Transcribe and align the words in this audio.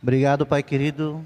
Obrigado, 0.00 0.46
Pai 0.46 0.62
querido. 0.62 1.24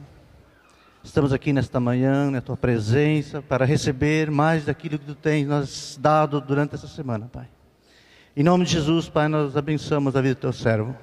Estamos 1.05 1.31
aqui 1.31 1.53
nesta 1.53 1.79
manhã, 1.79 2.31
na 2.31 2.41
tua 2.41 2.57
presença, 2.57 3.43
para 3.43 3.67
receber 3.67 4.31
mais 4.31 4.65
daquilo 4.65 4.99
que 4.99 5.05
tu 5.05 5.15
tens 5.15 5.47
nos 5.47 5.99
dado 6.01 6.41
durante 6.41 6.75
essa 6.75 6.89
semana, 6.89 7.29
Pai. 7.31 7.47
Em 8.35 8.43
nome 8.43 8.65
de 8.65 8.73
Jesus, 8.73 9.11
Pai, 9.11 9.29
nós 9.29 9.59
abençoamos 9.59 10.17
a 10.17 10.23
vida 10.23 10.37
do 10.37 10.41
teu 10.41 10.55
servo, 10.55 10.97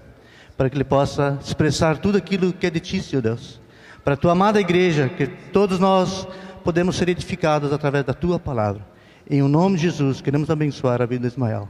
para 0.57 0.67
que 0.67 0.77
ele 0.77 0.83
possa 0.83 1.37
expressar 1.45 1.99
tudo 1.99 2.17
aquilo 2.17 2.51
que 2.51 2.65
é 2.65 2.71
de 2.71 2.79
ti, 2.79 3.03
Senhor 3.03 3.21
Deus. 3.21 3.61
Para 4.03 4.15
a 4.15 4.17
tua 4.17 4.31
amada 4.31 4.59
igreja, 4.59 5.07
que 5.07 5.27
todos 5.27 5.77
nós 5.77 6.27
podemos 6.63 6.95
ser 6.95 7.07
edificados 7.07 7.71
através 7.71 8.03
da 8.03 8.15
tua 8.15 8.39
palavra. 8.39 8.83
Em 9.29 9.43
o 9.43 9.47
nome 9.47 9.75
de 9.75 9.83
Jesus, 9.83 10.21
queremos 10.21 10.49
abençoar 10.49 11.03
a 11.03 11.05
vida 11.05 11.21
de 11.21 11.33
Ismael. 11.33 11.69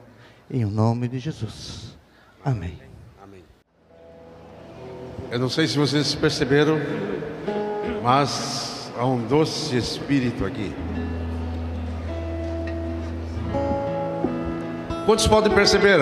Em 0.50 0.63
o 0.63 0.70
nome 0.70 1.09
de 1.09 1.20
Jesus. 1.20 1.97
Amém. 2.45 2.88
Eu 5.32 5.38
não 5.38 5.48
sei 5.48 5.68
se 5.68 5.77
vocês 5.77 6.16
perceberam, 6.16 6.80
mas 8.02 8.91
há 8.98 9.05
um 9.05 9.22
doce 9.27 9.77
espírito 9.77 10.44
aqui. 10.44 10.73
Quantos 15.05 15.27
podem 15.27 15.53
perceber? 15.53 16.00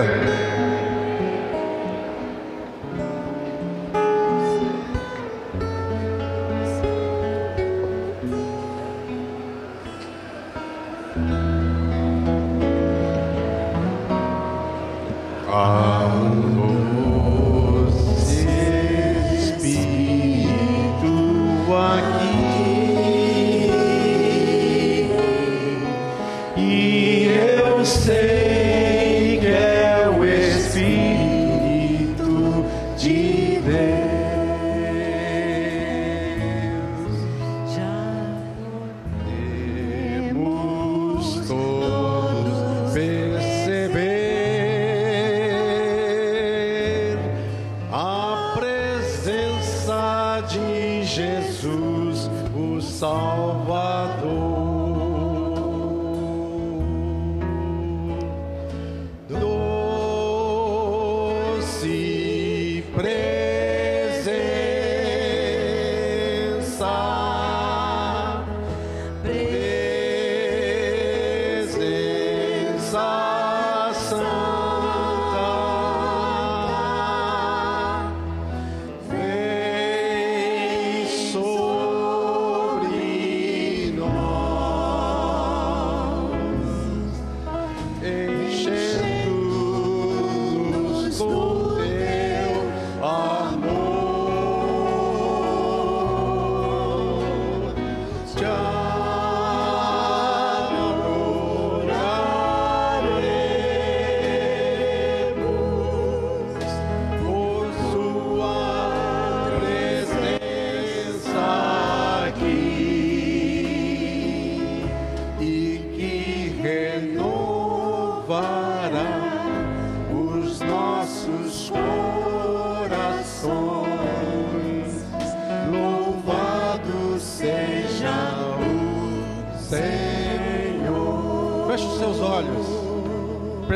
Há 15.50 15.97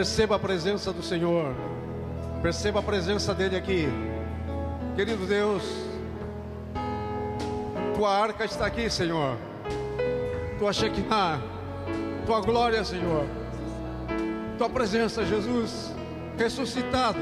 Perceba 0.02 0.38
a 0.38 0.40
presença 0.40 0.92
do 0.92 1.04
Senhor. 1.04 1.54
Perceba 2.42 2.80
a 2.80 2.82
presença 2.82 3.36
dele 3.36 3.56
aqui. 3.56 3.88
Querido 4.96 5.28
Deus, 5.28 5.62
tua 7.94 8.10
arca 8.10 8.44
está 8.44 8.66
aqui, 8.66 8.90
Senhor. 8.90 9.38
Tua 10.58 10.74
Shekinah, 10.74 11.40
tua 12.26 12.42
glória, 12.42 12.84
Senhor. 12.84 13.28
Tua 14.58 14.72
presença, 14.72 15.24
Jesus, 15.24 15.94
ressuscitado. 16.36 17.20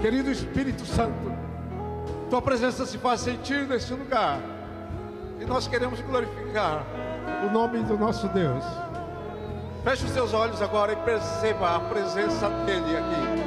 Querido 0.00 0.30
Espírito 0.30 0.86
Santo, 0.86 1.32
tua 2.30 2.40
presença 2.40 2.86
se 2.86 2.98
faz 2.98 3.22
sentir 3.22 3.66
neste 3.66 3.92
lugar. 3.94 4.38
E 5.40 5.44
nós 5.44 5.66
queremos 5.66 6.00
glorificar 6.02 6.86
o 7.44 7.52
nome 7.52 7.82
do 7.82 7.98
nosso 7.98 8.28
Deus. 8.28 8.85
Feche 9.86 10.04
os 10.04 10.10
seus 10.10 10.34
olhos 10.34 10.60
agora 10.60 10.92
e 10.92 10.96
perceba 10.96 11.76
a 11.76 11.78
presença 11.78 12.50
dele 12.64 12.96
aqui. 12.96 13.45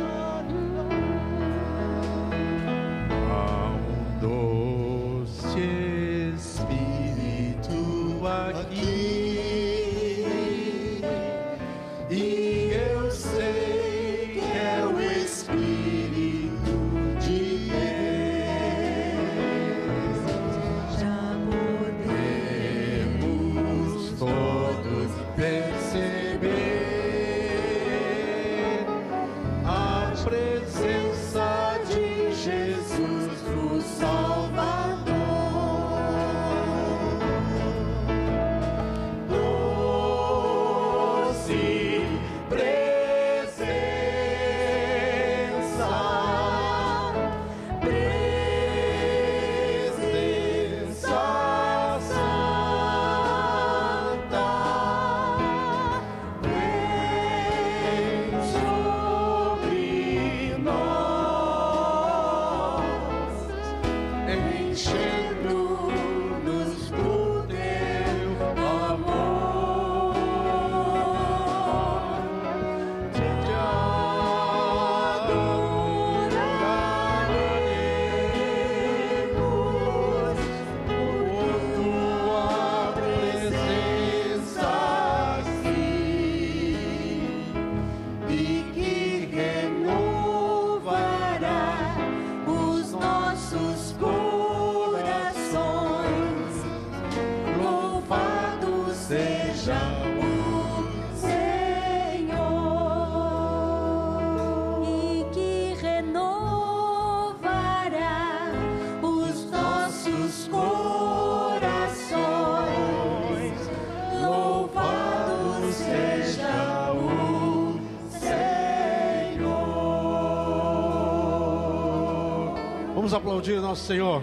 Vamos 123.10 123.26
aplaudir 123.26 123.60
nosso 123.60 123.88
Senhor. 123.88 124.22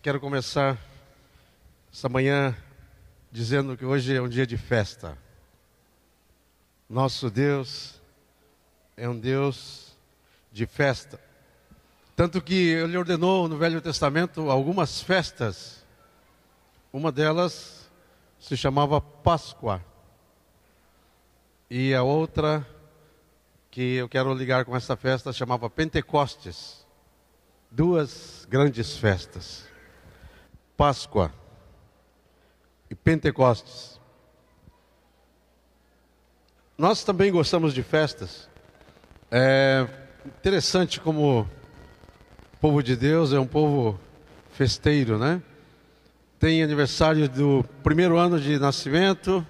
Quero 0.00 0.18
começar 0.18 0.78
essa 1.92 2.08
manhã 2.08 2.56
dizendo 3.30 3.76
que 3.76 3.84
hoje 3.84 4.16
é 4.16 4.22
um 4.22 4.28
dia 4.28 4.46
de 4.46 4.56
festa. 4.56 5.18
Nosso 6.88 7.28
Deus 7.28 8.00
é 8.96 9.06
um 9.06 9.20
Deus 9.20 9.94
de 10.50 10.64
festa. 10.64 11.31
Tanto 12.22 12.40
que 12.40 12.68
ele 12.68 12.96
ordenou 12.96 13.48
no 13.48 13.58
Velho 13.58 13.80
Testamento 13.80 14.48
algumas 14.48 15.00
festas. 15.00 15.84
Uma 16.92 17.10
delas 17.10 17.90
se 18.38 18.56
chamava 18.56 19.00
Páscoa. 19.00 19.84
E 21.68 21.92
a 21.92 22.04
outra 22.04 22.64
que 23.72 23.94
eu 23.94 24.08
quero 24.08 24.32
ligar 24.34 24.64
com 24.64 24.76
essa 24.76 24.94
festa 24.94 25.32
chamava 25.32 25.68
Pentecostes. 25.68 26.86
Duas 27.68 28.46
grandes 28.48 28.96
festas. 28.96 29.66
Páscoa 30.76 31.34
e 32.88 32.94
Pentecostes. 32.94 34.00
Nós 36.78 37.02
também 37.02 37.32
gostamos 37.32 37.74
de 37.74 37.82
festas. 37.82 38.48
É 39.28 39.88
interessante 40.24 41.00
como 41.00 41.50
povo 42.62 42.80
de 42.80 42.94
Deus 42.94 43.32
é 43.32 43.40
um 43.40 43.46
povo 43.46 43.98
festeiro, 44.52 45.18
né? 45.18 45.42
Tem 46.38 46.62
aniversário 46.62 47.28
do 47.28 47.64
primeiro 47.82 48.16
ano 48.16 48.38
de 48.38 48.56
nascimento. 48.56 49.44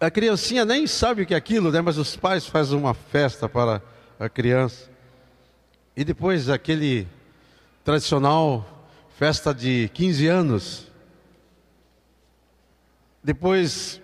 a 0.00 0.10
criancinha 0.10 0.64
nem 0.64 0.86
sabe 0.86 1.20
o 1.20 1.26
que 1.26 1.34
é 1.34 1.36
aquilo, 1.36 1.70
né? 1.70 1.82
Mas 1.82 1.98
os 1.98 2.16
pais 2.16 2.46
fazem 2.46 2.78
uma 2.78 2.94
festa 2.94 3.46
para 3.46 3.82
a 4.18 4.26
criança. 4.26 4.88
E 5.94 6.02
depois 6.02 6.48
aquele 6.48 7.06
tradicional 7.84 8.66
festa 9.18 9.52
de 9.52 9.90
15 9.92 10.26
anos. 10.28 10.92
Depois, 13.22 14.00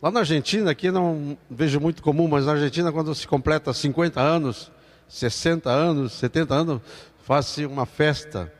lá 0.00 0.12
na 0.12 0.20
Argentina, 0.20 0.70
aqui 0.70 0.92
não 0.92 1.36
vejo 1.50 1.80
muito 1.80 2.04
comum, 2.04 2.28
mas 2.28 2.46
na 2.46 2.52
Argentina, 2.52 2.92
quando 2.92 3.12
se 3.16 3.26
completa 3.26 3.74
50 3.74 4.20
anos, 4.20 4.70
60 5.08 5.70
anos, 5.70 6.12
70 6.12 6.54
anos, 6.54 6.82
faz-se 7.24 7.64
uma 7.66 7.86
festa. 7.86 8.52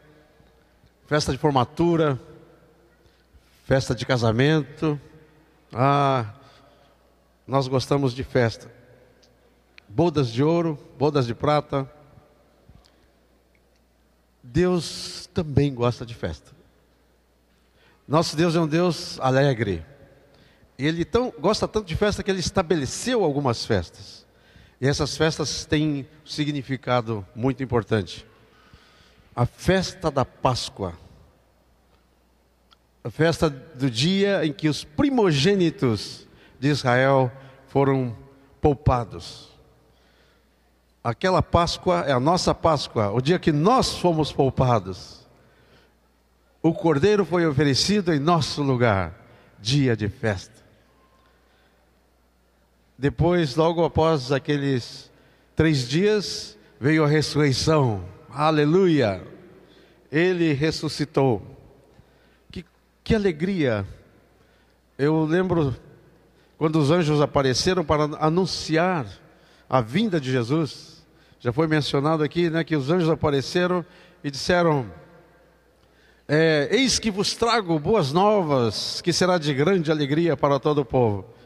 Festa 1.07 1.33
de 1.33 1.39
formatura, 1.39 2.19
festa 3.65 3.95
de 3.95 4.05
casamento. 4.05 5.01
Ah, 5.73 6.35
nós 7.47 7.69
gostamos 7.69 8.15
de 8.15 8.25
festa. 8.25 8.71
Bodas 9.89 10.29
de 10.29 10.43
ouro, 10.43 10.79
bodas 10.99 11.27
de 11.27 11.35
prata, 11.35 11.91
Deus 14.43 15.29
também 15.33 15.75
gosta 15.75 16.05
de 16.05 16.15
festa. 16.15 16.53
Nosso 18.07 18.37
Deus 18.37 18.55
é 18.55 18.61
um 18.61 18.67
Deus 18.67 19.21
alegre. 19.21 19.85
E 20.79 20.87
ele 20.87 21.05
tão, 21.05 21.33
gosta 21.39 21.69
tanto 21.69 21.87
de 21.87 21.97
festa 21.97 22.23
que 22.23 22.31
ele 22.31 22.41
estabeleceu 22.41 23.23
algumas 23.25 23.67
festas. 23.67 24.27
E 24.81 24.87
essas 24.87 25.17
festas 25.17 25.65
têm 25.65 26.07
um 26.25 26.27
significado 26.27 27.27
muito 27.35 27.63
importante. 27.63 28.25
A 29.35 29.45
festa 29.45 30.11
da 30.11 30.25
Páscoa. 30.25 30.95
A 33.03 33.11
festa 33.11 33.51
do 33.51 33.91
dia 33.91 34.45
em 34.45 34.53
que 34.53 34.69
os 34.69 34.85
primogênitos 34.85 36.27
de 36.61 36.69
Israel 36.69 37.31
foram 37.69 38.17
poupados. 38.61 39.49
Aquela 41.03 41.43
Páscoa 41.43 42.05
é 42.07 42.13
a 42.13 42.21
nossa 42.21 42.55
Páscoa, 42.55 43.11
o 43.11 43.21
dia 43.21 43.39
que 43.39 43.53
nós 43.53 43.97
fomos 43.97 44.33
poupados. 44.33 45.27
O 46.63 46.75
cordeiro 46.75 47.25
foi 47.25 47.47
oferecido 47.47 48.13
em 48.13 48.19
nosso 48.19 48.63
lugar, 48.63 49.15
dia 49.61 49.97
de 49.97 50.09
festa. 50.09 50.58
Depois, 52.99 53.55
logo 53.55 53.85
após 53.85 54.33
aqueles 54.33 55.09
três 55.55 55.89
dias, 55.89 56.59
veio 56.81 57.05
a 57.05 57.07
ressurreição. 57.07 58.05
Aleluia! 58.29 59.23
Ele 60.11 60.53
ressuscitou. 60.53 61.41
Que, 62.51 62.65
que 63.05 63.15
alegria! 63.15 63.87
Eu 64.99 65.25
lembro 65.25 65.77
quando 66.57 66.81
os 66.81 66.91
anjos 66.91 67.21
apareceram 67.21 67.85
para 67.85 68.03
anunciar 68.19 69.07
a 69.71 69.81
vinda 69.81 70.21
de 70.21 70.33
Jesus. 70.33 71.07
Já 71.39 71.53
foi 71.53 71.69
mencionado 71.69 72.25
aqui 72.25 72.51
né, 72.51 72.65
que 72.65 72.75
os 72.75 72.91
anjos 72.91 73.09
apareceram 73.09 73.87
e 74.25 74.31
disseram: 74.31 74.91
é, 76.27 76.69
Eis 76.73 76.99
que 76.99 77.13
vos 77.13 77.37
trago 77.37 77.79
boas 77.79 78.13
novas, 78.13 79.01
que 79.01 79.13
será 79.13 79.39
de 79.39 79.55
grande 79.55 79.93
alegria 79.93 80.37
para 80.37 80.59
todo 80.59 80.79
o 80.81 80.85
povo. 80.85 81.38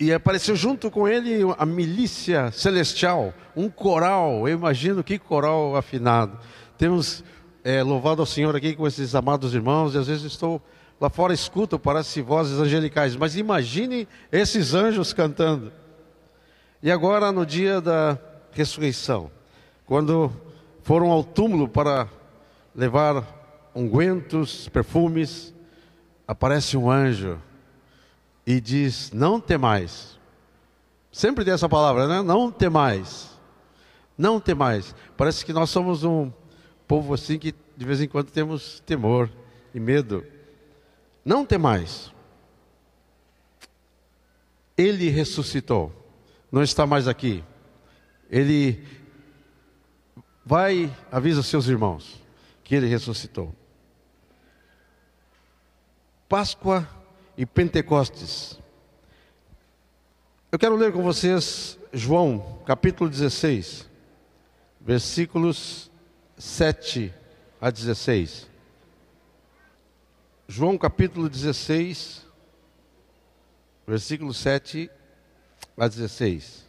E 0.00 0.12
apareceu 0.12 0.54
junto 0.54 0.92
com 0.92 1.08
ele 1.08 1.40
a 1.58 1.66
milícia 1.66 2.52
celestial, 2.52 3.34
um 3.56 3.68
coral, 3.68 4.48
eu 4.48 4.54
imagino 4.56 5.02
que 5.02 5.18
coral 5.18 5.74
afinado. 5.74 6.38
Temos 6.76 7.24
é, 7.64 7.82
louvado 7.82 8.22
ao 8.22 8.26
Senhor 8.26 8.54
aqui 8.54 8.76
com 8.76 8.86
esses 8.86 9.16
amados 9.16 9.54
irmãos, 9.54 9.94
e 9.94 9.98
às 9.98 10.06
vezes 10.06 10.24
estou 10.24 10.62
lá 11.00 11.10
fora, 11.10 11.34
escuto, 11.34 11.80
parece 11.80 12.22
vozes 12.22 12.60
angelicais, 12.60 13.16
mas 13.16 13.36
imagine 13.36 14.06
esses 14.30 14.72
anjos 14.72 15.12
cantando. 15.12 15.72
E 16.80 16.92
agora, 16.92 17.32
no 17.32 17.44
dia 17.44 17.80
da 17.80 18.16
ressurreição, 18.52 19.28
quando 19.84 20.30
foram 20.84 21.10
ao 21.10 21.24
túmulo 21.24 21.68
para 21.68 22.08
levar 22.72 23.24
ungüentos, 23.74 24.68
perfumes, 24.68 25.52
aparece 26.24 26.76
um 26.76 26.88
anjo 26.88 27.42
e 28.48 28.60
diz: 28.60 29.12
Não 29.12 29.38
temais. 29.38 30.18
Sempre 31.12 31.44
tem 31.44 31.52
essa 31.52 31.68
palavra, 31.68 32.08
né? 32.08 32.22
Não 32.22 32.50
temais. 32.50 33.38
Não 34.16 34.40
temais. 34.40 34.94
Parece 35.16 35.44
que 35.44 35.52
nós 35.52 35.68
somos 35.68 36.02
um 36.02 36.32
povo 36.86 37.12
assim 37.12 37.38
que 37.38 37.54
de 37.76 37.84
vez 37.84 38.00
em 38.00 38.08
quando 38.08 38.30
temos 38.30 38.80
temor 38.80 39.30
e 39.74 39.78
medo. 39.78 40.24
Não 41.24 41.44
temais. 41.44 42.10
Ele 44.76 45.10
ressuscitou. 45.10 45.92
Não 46.50 46.62
está 46.62 46.86
mais 46.86 47.06
aqui 47.06 47.44
ele 48.30 48.86
vai, 50.44 50.94
avisa 51.10 51.42
seus 51.42 51.66
irmãos 51.66 52.22
que 52.62 52.74
ele 52.74 52.86
ressuscitou. 52.86 53.54
Páscoa 56.28 56.86
e 57.38 57.46
Pentecostes. 57.46 58.58
Eu 60.50 60.58
quero 60.58 60.74
ler 60.74 60.92
com 60.92 61.04
vocês 61.04 61.78
João, 61.92 62.58
capítulo 62.66 63.08
16, 63.08 63.88
versículos 64.80 65.88
7 66.36 67.14
a 67.60 67.70
16. 67.70 68.48
João, 70.48 70.76
capítulo 70.76 71.28
16, 71.28 72.26
versículo 73.86 74.34
7 74.34 74.90
a 75.76 75.86
16. 75.86 76.66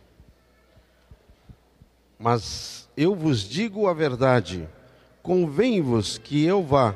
Mas 2.19 2.87
eu 2.95 3.15
vos 3.15 3.41
digo 3.41 3.87
a 3.87 3.93
verdade: 3.93 4.69
convém-vos 5.23 6.19
que 6.19 6.45
eu 6.45 6.61
vá, 6.61 6.93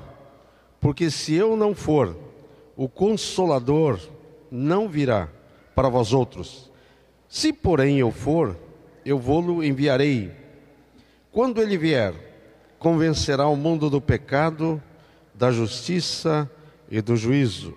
porque 0.79 1.09
se 1.09 1.33
eu 1.33 1.57
não 1.57 1.73
for, 1.73 2.22
o 2.75 2.87
Consolador 2.89 3.99
não 4.51 4.87
virá 4.87 5.29
para 5.75 5.89
vós 5.89 6.13
outros. 6.13 6.71
Se, 7.27 7.51
porém, 7.51 7.99
eu 7.99 8.11
for, 8.11 8.57
eu 9.05 9.17
vou-lo 9.17 9.63
enviarei. 9.63 10.31
Quando 11.31 11.61
ele 11.61 11.77
vier, 11.77 12.13
convencerá 12.77 13.47
o 13.47 13.55
mundo 13.55 13.89
do 13.89 14.01
pecado, 14.01 14.81
da 15.33 15.51
justiça 15.51 16.49
e 16.89 17.01
do 17.01 17.15
juízo. 17.15 17.75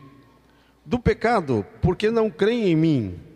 Do 0.85 0.99
pecado, 0.99 1.65
porque 1.81 2.11
não 2.11 2.31
creem 2.31 2.69
em 2.69 2.77
mim 2.77 3.27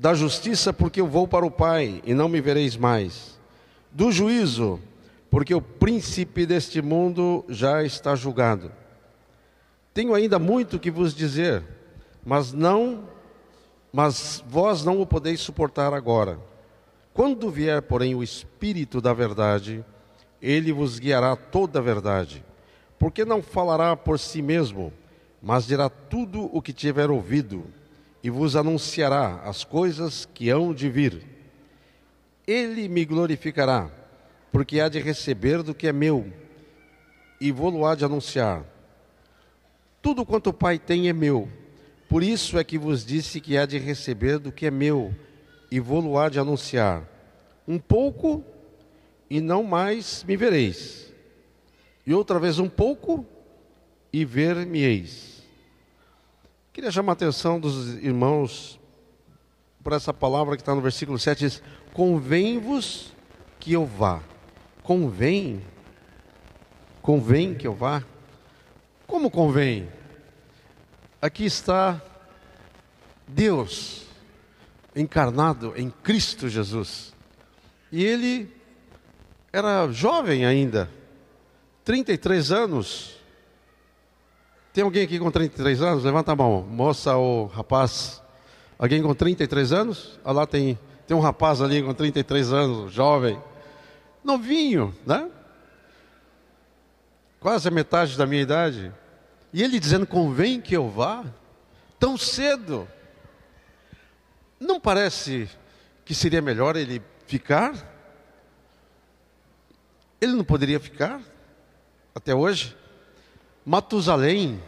da 0.00 0.14
justiça, 0.14 0.72
porque 0.72 0.98
eu 0.98 1.06
vou 1.06 1.28
para 1.28 1.44
o 1.44 1.50
Pai 1.50 2.00
e 2.06 2.14
não 2.14 2.26
me 2.26 2.40
vereis 2.40 2.74
mais, 2.74 3.38
do 3.92 4.10
juízo, 4.10 4.80
porque 5.28 5.54
o 5.54 5.60
príncipe 5.60 6.46
deste 6.46 6.80
mundo 6.80 7.44
já 7.50 7.84
está 7.84 8.16
julgado. 8.16 8.72
Tenho 9.92 10.14
ainda 10.14 10.38
muito 10.38 10.78
que 10.78 10.90
vos 10.90 11.14
dizer, 11.14 11.64
mas 12.24 12.52
não, 12.52 13.08
mas 13.92 14.42
vós 14.46 14.84
não 14.84 15.00
o 15.00 15.06
podeis 15.06 15.40
suportar 15.40 15.92
agora. 15.92 16.38
Quando 17.12 17.50
vier, 17.50 17.82
porém, 17.82 18.14
o 18.14 18.22
Espírito 18.22 19.00
da 19.00 19.12
Verdade, 19.12 19.84
ele 20.40 20.72
vos 20.72 20.98
guiará 20.98 21.34
toda 21.34 21.80
a 21.80 21.82
verdade, 21.82 22.44
porque 22.98 23.24
não 23.24 23.42
falará 23.42 23.96
por 23.96 24.18
si 24.18 24.40
mesmo, 24.40 24.92
mas 25.42 25.66
dirá 25.66 25.88
tudo 25.88 26.48
o 26.56 26.62
que 26.62 26.72
tiver 26.72 27.10
ouvido, 27.10 27.64
e 28.22 28.30
vos 28.30 28.54
anunciará 28.54 29.40
as 29.44 29.64
coisas 29.64 30.26
que 30.32 30.50
hão 30.50 30.72
de 30.72 30.88
vir. 30.88 31.26
Ele 32.46 32.88
me 32.88 33.04
glorificará, 33.04 33.90
porque 34.52 34.80
há 34.80 34.88
de 34.88 35.00
receber 35.00 35.62
do 35.62 35.74
que 35.74 35.88
é 35.88 35.92
meu, 35.92 36.32
e 37.40 37.50
vou-lo 37.50 37.84
há 37.84 37.94
de 37.94 38.04
anunciar. 38.04 38.64
Tudo 40.02 40.24
quanto 40.24 40.50
o 40.50 40.52
Pai 40.52 40.78
tem 40.78 41.08
é 41.08 41.12
meu, 41.12 41.48
por 42.08 42.22
isso 42.22 42.58
é 42.58 42.64
que 42.64 42.78
vos 42.78 43.04
disse 43.04 43.40
que 43.40 43.56
há 43.56 43.66
de 43.66 43.78
receber 43.78 44.38
do 44.38 44.50
que 44.50 44.66
é 44.66 44.70
meu, 44.70 45.14
e 45.70 45.78
vou-lo 45.78 46.18
há 46.18 46.28
de 46.28 46.38
anunciar. 46.38 47.08
Um 47.68 47.78
pouco 47.78 48.44
e 49.28 49.40
não 49.40 49.62
mais 49.62 50.24
me 50.24 50.36
vereis. 50.36 51.12
E 52.04 52.12
outra 52.12 52.40
vez 52.40 52.58
um 52.58 52.68
pouco 52.68 53.24
e 54.12 54.24
ver-me-eis. 54.24 55.44
Queria 56.72 56.90
chamar 56.90 57.12
a 57.12 57.14
atenção 57.14 57.60
dos 57.60 57.94
irmãos 58.02 58.80
por 59.82 59.92
essa 59.92 60.12
palavra 60.12 60.56
que 60.56 60.62
está 60.62 60.74
no 60.74 60.80
versículo 60.80 61.18
7, 61.18 61.38
diz, 61.38 61.62
convém-vos 61.92 63.12
que 63.58 63.72
eu 63.72 63.86
vá. 63.86 64.22
Convém? 64.82 65.62
Convém 67.00 67.54
que 67.54 67.66
eu 67.66 67.74
vá? 67.74 68.04
Como 69.10 69.28
convém? 69.28 69.88
Aqui 71.20 71.44
está 71.44 72.00
Deus 73.26 74.06
encarnado 74.94 75.72
em 75.76 75.90
Cristo 75.90 76.48
Jesus. 76.48 77.12
E 77.90 78.04
ele 78.04 78.48
era 79.52 79.90
jovem 79.90 80.46
ainda, 80.46 80.88
33 81.84 82.52
anos. 82.52 83.16
Tem 84.72 84.84
alguém 84.84 85.02
aqui 85.02 85.18
com 85.18 85.28
33 85.28 85.82
anos? 85.82 86.04
Levanta 86.04 86.30
a 86.30 86.36
mão, 86.36 86.62
moça 86.62 87.16
ou 87.16 87.46
rapaz. 87.46 88.22
Alguém 88.78 89.02
com 89.02 89.12
33 89.12 89.72
anos? 89.72 90.20
Olha 90.24 90.34
lá, 90.34 90.46
tem, 90.46 90.78
tem 91.08 91.16
um 91.16 91.20
rapaz 91.20 91.60
ali 91.60 91.82
com 91.82 91.92
33 91.92 92.52
anos, 92.52 92.92
jovem, 92.92 93.42
novinho, 94.22 94.94
né? 95.04 95.28
Quase 97.40 97.66
a 97.66 97.72
metade 97.72 98.16
da 98.16 98.24
minha 98.24 98.42
idade. 98.42 98.92
E 99.52 99.62
ele 99.62 99.78
dizendo: 99.78 100.06
convém 100.06 100.58
que 100.60 100.76
eu 100.76 100.88
vá, 100.88 101.24
tão 101.98 102.16
cedo. 102.16 102.88
Não 104.58 104.80
parece 104.80 105.48
que 106.04 106.14
seria 106.14 106.42
melhor 106.42 106.76
ele 106.76 107.02
ficar? 107.26 107.74
Ele 110.20 110.32
não 110.32 110.44
poderia 110.44 110.78
ficar 110.78 111.20
até 112.14 112.34
hoje? 112.34 112.76
Matusalém 113.64 114.62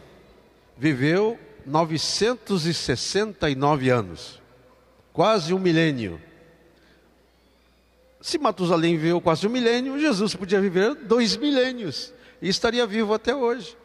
viveu 0.77 1.39
969 1.65 3.89
anos, 3.89 4.41
quase 5.11 5.53
um 5.53 5.59
milênio. 5.59 6.21
Se 8.21 8.37
Matusalém 8.37 8.97
viveu 8.97 9.21
quase 9.21 9.45
um 9.45 9.49
milênio, 9.49 9.99
Jesus 9.99 10.33
podia 10.35 10.61
viver 10.61 10.95
dois 10.95 11.35
milênios 11.35 12.13
e 12.41 12.47
estaria 12.47 12.87
vivo 12.87 13.13
até 13.13 13.35
hoje. 13.35 13.75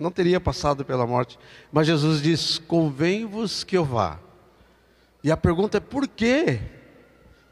Não 0.00 0.10
teria 0.10 0.40
passado 0.40 0.82
pela 0.82 1.06
morte. 1.06 1.38
Mas 1.70 1.86
Jesus 1.86 2.22
diz: 2.22 2.58
Convém-vos 2.58 3.62
que 3.62 3.76
eu 3.76 3.84
vá. 3.84 4.18
E 5.22 5.30
a 5.30 5.36
pergunta 5.36 5.76
é: 5.76 5.80
por 5.80 6.08
quê? 6.08 6.58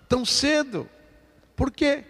Tão 0.09 0.25
cedo? 0.25 0.89
Por 1.55 1.71
quê? 1.71 2.05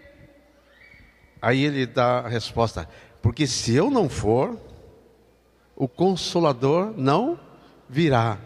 Aí 1.41 1.61
ele 1.61 1.85
dá 1.85 2.19
a 2.19 2.29
resposta: 2.29 2.87
porque 3.21 3.45
se 3.45 3.75
eu 3.75 3.91
não 3.91 4.07
for, 4.07 4.57
o 5.75 5.89
consolador 5.89 6.93
não 6.95 7.37
virá. 7.89 8.39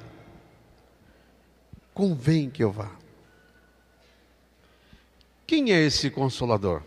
Convém 1.93 2.49
que 2.49 2.63
eu 2.63 2.71
vá. 2.71 2.89
Quem 5.45 5.71
é 5.71 5.79
esse 5.79 6.09
consolador? 6.09 6.81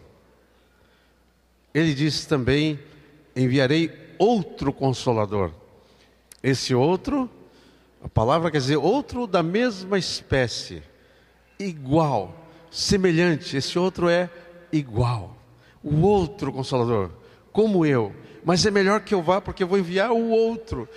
Ele 1.72 1.94
diz 1.94 2.26
também: 2.26 2.76
enviarei 3.36 4.05
outro 4.18 4.72
consolador. 4.72 5.52
Esse 6.42 6.74
outro, 6.74 7.28
a 8.02 8.08
palavra 8.08 8.50
quer 8.50 8.58
dizer 8.58 8.76
outro 8.76 9.26
da 9.26 9.42
mesma 9.42 9.98
espécie, 9.98 10.82
igual, 11.58 12.34
semelhante. 12.70 13.56
Esse 13.56 13.78
outro 13.78 14.08
é 14.08 14.30
igual 14.72 15.36
o 15.86 16.00
outro 16.04 16.52
consolador, 16.52 17.10
como 17.52 17.86
eu. 17.86 18.12
Mas 18.44 18.66
é 18.66 18.70
melhor 18.72 19.00
que 19.00 19.14
eu 19.14 19.22
vá 19.22 19.40
porque 19.40 19.62
eu 19.62 19.68
vou 19.68 19.78
enviar 19.78 20.10
o 20.10 20.30
outro. 20.30 20.88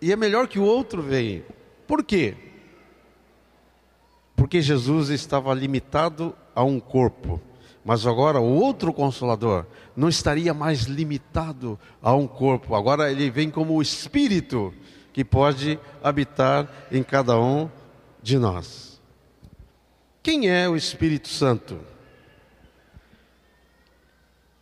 E 0.00 0.12
é 0.12 0.16
melhor 0.16 0.46
que 0.46 0.58
o 0.58 0.64
outro 0.64 1.02
venha. 1.02 1.42
Por 1.86 2.04
quê? 2.04 2.34
Porque 4.36 4.60
Jesus 4.60 5.08
estava 5.08 5.52
limitado 5.52 6.34
a 6.54 6.62
um 6.62 6.78
corpo. 6.78 7.40
Mas 7.84 8.06
agora 8.06 8.40
o 8.40 8.60
outro 8.60 8.92
consolador 8.92 9.66
não 9.96 10.08
estaria 10.08 10.52
mais 10.52 10.82
limitado 10.82 11.78
a 12.02 12.14
um 12.14 12.26
corpo. 12.26 12.74
Agora 12.74 13.10
ele 13.10 13.30
vem 13.30 13.50
como 13.50 13.74
o 13.74 13.82
Espírito 13.82 14.74
que 15.12 15.24
pode 15.24 15.80
habitar 16.02 16.68
em 16.92 17.02
cada 17.02 17.40
um 17.40 17.70
de 18.22 18.38
nós. 18.38 19.00
Quem 20.22 20.50
é 20.50 20.68
o 20.68 20.76
Espírito 20.76 21.28
Santo? 21.28 21.80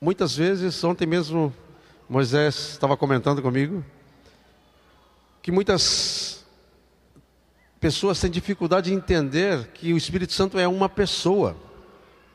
Muitas 0.01 0.37
vezes, 0.37 0.85
ontem 0.85 1.07
mesmo 1.07 1.53
Moisés 2.09 2.55
estava 2.73 2.97
comentando 2.97 3.41
comigo 3.41 3.85
que 5.43 5.51
muitas 5.51 6.45
pessoas 7.81 8.21
têm 8.21 8.31
dificuldade 8.31 8.91
de 8.91 8.97
entender 8.97 9.69
que 9.69 9.93
o 9.93 9.97
Espírito 9.97 10.33
Santo 10.33 10.59
é 10.59 10.69
uma 10.69 10.89
pessoa, 10.89 11.57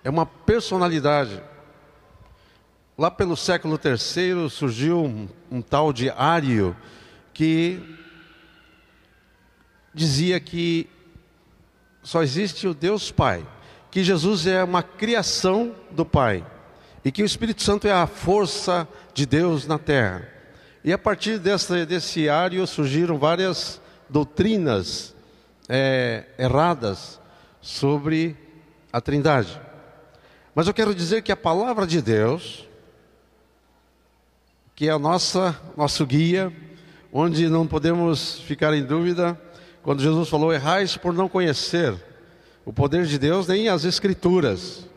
é 0.04 0.10
uma 0.10 0.26
personalidade. 0.26 1.42
Lá 3.00 3.10
pelo 3.10 3.38
século 3.38 3.80
III 3.82 4.50
surgiu 4.50 5.06
um, 5.06 5.30
um 5.50 5.62
tal 5.62 5.94
de 5.94 6.10
Ário 6.10 6.76
que 7.34 7.80
dizia 9.94 10.38
que 10.38 10.90
só 12.04 12.22
existe 12.22 12.68
o 12.68 12.74
Deus 12.74 13.10
Pai, 13.10 13.48
que 13.90 14.04
Jesus 14.04 14.46
é 14.46 14.62
uma 14.66 14.84
criação 14.84 15.74
do 15.92 16.06
Pai 16.06 16.46
e 17.06 17.10
que 17.10 17.24
o 17.24 17.26
Espírito 17.26 17.64
Santo 17.64 17.88
é 17.88 17.92
a 17.94 18.06
força 18.06 18.86
de 19.14 19.26
Deus 19.26 19.66
na 19.66 19.80
terra. 19.80 20.28
E 20.84 20.92
a 20.92 20.98
partir 20.98 21.40
desse, 21.40 22.28
ário 22.28 22.68
surgiram 22.68 23.18
várias 23.18 23.82
doutrinas 24.10 25.16
é, 25.70 26.26
erradas 26.38 27.18
sobre 27.62 28.36
a 28.92 29.00
Trindade. 29.00 29.58
Mas 30.54 30.68
eu 30.68 30.74
quero 30.74 30.94
dizer 30.94 31.22
que 31.22 31.32
a 31.32 31.38
palavra 31.38 31.88
de 31.88 32.02
Deus, 32.02 32.68
que 34.80 34.88
é 34.88 34.92
a 34.94 34.98
nossa 34.98 35.60
nosso 35.76 36.06
guia, 36.06 36.56
onde 37.12 37.50
não 37.50 37.68
podemos 37.68 38.40
ficar 38.40 38.74
em 38.74 38.82
dúvida, 38.82 39.38
quando 39.84 40.02
Jesus 40.02 40.30
falou: 40.30 40.54
errais 40.54 40.96
por 40.96 41.14
não 41.14 41.28
conhecer 41.28 41.94
o 42.64 42.72
poder 42.72 43.06
de 43.06 43.20
Deus 43.20 43.46
nem 43.46 43.68
as 43.68 43.84
Escrituras 43.84 44.88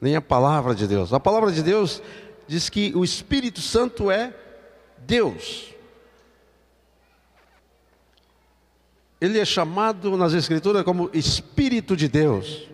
nem 0.00 0.16
a 0.16 0.20
palavra 0.20 0.74
de 0.74 0.88
Deus. 0.88 1.12
A 1.12 1.20
palavra 1.20 1.52
de 1.52 1.62
Deus 1.62 2.02
diz 2.48 2.68
que 2.68 2.92
o 2.96 3.04
Espírito 3.04 3.60
Santo 3.60 4.10
é 4.10 4.34
Deus. 5.06 5.72
Ele 9.20 9.38
é 9.38 9.44
chamado 9.44 10.16
nas 10.16 10.32
Escrituras 10.32 10.82
como 10.82 11.08
Espírito 11.14 11.96
de 11.96 12.08
Deus. 12.08 12.68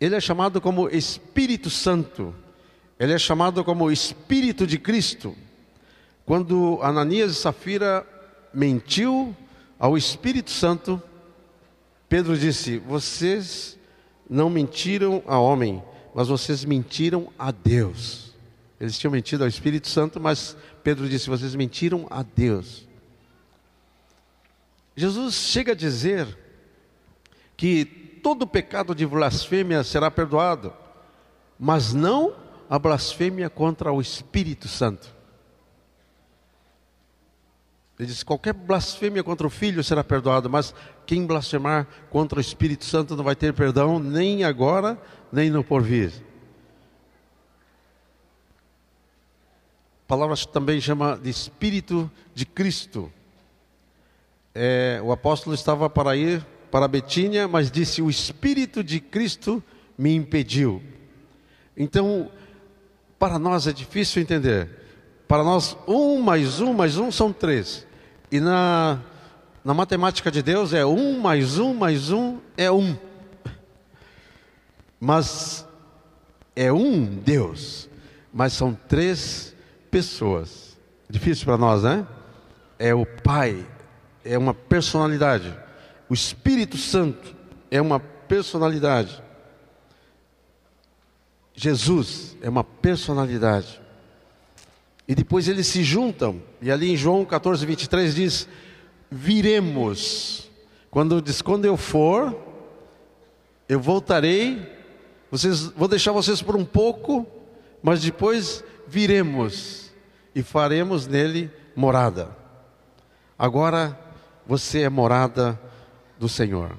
Ele 0.00 0.16
é 0.16 0.20
chamado 0.20 0.60
como 0.60 0.88
Espírito 0.88 1.70
Santo. 1.70 2.34
Ele 2.98 3.12
é 3.12 3.18
chamado 3.18 3.64
como 3.64 3.90
Espírito 3.90 4.66
de 4.66 4.78
Cristo. 4.78 5.36
Quando 6.26 6.78
Ananias 6.82 7.32
e 7.32 7.34
Safira 7.34 8.06
mentiu 8.52 9.34
ao 9.78 9.96
Espírito 9.96 10.50
Santo, 10.50 11.02
Pedro 12.08 12.36
disse: 12.36 12.78
Vocês 12.78 13.78
não 14.28 14.50
mentiram 14.50 15.22
a 15.26 15.38
homem, 15.38 15.82
mas 16.14 16.28
vocês 16.28 16.64
mentiram 16.64 17.32
a 17.38 17.50
Deus. 17.50 18.34
Eles 18.80 18.98
tinham 18.98 19.10
mentido 19.10 19.42
ao 19.42 19.48
Espírito 19.48 19.88
Santo, 19.88 20.20
mas 20.20 20.56
Pedro 20.82 21.08
disse: 21.08 21.28
vocês 21.28 21.54
mentiram 21.54 22.06
a 22.10 22.22
Deus. 22.22 22.86
Jesus 24.96 25.34
chega 25.34 25.72
a 25.72 25.76
dizer 25.76 26.26
que 27.56 27.84
todo 28.22 28.46
pecado 28.46 28.94
de 28.94 29.06
blasfêmia 29.06 29.82
será 29.82 30.10
perdoado, 30.10 30.72
mas 31.58 31.92
não 31.92 32.34
a 32.68 32.78
blasfêmia 32.78 33.48
contra 33.48 33.92
o 33.92 34.00
Espírito 34.00 34.68
Santo. 34.68 35.16
Ele 37.98 38.08
diz: 38.08 38.22
qualquer 38.22 38.52
blasfêmia 38.52 39.24
contra 39.24 39.46
o 39.46 39.50
Filho 39.50 39.82
será 39.82 40.04
perdoado, 40.04 40.48
mas 40.48 40.74
quem 41.04 41.26
blasfemar 41.26 41.86
contra 42.10 42.38
o 42.38 42.40
Espírito 42.40 42.84
Santo 42.84 43.16
não 43.16 43.24
vai 43.24 43.34
ter 43.34 43.52
perdão 43.52 43.98
nem 43.98 44.44
agora, 44.44 45.00
nem 45.32 45.50
no 45.50 45.64
porvir. 45.64 46.12
A 50.04 50.08
palavra 50.08 50.36
também 50.36 50.80
chama 50.80 51.18
de 51.18 51.28
Espírito 51.28 52.10
de 52.34 52.46
Cristo. 52.46 53.12
É, 54.54 55.00
o 55.02 55.12
apóstolo 55.12 55.54
estava 55.54 55.90
para 55.90 56.16
ir 56.16 56.46
para 56.70 56.86
Betínia, 56.86 57.48
mas 57.48 57.70
disse: 57.70 58.00
O 58.00 58.08
Espírito 58.08 58.84
de 58.84 59.00
Cristo 59.00 59.62
me 59.98 60.14
impediu. 60.14 60.82
Então, 61.76 62.30
para 63.18 63.38
nós 63.38 63.66
é 63.66 63.72
difícil 63.72 64.22
entender. 64.22 64.68
Para 65.26 65.42
nós, 65.42 65.76
um 65.86 66.20
mais 66.20 66.60
um 66.60 66.72
mais 66.72 66.96
um 66.96 67.10
são 67.10 67.32
três. 67.32 67.86
E 68.30 68.40
na, 68.40 68.98
na 69.64 69.74
matemática 69.74 70.30
de 70.30 70.42
Deus 70.42 70.72
é 70.72 70.86
um 70.86 71.18
mais 71.18 71.58
um 71.58 71.74
mais 71.74 72.10
um 72.10 72.38
é 72.56 72.70
um. 72.70 72.96
Mas 75.00 75.66
é 76.54 76.72
um 76.72 77.04
Deus, 77.04 77.88
mas 78.32 78.52
são 78.52 78.74
três 78.88 79.54
pessoas. 79.90 80.76
Difícil 81.08 81.44
para 81.44 81.56
nós, 81.56 81.82
né? 81.82 82.06
É 82.78 82.94
o 82.94 83.06
Pai, 83.06 83.66
é 84.24 84.36
uma 84.36 84.54
personalidade. 84.54 85.54
O 86.08 86.14
Espírito 86.14 86.76
Santo 86.76 87.34
é 87.70 87.80
uma 87.80 88.00
personalidade. 88.00 89.22
Jesus 91.60 92.36
é 92.40 92.48
uma 92.48 92.62
personalidade. 92.62 93.80
E 95.08 95.14
depois 95.14 95.48
eles 95.48 95.66
se 95.66 95.82
juntam. 95.82 96.40
E 96.62 96.70
ali 96.70 96.92
em 96.92 96.96
João 96.96 97.24
14, 97.24 97.66
23 97.66 98.14
diz: 98.14 98.48
Viremos. 99.10 100.48
Quando 100.88 101.20
diz, 101.20 101.42
quando 101.42 101.64
eu 101.64 101.76
for, 101.76 102.40
eu 103.68 103.80
voltarei. 103.80 104.72
Vocês, 105.32 105.64
vou 105.64 105.88
deixar 105.88 106.12
vocês 106.12 106.40
por 106.40 106.54
um 106.54 106.64
pouco, 106.64 107.26
mas 107.82 108.02
depois 108.02 108.62
viremos 108.86 109.90
e 110.36 110.44
faremos 110.44 111.08
nele 111.08 111.50
morada. 111.74 112.36
Agora 113.36 113.98
você 114.46 114.82
é 114.82 114.88
morada 114.88 115.60
do 116.20 116.28
Senhor. 116.28 116.76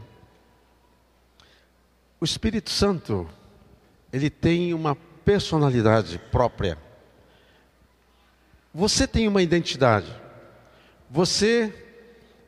O 2.22 2.24
Espírito 2.24 2.70
Santo, 2.70 3.30
ele 4.12 4.30
tem 4.30 4.74
uma 4.74 4.96
personalidade 5.24 6.20
própria. 6.32 6.78
Você 8.74 9.08
tem 9.08 9.28
uma 9.28 9.42
identidade. 9.42 10.14
Você 11.10 11.74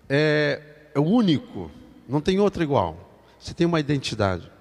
é, 0.10 0.62
é 0.94 1.00
o 1.00 1.04
único, 1.04 1.72
não 2.08 2.22
tem 2.22 2.40
outro 2.40 2.64
igual. 2.64 3.10
Você 3.40 3.54
tem 3.54 3.66
uma 3.66 3.80
identidade. 3.80 4.52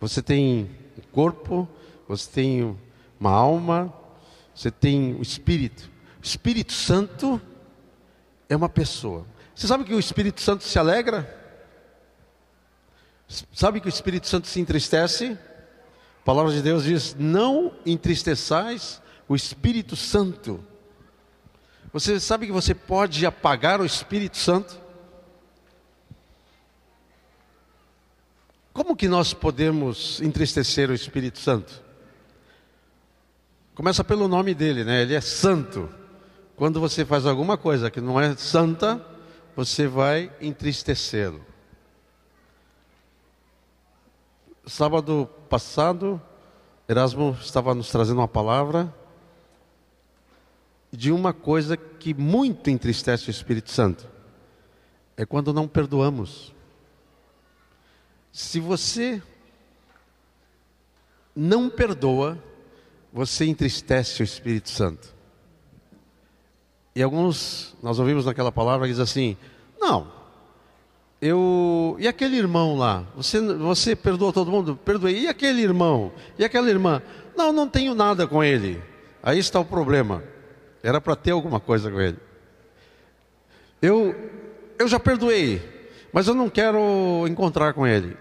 Você 0.00 0.22
tem 0.22 0.70
um 0.96 1.10
corpo, 1.12 1.68
você 2.06 2.30
tem 2.30 2.78
uma 3.18 3.30
alma, 3.30 3.92
você 4.54 4.70
tem 4.70 5.14
o 5.14 5.22
Espírito. 5.22 5.90
O 6.22 6.24
Espírito 6.24 6.72
Santo 6.72 7.40
é 8.48 8.56
uma 8.56 8.68
pessoa. 8.68 9.26
Você 9.54 9.66
sabe 9.66 9.84
que 9.84 9.94
o 9.94 9.98
Espírito 9.98 10.40
Santo 10.40 10.64
se 10.64 10.78
alegra? 10.78 11.34
Sabe 13.52 13.80
que 13.80 13.86
o 13.86 13.88
Espírito 13.88 14.28
Santo 14.28 14.46
se 14.46 14.60
entristece? 14.60 15.36
Palavra 16.26 16.50
de 16.50 16.60
Deus 16.60 16.82
diz: 16.82 17.14
Não 17.16 17.72
entristeçais 17.86 19.00
o 19.28 19.36
Espírito 19.36 19.94
Santo. 19.94 20.58
Você 21.92 22.18
sabe 22.18 22.46
que 22.46 22.52
você 22.52 22.74
pode 22.74 23.24
apagar 23.24 23.80
o 23.80 23.86
Espírito 23.86 24.36
Santo? 24.36 24.76
Como 28.72 28.96
que 28.96 29.06
nós 29.06 29.32
podemos 29.32 30.20
entristecer 30.20 30.90
o 30.90 30.94
Espírito 30.94 31.38
Santo? 31.38 31.80
Começa 33.76 34.02
pelo 34.02 34.26
nome 34.26 34.52
dele, 34.52 34.82
né? 34.82 35.02
Ele 35.02 35.14
é 35.14 35.20
santo. 35.20 35.88
Quando 36.56 36.80
você 36.80 37.04
faz 37.04 37.24
alguma 37.24 37.56
coisa 37.56 37.88
que 37.88 38.00
não 38.00 38.20
é 38.20 38.34
santa, 38.36 39.00
você 39.54 39.86
vai 39.86 40.32
entristecê-lo. 40.40 41.40
Sábado 44.66 45.30
passado, 45.46 46.20
Erasmo 46.88 47.36
estava 47.40 47.74
nos 47.74 47.90
trazendo 47.90 48.20
uma 48.20 48.28
palavra 48.28 48.92
de 50.92 51.10
uma 51.10 51.32
coisa 51.32 51.76
que 51.76 52.14
muito 52.14 52.70
entristece 52.70 53.28
o 53.28 53.30
Espírito 53.30 53.70
Santo. 53.70 54.08
É 55.16 55.24
quando 55.24 55.52
não 55.52 55.66
perdoamos. 55.66 56.54
Se 58.32 58.60
você 58.60 59.22
não 61.34 61.68
perdoa, 61.68 62.38
você 63.12 63.46
entristece 63.46 64.22
o 64.22 64.24
Espírito 64.24 64.70
Santo. 64.70 65.14
E 66.94 67.02
alguns, 67.02 67.76
nós 67.82 67.98
ouvimos 67.98 68.24
naquela 68.24 68.50
palavra, 68.50 68.86
diz 68.86 68.98
assim: 68.98 69.36
Não, 69.78 70.10
eu. 71.20 71.96
E 71.98 72.06
aquele 72.06 72.36
irmão 72.36 72.76
lá? 72.76 73.04
Você, 73.16 73.40
você 73.40 73.96
perdoou 73.96 74.32
todo 74.32 74.50
mundo? 74.50 74.78
Perdoei. 74.84 75.20
E 75.20 75.28
aquele 75.28 75.62
irmão? 75.62 76.12
E 76.38 76.44
aquela 76.44 76.68
irmã? 76.68 77.02
Não, 77.36 77.52
não 77.52 77.68
tenho 77.68 77.94
nada 77.94 78.26
com 78.26 78.42
ele. 78.42 78.82
Aí 79.22 79.38
está 79.38 79.60
o 79.60 79.64
problema. 79.64 80.22
Era 80.82 81.00
para 81.00 81.16
ter 81.16 81.32
alguma 81.32 81.60
coisa 81.60 81.90
com 81.90 82.00
ele. 82.00 82.18
Eu, 83.80 84.14
eu 84.78 84.88
já 84.88 84.98
perdoei, 84.98 85.62
mas 86.12 86.26
eu 86.28 86.34
não 86.34 86.48
quero 86.48 87.26
encontrar 87.28 87.74
com 87.74 87.86
ele. 87.86 88.16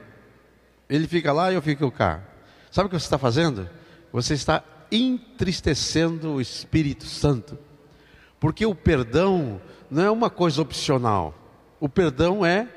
Ele 0.89 1.07
fica 1.07 1.31
lá 1.31 1.51
e 1.51 1.55
eu 1.55 1.61
fico 1.61 1.89
cá. 1.91 2.21
Sabe 2.69 2.87
o 2.87 2.89
que 2.89 2.99
você 2.99 3.05
está 3.05 3.17
fazendo? 3.17 3.69
Você 4.11 4.33
está 4.33 4.63
entristecendo 4.91 6.33
o 6.33 6.41
Espírito 6.41 7.05
Santo. 7.05 7.57
Porque 8.39 8.65
o 8.65 8.75
perdão 8.75 9.61
não 9.89 10.03
é 10.03 10.11
uma 10.11 10.29
coisa 10.29 10.61
opcional. 10.61 11.33
O 11.79 11.87
perdão 11.87 12.45
é, 12.45 12.67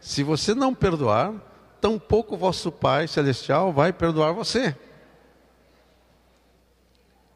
se 0.00 0.22
você 0.22 0.54
não 0.54 0.74
perdoar, 0.74 1.34
tampouco 1.80 2.36
vosso 2.36 2.70
Pai 2.70 3.08
Celestial 3.08 3.72
vai 3.72 3.92
perdoar 3.92 4.32
você. 4.32 4.76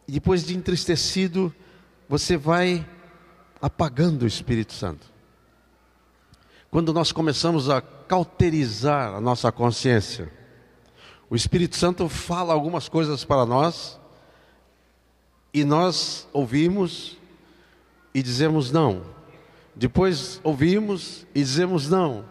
E 0.07 0.13
depois 0.13 0.45
de 0.45 0.57
entristecido, 0.57 1.55
você 2.09 2.37
vai 2.37 2.87
apagando 3.63 4.23
o 4.23 4.27
Espírito 4.27 4.73
Santo. 4.73 5.07
Quando 6.71 6.93
nós 6.93 7.13
começamos 7.13 7.69
a 7.69 7.81
cauterizar 7.81 9.15
a 9.15 9.21
nossa 9.21 9.53
consciência, 9.53 10.33
o 11.29 11.37
Espírito 11.37 11.77
Santo 11.77 12.09
fala 12.09 12.53
algumas 12.53 12.89
coisas 12.89 13.25
para 13.25 13.47
nós 13.47 14.01
e 15.55 15.65
nós 15.65 16.29
ouvimos 16.33 17.17
e 18.15 18.23
dizemos 18.23 18.73
não. 18.73 19.03
Depois 19.75 20.41
ouvimos 20.43 21.27
e 21.35 21.41
dizemos 21.41 21.89
não. 21.89 22.25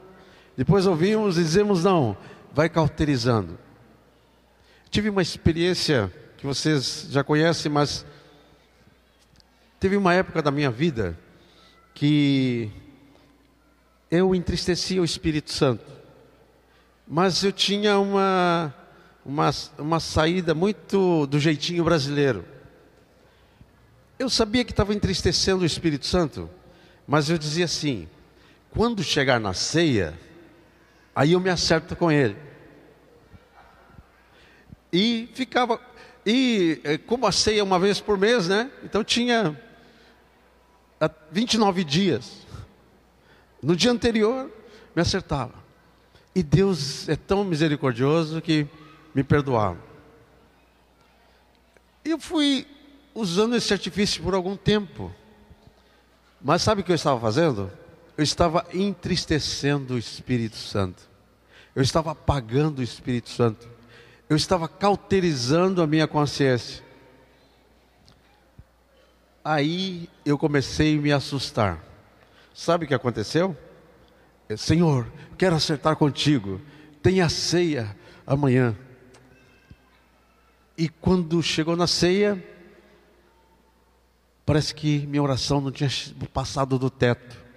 Depois 0.59 0.85
ouvimos 0.85 1.37
e 1.37 1.43
dizemos 1.43 1.83
não. 1.83 2.15
Vai 2.53 2.67
cauterizando. 2.67 3.57
Tive 4.89 5.09
uma 5.09 5.21
experiência 5.21 6.13
que 6.37 6.45
vocês 6.45 7.07
já 7.09 7.23
conhecem, 7.23 7.71
mas 7.71 8.05
Teve 9.79 9.95
uma 9.95 10.13
época 10.13 10.41
da 10.41 10.51
minha 10.51 10.69
vida 10.69 11.17
que 11.93 12.69
eu 14.11 14.35
entristecia 14.35 15.01
o 15.01 15.05
Espírito 15.05 15.53
Santo, 15.53 15.85
mas 17.07 17.41
eu 17.45 17.53
tinha 17.53 17.97
uma, 17.97 18.75
uma, 19.25 19.49
uma 19.77 19.99
saída 20.01 20.53
muito 20.53 21.25
do 21.27 21.39
jeitinho 21.39 21.81
brasileiro. 21.85 22.43
Eu 24.17 24.29
sabia 24.29 24.65
que 24.65 24.71
estava 24.71 24.93
entristecendo 24.93 25.63
o 25.63 25.65
Espírito 25.65 26.05
Santo, 26.05 26.49
mas 27.07 27.29
eu 27.29 27.37
dizia 27.37 27.63
assim: 27.63 28.05
quando 28.71 29.01
chegar 29.01 29.39
na 29.39 29.53
ceia, 29.53 30.13
aí 31.19 31.33
eu 31.33 31.39
me 31.41 31.49
acerto 31.49 31.97
com 31.97 32.09
ele. 32.09 32.37
E 34.91 35.29
ficava, 35.33 35.77
e 36.25 36.79
eh, 36.81 36.97
como 36.97 37.27
a 37.27 37.31
ceia 37.33 37.59
é 37.59 37.63
uma 37.63 37.77
vez 37.77 37.99
por 37.99 38.17
mês, 38.17 38.47
né? 38.47 38.71
Então 38.85 39.03
tinha 39.03 39.61
29 41.29 41.83
dias. 41.83 42.47
No 43.61 43.75
dia 43.75 43.91
anterior, 43.91 44.49
me 44.95 45.01
acertava. 45.01 45.55
E 46.33 46.41
Deus 46.41 47.09
é 47.09 47.17
tão 47.17 47.43
misericordioso 47.43 48.41
que 48.41 48.65
me 49.13 49.21
perdoava. 49.21 49.77
Eu 52.05 52.17
fui 52.17 52.65
usando 53.13 53.57
esse 53.57 53.73
artifício 53.73 54.23
por 54.23 54.33
algum 54.33 54.55
tempo. 54.55 55.13
Mas 56.41 56.61
sabe 56.61 56.79
o 56.79 56.83
que 56.85 56.93
eu 56.93 56.95
estava 56.95 57.19
fazendo? 57.19 57.69
Eu 58.19 58.23
estava 58.23 58.67
entristecendo 58.73 59.93
o 59.93 59.97
Espírito 59.97 60.57
Santo. 60.57 61.09
Eu 61.73 61.81
estava 61.81 62.11
apagando 62.11 62.79
o 62.79 62.83
Espírito 62.83 63.29
Santo. 63.29 63.65
Eu 64.27 64.35
estava 64.35 64.67
cauterizando 64.67 65.81
a 65.81 65.87
minha 65.87 66.05
consciência. 66.05 66.83
Aí 69.41 70.09
eu 70.25 70.37
comecei 70.37 70.97
a 70.97 71.01
me 71.01 71.13
assustar. 71.13 71.81
Sabe 72.53 72.83
o 72.83 72.87
que 72.89 72.93
aconteceu? 72.93 73.55
Senhor, 74.57 75.09
quero 75.37 75.55
acertar 75.55 75.95
contigo. 75.95 76.59
Tenha 77.01 77.29
ceia 77.29 77.95
amanhã. 78.27 78.75
E 80.77 80.89
quando 80.89 81.41
chegou 81.41 81.77
na 81.77 81.87
ceia, 81.87 82.45
parece 84.45 84.75
que 84.75 85.07
minha 85.07 85.23
oração 85.23 85.61
não 85.61 85.71
tinha 85.71 85.89
passado 86.33 86.77
do 86.77 86.89
teto. 86.89 87.47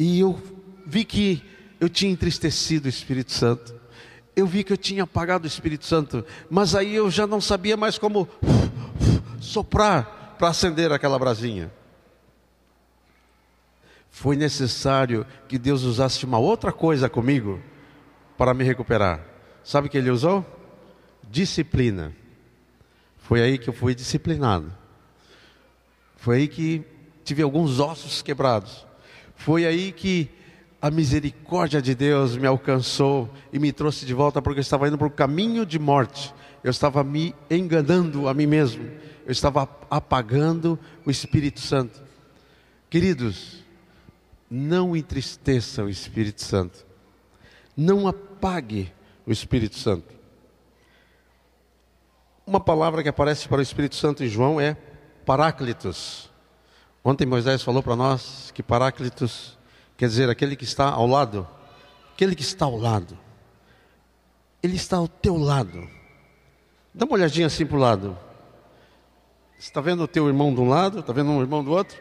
E 0.00 0.20
eu 0.20 0.40
vi 0.86 1.04
que 1.04 1.42
eu 1.78 1.86
tinha 1.86 2.10
entristecido 2.10 2.86
o 2.86 2.88
Espírito 2.88 3.32
Santo. 3.32 3.74
Eu 4.34 4.46
vi 4.46 4.64
que 4.64 4.72
eu 4.72 4.76
tinha 4.78 5.02
apagado 5.02 5.44
o 5.44 5.46
Espírito 5.46 5.84
Santo, 5.84 6.24
mas 6.48 6.74
aí 6.74 6.94
eu 6.94 7.10
já 7.10 7.26
não 7.26 7.38
sabia 7.38 7.76
mais 7.76 7.98
como 7.98 8.26
soprar 9.38 10.36
para 10.38 10.48
acender 10.48 10.90
aquela 10.90 11.18
brasinha. 11.18 11.70
Foi 14.10 14.36
necessário 14.36 15.26
que 15.46 15.58
Deus 15.58 15.82
usasse 15.82 16.24
uma 16.24 16.38
outra 16.38 16.72
coisa 16.72 17.06
comigo 17.06 17.60
para 18.38 18.54
me 18.54 18.64
recuperar. 18.64 19.22
Sabe 19.62 19.88
o 19.88 19.90
que 19.90 19.98
ele 19.98 20.10
usou? 20.10 20.46
Disciplina. 21.30 22.16
Foi 23.18 23.42
aí 23.42 23.58
que 23.58 23.68
eu 23.68 23.74
fui 23.74 23.94
disciplinado. 23.94 24.72
Foi 26.16 26.38
aí 26.38 26.48
que 26.48 26.86
tive 27.22 27.42
alguns 27.42 27.78
ossos 27.78 28.22
quebrados. 28.22 28.88
Foi 29.40 29.64
aí 29.64 29.90
que 29.90 30.28
a 30.82 30.90
misericórdia 30.90 31.80
de 31.80 31.94
Deus 31.94 32.36
me 32.36 32.46
alcançou 32.46 33.32
e 33.50 33.58
me 33.58 33.72
trouxe 33.72 34.04
de 34.04 34.12
volta 34.12 34.42
porque 34.42 34.58
eu 34.58 34.62
estava 34.62 34.86
indo 34.86 34.98
para 34.98 35.06
o 35.06 35.10
caminho 35.10 35.64
de 35.64 35.78
morte. 35.78 36.34
Eu 36.62 36.70
estava 36.70 37.02
me 37.02 37.34
enganando 37.50 38.28
a 38.28 38.34
mim 38.34 38.44
mesmo. 38.44 38.84
Eu 39.24 39.32
estava 39.32 39.66
apagando 39.88 40.78
o 41.06 41.10
Espírito 41.10 41.58
Santo. 41.58 42.02
Queridos, 42.90 43.64
não 44.50 44.94
entristeça 44.94 45.82
o 45.82 45.88
Espírito 45.88 46.42
Santo. 46.42 46.86
Não 47.74 48.06
apague 48.06 48.92
o 49.24 49.32
Espírito 49.32 49.78
Santo. 49.78 50.14
Uma 52.46 52.60
palavra 52.60 53.02
que 53.02 53.08
aparece 53.08 53.48
para 53.48 53.60
o 53.60 53.62
Espírito 53.62 53.96
Santo 53.96 54.22
em 54.22 54.28
João 54.28 54.60
é 54.60 54.76
Paráclitos. 55.24 56.29
Ontem 57.02 57.26
Moisés 57.26 57.62
falou 57.62 57.82
para 57.82 57.96
nós 57.96 58.50
que 58.54 58.62
Paráclitos 58.62 59.58
quer 59.96 60.06
dizer 60.06 60.28
aquele 60.28 60.54
que 60.54 60.64
está 60.64 60.90
ao 60.90 61.06
lado, 61.06 61.48
aquele 62.12 62.34
que 62.34 62.42
está 62.42 62.66
ao 62.66 62.76
lado. 62.76 63.18
Ele 64.62 64.76
está 64.76 64.98
ao 64.98 65.08
teu 65.08 65.36
lado. 65.36 65.88
Dá 66.92 67.06
uma 67.06 67.14
olhadinha 67.14 67.46
assim 67.46 67.64
para 67.64 67.76
o 67.76 67.80
lado. 67.80 68.18
Está 69.58 69.80
vendo 69.80 70.02
o 70.02 70.08
teu 70.08 70.28
irmão 70.28 70.54
de 70.54 70.60
um 70.60 70.68
lado, 70.68 71.00
está 71.00 71.12
vendo 71.12 71.30
um 71.30 71.40
irmão 71.40 71.64
do 71.64 71.70
outro? 71.70 71.98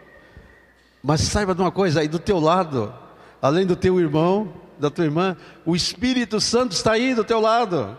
Mas 1.01 1.21
saiba 1.21 1.55
de 1.55 1.62
uma 1.62 1.71
coisa, 1.71 2.01
aí 2.01 2.07
do 2.09 2.19
teu 2.19 2.39
lado, 2.39 2.93
além 3.41 3.65
do 3.65 3.77
teu 3.77 3.99
irmão, 4.01 4.53
da 4.77 4.89
tua 4.89 5.05
irmã, 5.05 5.38
o 5.65 5.75
Espírito 5.75 6.41
Santo 6.41 6.73
está 6.73 6.93
aí 6.93 7.15
do 7.15 7.23
teu 7.23 7.39
lado. 7.39 7.97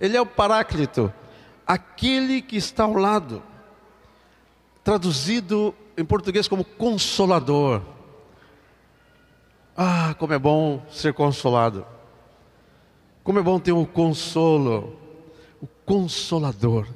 Ele 0.00 0.16
é 0.16 0.20
o 0.20 0.26
Paráclito, 0.26 1.12
aquele 1.64 2.42
que 2.42 2.56
está 2.56 2.84
ao 2.84 2.94
lado. 2.94 3.40
Traduzido 4.82 5.74
em 5.96 6.04
português 6.04 6.48
como 6.48 6.64
consolador. 6.64 7.82
Ah, 9.76 10.14
como 10.18 10.32
é 10.32 10.38
bom 10.38 10.84
ser 10.90 11.12
consolado. 11.12 11.84
Como 13.22 13.38
é 13.38 13.42
bom 13.42 13.58
ter 13.58 13.72
um 13.72 13.84
consolo, 13.84 14.96
o 15.60 15.66
consolador. 15.84 16.86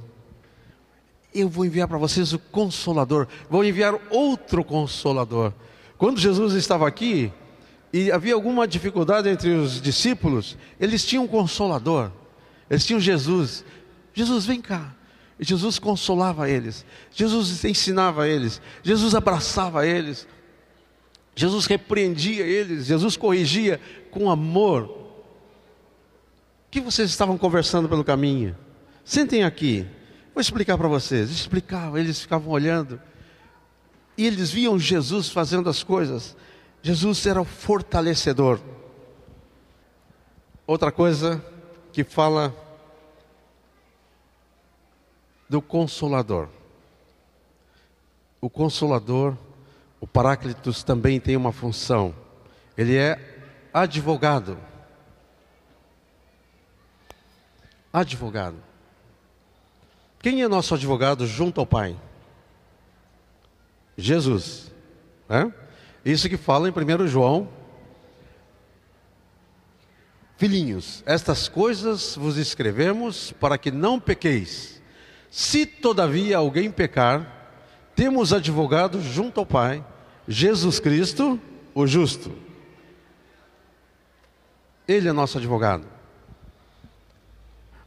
Eu 1.34 1.48
vou 1.48 1.64
enviar 1.64 1.88
para 1.88 1.98
vocês 1.98 2.32
o 2.32 2.38
consolador. 2.38 3.26
Vou 3.48 3.64
enviar 3.64 3.94
outro 4.10 4.64
consolador. 4.64 5.52
Quando 5.96 6.20
Jesus 6.20 6.54
estava 6.54 6.86
aqui 6.86 7.32
e 7.92 8.12
havia 8.12 8.34
alguma 8.34 8.68
dificuldade 8.68 9.28
entre 9.28 9.50
os 9.50 9.80
discípulos, 9.80 10.56
eles 10.78 11.04
tinham 11.04 11.24
um 11.24 11.28
consolador. 11.28 12.10
Eles 12.68 12.84
tinham 12.84 13.00
Jesus. 13.00 13.64
Jesus, 14.12 14.44
vem 14.44 14.60
cá. 14.60 14.94
Jesus 15.40 15.78
consolava 15.78 16.50
eles, 16.50 16.84
Jesus 17.12 17.64
ensinava 17.64 18.26
eles, 18.26 18.60
Jesus 18.82 19.14
abraçava 19.14 19.86
eles, 19.86 20.26
Jesus 21.34 21.66
repreendia 21.66 22.44
eles, 22.44 22.86
Jesus 22.86 23.16
corrigia 23.16 23.80
com 24.10 24.30
amor. 24.30 24.82
O 24.82 26.70
que 26.70 26.80
vocês 26.80 27.08
estavam 27.10 27.38
conversando 27.38 27.88
pelo 27.88 28.02
caminho? 28.02 28.56
Sentem 29.04 29.44
aqui, 29.44 29.86
vou 30.34 30.40
explicar 30.40 30.76
para 30.76 30.88
vocês. 30.88 31.30
Explicava, 31.30 32.00
eles 32.00 32.20
ficavam 32.20 32.50
olhando 32.50 33.00
e 34.18 34.26
eles 34.26 34.50
viam 34.50 34.76
Jesus 34.76 35.28
fazendo 35.30 35.70
as 35.70 35.84
coisas. 35.84 36.36
Jesus 36.82 37.24
era 37.24 37.40
o 37.40 37.44
fortalecedor. 37.44 38.58
Outra 40.66 40.90
coisa 40.90 41.42
que 41.92 42.02
fala 42.02 42.54
do 45.48 45.62
Consolador. 45.62 46.48
O 48.40 48.48
Consolador, 48.48 49.36
o 50.00 50.06
Paráclitos 50.06 50.82
também 50.82 51.18
tem 51.18 51.36
uma 51.36 51.52
função. 51.52 52.14
Ele 52.76 52.96
é 52.96 53.18
advogado. 53.72 54.58
Advogado. 57.92 58.56
Quem 60.20 60.42
é 60.42 60.48
nosso 60.48 60.74
advogado 60.74 61.26
junto 61.26 61.60
ao 61.60 61.66
Pai? 61.66 61.96
Jesus. 63.96 64.70
Né? 65.28 65.52
Isso 66.04 66.28
que 66.28 66.36
fala 66.36 66.68
em 66.68 66.72
1 66.72 67.08
João. 67.08 67.48
Filhinhos, 70.36 71.02
estas 71.04 71.48
coisas 71.48 72.14
vos 72.14 72.36
escrevemos 72.36 73.32
para 73.32 73.58
que 73.58 73.72
não 73.72 73.98
pequeis. 73.98 74.77
Se 75.30 75.66
todavia 75.66 76.38
alguém 76.38 76.70
pecar, 76.70 77.38
temos 77.94 78.32
advogado 78.32 79.00
junto 79.02 79.40
ao 79.40 79.46
Pai, 79.46 79.84
Jesus 80.26 80.80
Cristo, 80.80 81.40
o 81.74 81.86
justo. 81.86 82.32
Ele 84.86 85.08
é 85.08 85.12
nosso 85.12 85.36
advogado. 85.38 85.86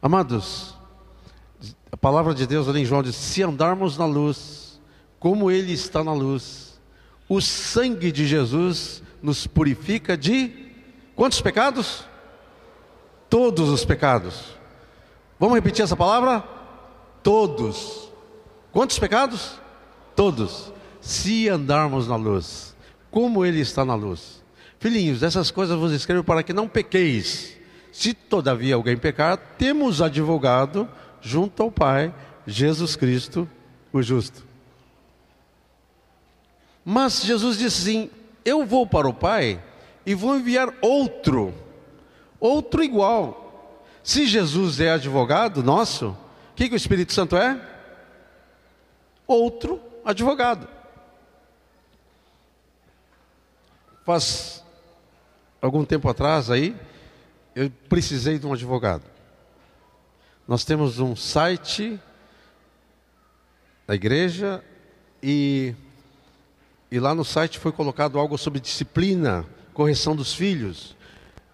Amados, 0.00 0.74
a 1.90 1.96
palavra 1.96 2.34
de 2.34 2.46
Deus 2.46 2.68
ali 2.68 2.82
em 2.82 2.84
João 2.84 3.02
diz: 3.02 3.16
se 3.16 3.42
andarmos 3.42 3.96
na 3.96 4.04
luz, 4.04 4.80
como 5.18 5.50
Ele 5.50 5.72
está 5.72 6.02
na 6.02 6.12
luz, 6.12 6.80
o 7.28 7.40
sangue 7.40 8.12
de 8.12 8.26
Jesus 8.26 9.02
nos 9.22 9.46
purifica 9.46 10.16
de 10.16 10.70
quantos 11.14 11.40
pecados? 11.40 12.04
Todos 13.30 13.68
os 13.68 13.84
pecados. 13.84 14.56
Vamos 15.38 15.54
repetir 15.54 15.82
essa 15.82 15.96
palavra? 15.96 16.44
Todos. 17.22 18.10
Quantos 18.72 18.98
pecados? 18.98 19.60
Todos. 20.16 20.72
Se 21.00 21.48
andarmos 21.48 22.08
na 22.08 22.16
luz, 22.16 22.76
como 23.10 23.44
Ele 23.44 23.60
está 23.60 23.84
na 23.84 23.94
luz. 23.94 24.42
Filhinhos, 24.78 25.22
essas 25.22 25.50
coisas 25.50 25.78
vos 25.78 25.92
escrevo 25.92 26.24
para 26.24 26.42
que 26.42 26.52
não 26.52 26.68
pequeis. 26.68 27.56
Se 27.92 28.14
todavia 28.14 28.74
alguém 28.74 28.96
pecar, 28.96 29.36
temos 29.58 30.00
advogado 30.00 30.88
junto 31.20 31.62
ao 31.62 31.70
Pai, 31.70 32.12
Jesus 32.46 32.96
Cristo, 32.96 33.48
o 33.92 34.02
justo. 34.02 34.44
Mas 36.84 37.22
Jesus 37.22 37.58
disse 37.58 37.82
assim: 37.82 38.10
Eu 38.44 38.66
vou 38.66 38.86
para 38.86 39.08
o 39.08 39.14
Pai 39.14 39.62
e 40.04 40.14
vou 40.14 40.36
enviar 40.36 40.74
outro, 40.80 41.54
outro 42.40 42.82
igual. 42.82 43.78
Se 44.02 44.26
Jesus 44.26 44.80
é 44.80 44.90
advogado 44.90 45.62
nosso, 45.62 46.16
que, 46.62 46.68
que 46.68 46.74
o 46.74 46.76
Espírito 46.76 47.12
Santo 47.12 47.36
é? 47.36 47.60
Outro 49.26 49.80
advogado. 50.04 50.68
Faz 54.04 54.62
algum 55.60 55.84
tempo 55.84 56.08
atrás 56.08 56.50
aí, 56.50 56.76
eu 57.54 57.68
precisei 57.88 58.38
de 58.38 58.46
um 58.46 58.52
advogado. 58.52 59.02
Nós 60.46 60.64
temos 60.64 61.00
um 61.00 61.16
site 61.16 62.00
da 63.86 63.94
igreja 63.94 64.62
e, 65.20 65.74
e 66.92 67.00
lá 67.00 67.12
no 67.12 67.24
site 67.24 67.58
foi 67.58 67.72
colocado 67.72 68.18
algo 68.18 68.38
sobre 68.38 68.60
disciplina, 68.60 69.44
correção 69.74 70.14
dos 70.14 70.32
filhos. 70.32 70.96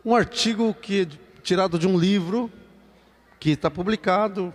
Um 0.04 0.14
artigo 0.14 0.74
que 0.74 1.06
tirado 1.42 1.78
de 1.78 1.86
um 1.86 1.98
livro 1.98 2.50
que 3.40 3.50
está 3.50 3.70
publicado, 3.70 4.52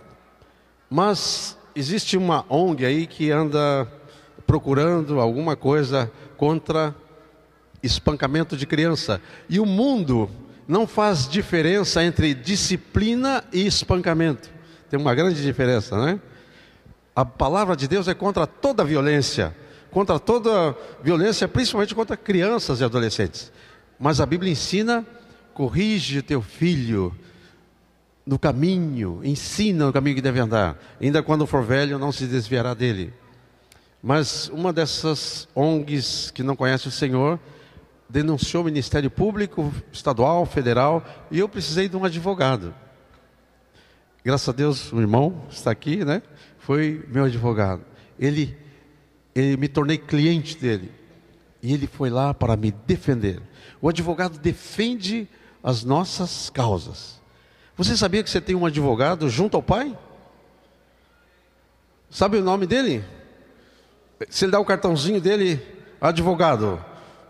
mas 0.94 1.58
existe 1.74 2.16
uma 2.16 2.46
ONG 2.48 2.86
aí 2.86 3.04
que 3.04 3.28
anda 3.28 3.84
procurando 4.46 5.18
alguma 5.18 5.56
coisa 5.56 6.08
contra 6.36 6.94
espancamento 7.82 8.56
de 8.56 8.64
criança. 8.64 9.20
E 9.48 9.58
o 9.58 9.66
mundo 9.66 10.30
não 10.68 10.86
faz 10.86 11.26
diferença 11.28 12.04
entre 12.04 12.32
disciplina 12.32 13.42
e 13.52 13.66
espancamento. 13.66 14.48
Tem 14.88 14.96
uma 14.96 15.16
grande 15.16 15.42
diferença, 15.42 15.98
né? 15.98 16.20
A 17.16 17.24
palavra 17.24 17.74
de 17.74 17.88
Deus 17.88 18.06
é 18.06 18.14
contra 18.14 18.46
toda 18.46 18.84
violência, 18.84 19.52
contra 19.90 20.20
toda 20.20 20.76
violência, 21.02 21.48
principalmente 21.48 21.92
contra 21.92 22.16
crianças 22.16 22.80
e 22.80 22.84
adolescentes. 22.84 23.50
Mas 23.98 24.20
a 24.20 24.26
Bíblia 24.26 24.52
ensina: 24.52 25.04
corrige 25.54 26.22
teu 26.22 26.40
filho 26.40 27.12
no 28.26 28.38
caminho, 28.38 29.20
ensina 29.22 29.88
o 29.88 29.92
caminho 29.92 30.16
que 30.16 30.22
deve 30.22 30.40
andar. 30.40 30.78
Ainda 31.00 31.22
quando 31.22 31.46
for 31.46 31.62
velho, 31.62 31.98
não 31.98 32.10
se 32.10 32.26
desviará 32.26 32.72
dele. 32.72 33.12
Mas 34.02 34.48
uma 34.48 34.72
dessas 34.72 35.48
ONGs 35.54 36.30
que 36.30 36.42
não 36.42 36.56
conhece 36.56 36.88
o 36.88 36.90
Senhor 36.90 37.38
denunciou 38.08 38.62
o 38.62 38.66
Ministério 38.66 39.10
Público, 39.10 39.72
estadual, 39.92 40.46
federal, 40.46 41.04
e 41.30 41.38
eu 41.38 41.48
precisei 41.48 41.88
de 41.88 41.96
um 41.96 42.04
advogado. 42.04 42.74
Graças 44.24 44.48
a 44.48 44.52
Deus, 44.52 44.92
o 44.92 45.00
irmão 45.00 45.42
está 45.50 45.70
aqui, 45.70 46.04
né? 46.04 46.22
Foi 46.58 47.04
meu 47.08 47.24
advogado. 47.24 47.82
Ele, 48.18 48.56
ele 49.34 49.56
me 49.56 49.68
tornei 49.68 49.98
cliente 49.98 50.56
dele. 50.56 50.90
E 51.62 51.72
ele 51.72 51.86
foi 51.86 52.08
lá 52.08 52.32
para 52.32 52.56
me 52.56 52.70
defender. 52.86 53.42
O 53.80 53.88
advogado 53.88 54.38
defende 54.38 55.28
as 55.62 55.82
nossas 55.82 56.48
causas. 56.50 57.20
Você 57.76 57.96
sabia 57.96 58.22
que 58.22 58.30
você 58.30 58.40
tem 58.40 58.54
um 58.54 58.66
advogado 58.66 59.28
junto 59.28 59.56
ao 59.56 59.62
pai? 59.62 59.96
Sabe 62.08 62.38
o 62.38 62.42
nome 62.42 62.66
dele? 62.66 63.04
Se 64.30 64.44
ele 64.44 64.52
dá 64.52 64.60
o 64.60 64.64
cartãozinho 64.64 65.20
dele, 65.20 65.60
advogado, 66.00 66.82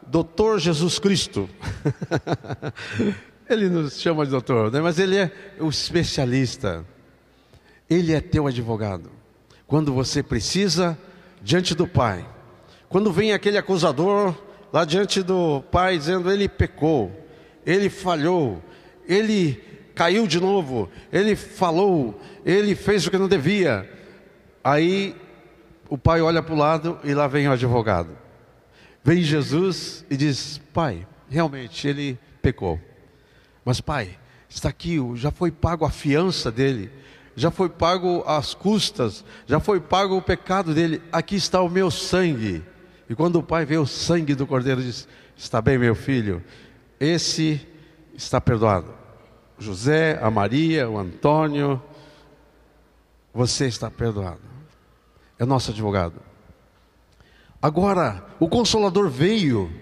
doutor 0.07 0.59
Jesus 0.59 0.99
Cristo. 0.99 1.49
ele 3.49 3.71
nos 3.71 3.99
chama 3.99 4.25
de 4.25 4.31
doutor, 4.31 4.71
né? 4.71 4.81
mas 4.81 4.99
ele 4.99 5.17
é 5.17 5.31
o 5.59 5.71
especialista. 5.71 6.85
Ele 7.89 8.13
é 8.13 8.21
teu 8.21 8.47
advogado. 8.47 9.11
Quando 9.67 9.95
você 9.95 10.23
precisa, 10.23 10.99
diante 11.43 11.75
do 11.75 11.87
Pai. 11.87 12.27
Quando 12.89 13.13
vem 13.13 13.33
aquele 13.33 13.59
acusador 13.59 14.35
lá 14.73 14.85
diante 14.85 15.23
do 15.23 15.63
Pai 15.71 15.99
dizendo 15.99 16.31
ele 16.31 16.49
pecou, 16.49 17.13
ele 17.65 17.89
falhou, 17.89 18.63
ele 19.07 19.74
caiu 19.95 20.27
de 20.27 20.41
novo, 20.41 20.91
ele 21.13 21.37
falou, 21.37 22.21
ele 22.45 22.75
fez 22.75 23.07
o 23.07 23.11
que 23.11 23.19
não 23.19 23.29
devia. 23.29 23.89
Aí 24.63 25.15
o 25.89 25.97
pai 25.97 26.21
olha 26.21 26.43
para 26.43 26.55
o 26.55 26.59
lado 26.59 26.99
e 27.05 27.15
lá 27.15 27.27
vem 27.27 27.49
o 27.49 27.53
advogado. 27.53 28.11
Vem 29.03 29.23
Jesus 29.23 30.05
e 30.11 30.17
diz: 30.17 30.61
Pai, 30.73 31.07
realmente 31.29 31.87
ele 31.87 32.19
pecou. 32.41 32.81
Mas, 33.65 33.81
pai, 33.81 34.19
está 34.49 34.69
aqui, 34.69 34.99
já 35.15 35.31
foi 35.31 35.51
pago 35.51 35.85
a 35.85 35.91
fiança 35.91 36.51
dele, 36.51 36.91
já 37.37 37.51
foi 37.51 37.69
pago 37.69 38.25
as 38.27 38.55
custas, 38.55 39.25
já 39.47 39.61
foi 39.61 39.81
pago 39.81 40.17
o 40.17 40.23
pecado 40.23 40.75
dele, 40.75 41.03
aqui 41.13 41.37
está 41.37 41.61
o 41.61 41.69
meu 41.69 41.91
sangue. 41.91 42.63
E 43.09 43.15
quando 43.15 43.37
o 43.37 43.43
pai 43.43 43.67
vê 43.67 43.77
o 43.77 43.87
sangue 43.87 44.35
do 44.35 44.47
cordeiro, 44.47 44.83
diz: 44.83 45.07
Está 45.37 45.61
bem, 45.61 45.79
meu 45.79 45.95
filho, 45.95 46.43
esse 46.99 47.61
está 48.15 48.41
perdoado. 48.41 49.04
José, 49.59 50.19
a 50.21 50.31
Maria, 50.31 50.89
o 50.89 50.99
Antônio, 50.99 51.83
você 53.33 53.67
está 53.67 53.91
perdoado. 53.91 54.41
É 55.39 55.45
nosso 55.45 55.71
advogado. 55.71 56.21
Agora, 57.61 58.25
o 58.39 58.49
Consolador 58.49 59.09
veio 59.09 59.73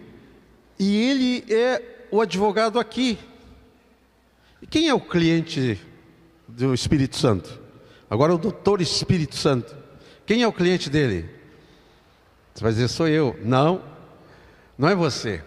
e 0.79 0.97
ele 0.97 1.45
é 1.53 2.07
o 2.11 2.21
advogado 2.21 2.79
aqui. 2.79 3.19
E 4.61 4.67
quem 4.67 4.89
é 4.89 4.95
o 4.95 5.01
cliente 5.01 5.81
do 6.47 6.73
Espírito 6.73 7.17
Santo? 7.17 7.61
Agora, 8.09 8.35
o 8.35 8.39
doutor 8.39 8.81
Espírito 8.81 9.37
Santo. 9.37 9.77
Quem 10.25 10.43
é 10.43 10.47
o 10.47 10.53
cliente 10.53 10.89
dele? 10.89 11.29
Você 12.55 12.63
vai 12.63 12.73
dizer, 12.73 12.89
sou 12.89 13.09
eu. 13.09 13.39
Não, 13.43 13.83
não 14.79 14.89
é 14.89 14.95
você. 14.95 15.43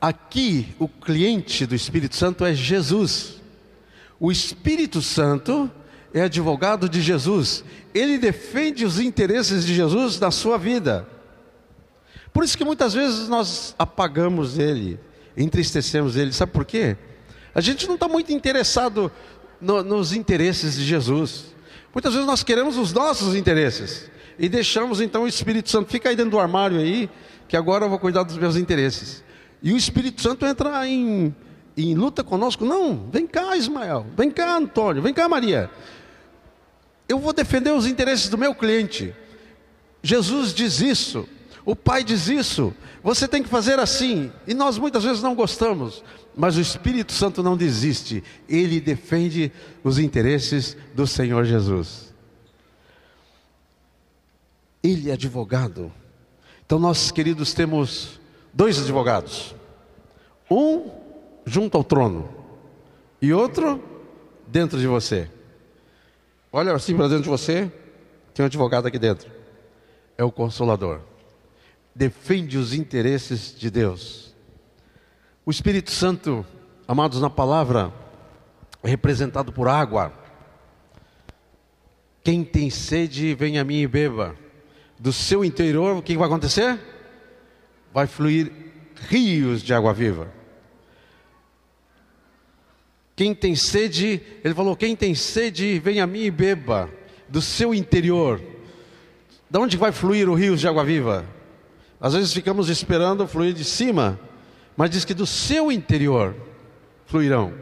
Aqui, 0.00 0.74
o 0.78 0.88
cliente 0.88 1.66
do 1.66 1.74
Espírito 1.74 2.16
Santo 2.16 2.44
é 2.44 2.54
Jesus. 2.54 3.40
O 4.18 4.32
Espírito 4.32 5.02
Santo 5.02 5.70
é 6.12 6.22
advogado 6.22 6.88
de 6.88 7.02
Jesus, 7.02 7.62
ele 7.92 8.18
defende 8.18 8.84
os 8.84 8.98
interesses 8.98 9.64
de 9.66 9.74
Jesus 9.74 10.18
na 10.18 10.30
sua 10.30 10.56
vida. 10.56 11.06
Por 12.32 12.44
isso 12.44 12.56
que 12.56 12.64
muitas 12.64 12.94
vezes 12.94 13.28
nós 13.28 13.74
apagamos 13.78 14.58
ele, 14.58 14.98
entristecemos 15.36 16.16
ele, 16.16 16.32
sabe 16.32 16.52
por 16.52 16.64
quê? 16.64 16.96
A 17.54 17.60
gente 17.60 17.86
não 17.86 17.94
está 17.94 18.08
muito 18.08 18.32
interessado 18.32 19.10
no, 19.60 19.82
nos 19.82 20.12
interesses 20.12 20.74
de 20.74 20.84
Jesus. 20.84 21.54
Muitas 21.92 22.12
vezes 22.12 22.26
nós 22.26 22.42
queremos 22.42 22.76
os 22.76 22.92
nossos 22.92 23.34
interesses 23.34 24.10
e 24.38 24.48
deixamos 24.48 25.00
então 25.00 25.24
o 25.24 25.28
Espírito 25.28 25.70
Santo, 25.70 25.90
fica 25.90 26.08
aí 26.08 26.16
dentro 26.16 26.32
do 26.32 26.38
armário 26.38 26.78
aí, 26.78 27.08
que 27.48 27.56
agora 27.56 27.84
eu 27.84 27.88
vou 27.88 27.98
cuidar 27.98 28.22
dos 28.22 28.36
meus 28.36 28.56
interesses. 28.56 29.24
E 29.62 29.72
o 29.72 29.76
Espírito 29.76 30.20
Santo 30.20 30.44
entra 30.44 30.86
em 30.86 31.34
em 31.76 31.94
luta 31.94 32.24
conosco. 32.24 32.64
Não, 32.64 33.08
vem 33.10 33.26
cá, 33.26 33.56
Ismael, 33.56 34.06
vem 34.16 34.30
cá, 34.30 34.56
Antônio, 34.56 35.02
vem 35.02 35.12
cá, 35.12 35.28
Maria. 35.28 35.70
Eu 37.08 37.18
vou 37.18 37.32
defender 37.32 37.72
os 37.72 37.86
interesses 37.86 38.28
do 38.28 38.38
meu 38.38 38.54
cliente. 38.54 39.14
Jesus 40.02 40.54
diz 40.54 40.80
isso, 40.80 41.28
o 41.64 41.74
Pai 41.76 42.02
diz 42.02 42.28
isso, 42.28 42.74
você 43.02 43.28
tem 43.28 43.42
que 43.42 43.48
fazer 43.48 43.78
assim. 43.78 44.32
E 44.46 44.54
nós 44.54 44.78
muitas 44.78 45.04
vezes 45.04 45.22
não 45.22 45.34
gostamos, 45.34 46.02
mas 46.36 46.56
o 46.56 46.60
Espírito 46.60 47.12
Santo 47.12 47.42
não 47.42 47.56
desiste, 47.56 48.22
ele 48.48 48.80
defende 48.80 49.52
os 49.82 49.98
interesses 49.98 50.76
do 50.94 51.06
Senhor 51.06 51.44
Jesus. 51.44 52.14
Ele 54.82 55.10
é 55.10 55.14
advogado. 55.14 55.92
Então, 56.64 56.78
nós, 56.78 57.10
queridos, 57.10 57.52
temos 57.52 58.20
dois 58.52 58.78
advogados. 58.80 59.54
Um 60.50 61.05
junto 61.46 61.78
ao 61.78 61.84
trono 61.84 62.28
e 63.22 63.32
outro 63.32 63.82
dentro 64.46 64.78
de 64.78 64.86
você. 64.86 65.30
Olha 66.52 66.74
assim 66.74 66.96
para 66.96 67.08
dentro 67.08 67.22
de 67.22 67.28
você, 67.28 67.70
tem 68.34 68.42
um 68.42 68.46
advogado 68.46 68.86
aqui 68.86 68.98
dentro. 68.98 69.30
É 70.18 70.24
o 70.24 70.32
consolador. 70.32 71.00
Defende 71.94 72.58
os 72.58 72.74
interesses 72.74 73.54
de 73.56 73.70
Deus. 73.70 74.34
O 75.44 75.50
Espírito 75.50 75.90
Santo, 75.90 76.44
amados 76.88 77.20
na 77.20 77.30
palavra, 77.30 77.92
é 78.82 78.88
representado 78.88 79.52
por 79.52 79.68
água. 79.68 80.12
Quem 82.24 82.42
tem 82.42 82.68
sede, 82.68 83.34
vem 83.34 83.58
a 83.58 83.64
mim 83.64 83.80
e 83.82 83.86
beba. 83.86 84.34
Do 84.98 85.12
seu 85.12 85.44
interior, 85.44 85.96
o 85.96 86.02
que 86.02 86.16
vai 86.16 86.26
acontecer? 86.26 86.78
Vai 87.92 88.06
fluir 88.06 88.50
rios 89.08 89.62
de 89.62 89.72
água 89.72 89.92
viva. 89.92 90.35
Quem 93.16 93.34
tem 93.34 93.56
sede, 93.56 94.20
ele 94.44 94.54
falou: 94.54 94.76
quem 94.76 94.94
tem 94.94 95.14
sede, 95.14 95.78
vem 95.78 96.00
a 96.00 96.06
mim 96.06 96.24
e 96.24 96.30
beba 96.30 96.90
do 97.26 97.40
seu 97.40 97.74
interior. 97.74 98.40
Da 99.48 99.58
onde 99.58 99.78
vai 99.78 99.90
fluir 99.90 100.28
o 100.28 100.34
rio 100.34 100.54
de 100.54 100.68
água 100.68 100.84
viva? 100.84 101.24
Às 101.98 102.12
vezes 102.12 102.32
ficamos 102.34 102.68
esperando 102.68 103.26
fluir 103.26 103.54
de 103.54 103.64
cima, 103.64 104.20
mas 104.76 104.90
diz 104.90 105.04
que 105.04 105.14
do 105.14 105.26
seu 105.26 105.72
interior 105.72 106.36
fluirão. 107.06 107.54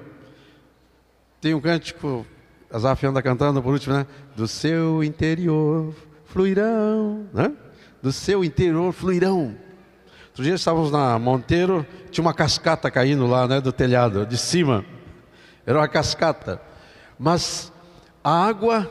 Tem 1.41 1.55
um 1.55 1.61
cântico, 1.61 2.27
Azaf 2.69 3.07
anda 3.07 3.23
cantando 3.23 3.63
por 3.63 3.73
último, 3.73 3.95
né? 3.95 4.07
Do 4.35 4.49
seu 4.49 5.05
interior 5.05 5.95
fluirão, 6.25 7.29
né? 7.33 7.53
Do 8.03 8.11
seu 8.11 8.43
interior 8.43 8.93
fluirão. 8.93 9.57
Outro 10.31 10.43
dia 10.43 10.55
estávamos 10.55 10.91
na 10.91 11.17
Monteiro, 11.17 11.87
tinha 12.11 12.23
uma 12.23 12.35
cascata 12.35 12.91
caindo 12.91 13.25
lá, 13.29 13.47
né? 13.47 13.61
Do 13.61 13.71
telhado, 13.71 14.27
de 14.27 14.37
cima 14.37 14.85
era 15.67 15.79
uma 15.79 15.89
cascata. 15.89 16.61
Mas 17.19 17.73
a 18.23 18.47
água, 18.47 18.91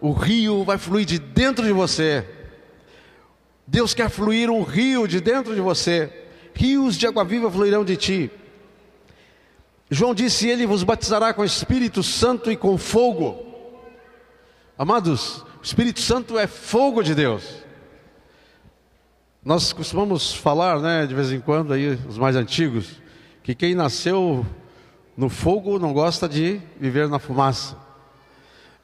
o 0.00 0.12
rio 0.12 0.64
vai 0.64 0.78
fluir 0.78 1.06
de 1.06 1.18
dentro 1.18 1.64
de 1.64 1.72
você. 1.72 2.26
Deus 3.66 3.94
quer 3.94 4.08
fluir 4.08 4.50
um 4.50 4.62
rio 4.62 5.06
de 5.06 5.20
dentro 5.20 5.54
de 5.54 5.60
você. 5.60 6.12
Rios 6.54 6.96
de 6.96 7.06
água 7.06 7.24
viva 7.24 7.50
fluirão 7.50 7.84
de 7.84 7.96
ti. 7.96 8.30
João 9.90 10.14
disse: 10.14 10.48
Ele 10.48 10.66
vos 10.66 10.82
batizará 10.82 11.34
com 11.34 11.42
o 11.42 11.44
Espírito 11.44 12.02
Santo 12.02 12.50
e 12.50 12.56
com 12.56 12.78
fogo. 12.78 13.44
Amados, 14.78 15.44
o 15.60 15.64
Espírito 15.64 16.00
Santo 16.00 16.38
é 16.38 16.46
fogo 16.46 17.02
de 17.02 17.14
Deus. 17.14 17.64
Nós 19.44 19.72
costumamos 19.72 20.34
falar, 20.34 20.80
né, 20.80 21.06
de 21.06 21.14
vez 21.14 21.30
em 21.30 21.40
quando, 21.40 21.72
aí, 21.72 21.98
os 22.08 22.18
mais 22.18 22.34
antigos, 22.34 23.00
que 23.44 23.54
quem 23.54 23.74
nasceu 23.74 24.44
no 25.16 25.28
fogo 25.28 25.78
não 25.78 25.92
gosta 25.92 26.28
de 26.28 26.60
viver 26.78 27.08
na 27.08 27.18
fumaça. 27.18 27.76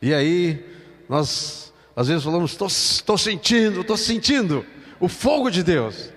E 0.01 0.15
aí, 0.15 0.65
nós 1.09 1.73
às 1.95 2.09
vezes 2.09 2.25
falamos, 2.25 2.53
estou 2.53 3.19
sentindo, 3.19 3.83
estou 3.83 3.97
sentindo 3.97 4.65
o 4.99 5.09
fogo 5.09 5.51
de 5.51 5.63
Deus. 5.63 6.11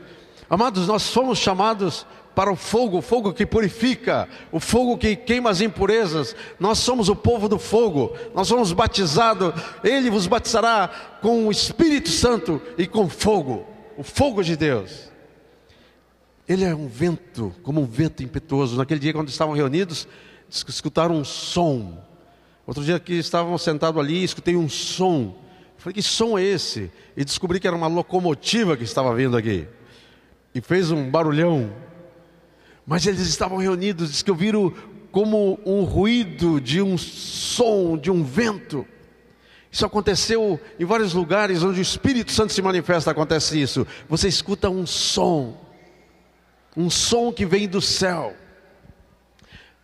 Amados, 0.49 0.87
nós 0.87 1.03
somos 1.03 1.37
chamados 1.37 2.05
para 2.33 2.51
o 2.51 2.55
fogo, 2.55 2.97
o 2.97 3.01
fogo 3.01 3.33
que 3.33 3.45
purifica, 3.45 4.27
o 4.51 4.59
fogo 4.59 4.97
que 4.97 5.15
queima 5.15 5.49
as 5.49 5.61
impurezas. 5.61 6.35
Nós 6.59 6.79
somos 6.79 7.09
o 7.09 7.15
povo 7.15 7.47
do 7.49 7.57
fogo, 7.57 8.15
nós 8.33 8.47
somos 8.47 8.71
batizados, 8.73 9.53
Ele 9.83 10.09
vos 10.09 10.27
batizará 10.27 11.19
com 11.21 11.47
o 11.47 11.51
Espírito 11.51 12.09
Santo 12.09 12.61
e 12.77 12.85
com 12.85 13.09
fogo. 13.09 13.65
o 13.97 14.03
fogo 14.03 14.43
de 14.43 14.55
Deus. 14.55 15.09
Ele 16.47 16.63
é 16.63 16.75
um 16.75 16.87
vento, 16.87 17.53
como 17.63 17.81
um 17.81 17.85
vento 17.85 18.23
impetuoso. 18.23 18.77
Naquele 18.77 18.99
dia, 18.99 19.13
quando 19.13 19.29
estavam 19.29 19.55
reunidos, 19.55 20.07
escutaram 20.49 21.15
um 21.15 21.23
som. 21.23 21.97
Outro 22.67 22.83
dia 22.83 22.99
que 22.99 23.13
estavam 23.13 23.57
sentados 23.57 23.99
ali, 23.99 24.23
escutei 24.23 24.55
um 24.55 24.69
som. 24.69 25.35
Falei, 25.77 25.93
que 25.93 26.03
som 26.03 26.37
é 26.37 26.43
esse? 26.43 26.91
E 27.15 27.23
descobri 27.25 27.59
que 27.59 27.67
era 27.67 27.75
uma 27.75 27.87
locomotiva 27.87 28.77
que 28.77 28.83
estava 28.83 29.13
vindo 29.15 29.35
aqui. 29.35 29.67
E 30.53 30.61
fez 30.61 30.91
um 30.91 31.09
barulhão. 31.09 31.71
Mas 32.85 33.05
eles 33.05 33.21
estavam 33.21 33.57
reunidos, 33.57 34.11
diz 34.11 34.21
que 34.21 34.31
ouviram 34.31 34.71
como 35.11 35.59
um 35.65 35.83
ruído 35.83 36.59
de 36.59 36.81
um 36.81 36.97
som, 36.97 37.97
de 37.97 38.11
um 38.11 38.23
vento. 38.23 38.85
Isso 39.71 39.85
aconteceu 39.85 40.59
em 40.79 40.85
vários 40.85 41.13
lugares 41.13 41.63
onde 41.63 41.79
o 41.79 41.81
Espírito 41.81 42.31
Santo 42.31 42.53
se 42.53 42.61
manifesta, 42.61 43.11
acontece 43.11 43.59
isso. 43.61 43.85
Você 44.07 44.27
escuta 44.27 44.69
um 44.69 44.85
som, 44.85 45.64
um 46.75 46.89
som 46.89 47.31
que 47.31 47.45
vem 47.45 47.67
do 47.67 47.81
céu. 47.81 48.35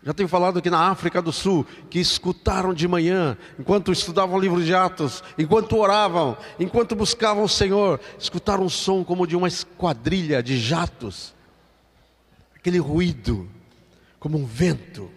Já 0.03 0.13
tenho 0.13 0.27
falado 0.27 0.57
aqui 0.57 0.69
na 0.69 0.89
África 0.89 1.21
do 1.21 1.31
Sul 1.31 1.65
que 1.89 1.99
escutaram 1.99 2.73
de 2.73 2.87
manhã, 2.87 3.37
enquanto 3.59 3.91
estudavam 3.91 4.35
o 4.35 4.39
livro 4.39 4.63
de 4.63 4.73
Atos, 4.73 5.23
enquanto 5.37 5.77
oravam, 5.77 6.35
enquanto 6.59 6.95
buscavam 6.95 7.43
o 7.43 7.49
Senhor, 7.49 7.99
escutaram 8.17 8.63
um 8.63 8.69
som 8.69 9.03
como 9.03 9.27
de 9.27 9.35
uma 9.35 9.47
esquadrilha 9.47 10.41
de 10.41 10.57
jatos, 10.57 11.35
aquele 12.55 12.79
ruído, 12.79 13.47
como 14.19 14.39
um 14.39 14.45
vento 14.45 15.11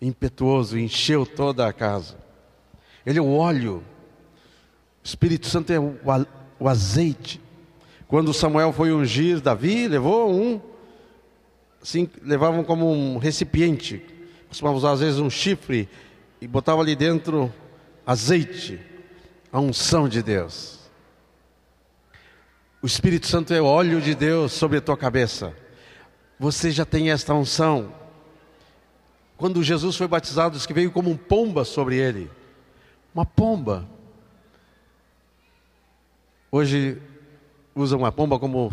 impetuoso, 0.00 0.76
encheu 0.76 1.24
toda 1.24 1.66
a 1.66 1.72
casa. 1.72 2.16
Ele 3.06 3.20
é 3.20 3.22
o 3.22 3.32
óleo, 3.32 3.84
o 5.02 5.06
Espírito 5.06 5.46
Santo 5.48 5.72
é 5.72 5.78
o 5.78 6.68
azeite. 6.68 7.40
Quando 8.12 8.34
Samuel 8.34 8.74
foi 8.74 8.92
ungir 8.92 9.40
Davi, 9.40 9.88
levou 9.88 10.30
um 10.30 10.60
assim, 11.80 12.06
levavam 12.22 12.62
como 12.62 12.92
um 12.92 13.16
recipiente, 13.16 14.04
costumavam 14.48 14.76
usar 14.76 14.90
às 14.90 15.00
vezes 15.00 15.18
um 15.18 15.30
chifre 15.30 15.88
e 16.38 16.46
botava 16.46 16.82
ali 16.82 16.94
dentro 16.94 17.50
azeite, 18.04 18.78
a 19.50 19.58
unção 19.58 20.10
de 20.10 20.22
Deus. 20.22 20.78
O 22.82 22.86
Espírito 22.86 23.26
Santo 23.26 23.54
é 23.54 23.62
o 23.62 23.64
óleo 23.64 23.98
de 23.98 24.14
Deus 24.14 24.52
sobre 24.52 24.76
a 24.76 24.82
tua 24.82 24.98
cabeça. 24.98 25.56
Você 26.38 26.70
já 26.70 26.84
tem 26.84 27.10
esta 27.10 27.32
unção. 27.32 27.94
Quando 29.38 29.62
Jesus 29.62 29.96
foi 29.96 30.06
batizado, 30.06 30.58
diz 30.58 30.66
que 30.66 30.74
veio 30.74 30.90
como 30.90 31.08
um 31.08 31.16
pomba 31.16 31.64
sobre 31.64 31.96
ele. 31.96 32.30
Uma 33.14 33.24
pomba. 33.24 33.88
Hoje 36.50 37.00
usam 37.74 37.98
uma 37.98 38.12
pomba 38.12 38.38
como 38.38 38.72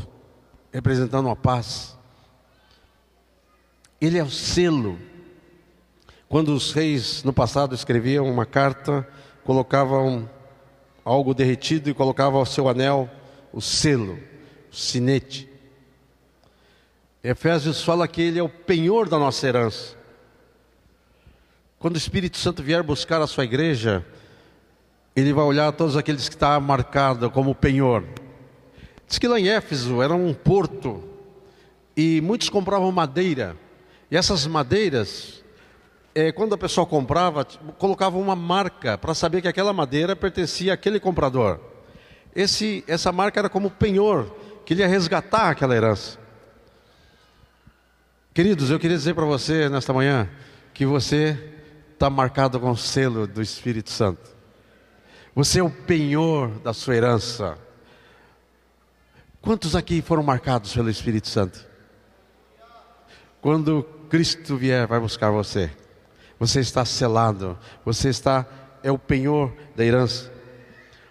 representando 0.71 1.29
a 1.29 1.35
paz. 1.35 1.97
Ele 3.99 4.17
é 4.17 4.23
o 4.23 4.29
selo. 4.29 4.97
Quando 6.27 6.53
os 6.53 6.71
reis 6.71 7.23
no 7.23 7.33
passado 7.33 7.73
escreviam 7.73 8.29
uma 8.29 8.45
carta, 8.45 9.07
colocavam 9.43 10.29
algo 11.03 11.33
derretido 11.33 11.89
e 11.89 11.93
colocavam 11.93 12.39
ao 12.39 12.45
seu 12.45 12.69
anel 12.69 13.09
o 13.51 13.61
selo, 13.61 14.19
o 14.71 14.75
sinete. 14.75 15.49
Efésios 17.23 17.83
fala 17.83 18.07
que 18.07 18.21
ele 18.21 18.39
é 18.39 18.43
o 18.43 18.47
penhor 18.47 19.09
da 19.09 19.17
nossa 19.17 19.47
herança. 19.47 19.97
Quando 21.79 21.95
o 21.95 21.97
Espírito 21.97 22.37
Santo 22.37 22.61
vier 22.61 22.83
buscar 22.83 23.21
a 23.21 23.27
sua 23.27 23.43
igreja, 23.43 24.05
ele 25.15 25.33
vai 25.33 25.43
olhar 25.43 25.71
todos 25.71 25.97
aqueles 25.97 26.29
que 26.29 26.35
estão 26.35 26.49
tá 26.49 26.59
marcados 26.59 27.31
como 27.31 27.55
penhor. 27.55 28.03
Diz 29.09 29.17
que 29.17 29.27
lá 29.27 29.37
em 29.37 29.49
Éfeso 29.49 30.01
era 30.01 30.13
um 30.13 30.33
porto 30.33 31.03
e 31.97 32.21
muitos 32.21 32.47
compravam 32.47 32.89
madeira 32.93 33.57
e 34.11 34.17
essas 34.17 34.47
madeiras, 34.47 35.43
é, 36.15 36.31
quando 36.31 36.55
a 36.55 36.57
pessoa 36.57 36.85
comprava, 36.85 37.45
colocava 37.77 38.17
uma 38.17 38.35
marca 38.35 38.97
para 38.97 39.13
saber 39.13 39.41
que 39.41 39.47
aquela 39.47 39.71
madeira 39.71 40.15
pertencia 40.15 40.73
àquele 40.73 40.99
comprador. 40.99 41.59
Esse, 42.35 42.83
essa 42.87 43.11
marca 43.11 43.39
era 43.39 43.49
como 43.49 43.69
penhor, 43.69 44.35
que 44.65 44.73
ia 44.73 44.87
resgatar 44.87 45.49
aquela 45.49 45.75
herança. 45.75 46.17
Queridos, 48.33 48.71
eu 48.71 48.79
queria 48.79 48.97
dizer 48.97 49.13
para 49.13 49.25
você 49.25 49.69
nesta 49.69 49.93
manhã 49.93 50.27
que 50.73 50.85
você 50.85 51.37
está 51.93 52.09
marcado 52.09 52.59
com 52.59 52.71
o 52.71 52.77
selo 52.77 53.27
do 53.27 53.41
Espírito 53.41 53.91
Santo. 53.91 54.37
Você 55.35 55.59
é 55.59 55.63
o 55.63 55.69
penhor 55.69 56.49
da 56.59 56.73
sua 56.73 56.95
herança. 56.95 57.57
Quantos 59.41 59.75
aqui 59.75 60.01
foram 60.01 60.23
marcados 60.23 60.73
pelo 60.73 60.89
Espírito 60.89 61.27
Santo? 61.27 61.65
Quando 63.41 63.83
Cristo 64.09 64.57
vier, 64.57 64.85
vai 64.85 64.99
buscar 64.99 65.31
você. 65.31 65.71
Você 66.37 66.59
está 66.59 66.83
selado, 66.85 67.57
você 67.83 68.09
está 68.09 68.45
é 68.83 68.91
o 68.91 68.97
penhor 68.97 69.53
da 69.75 69.85
herança. 69.85 70.31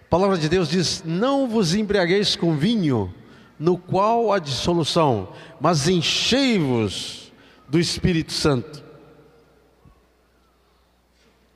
A 0.01 0.09
palavra 0.09 0.37
de 0.37 0.49
Deus 0.49 0.69
diz: 0.69 1.03
Não 1.05 1.47
vos 1.47 1.73
embriagueis 1.73 2.35
com 2.35 2.57
vinho, 2.57 3.13
no 3.57 3.77
qual 3.77 4.31
há 4.31 4.39
dissolução, 4.39 5.33
mas 5.59 5.87
enchei-vos 5.87 7.31
do 7.67 7.79
Espírito 7.79 8.31
Santo. 8.33 8.83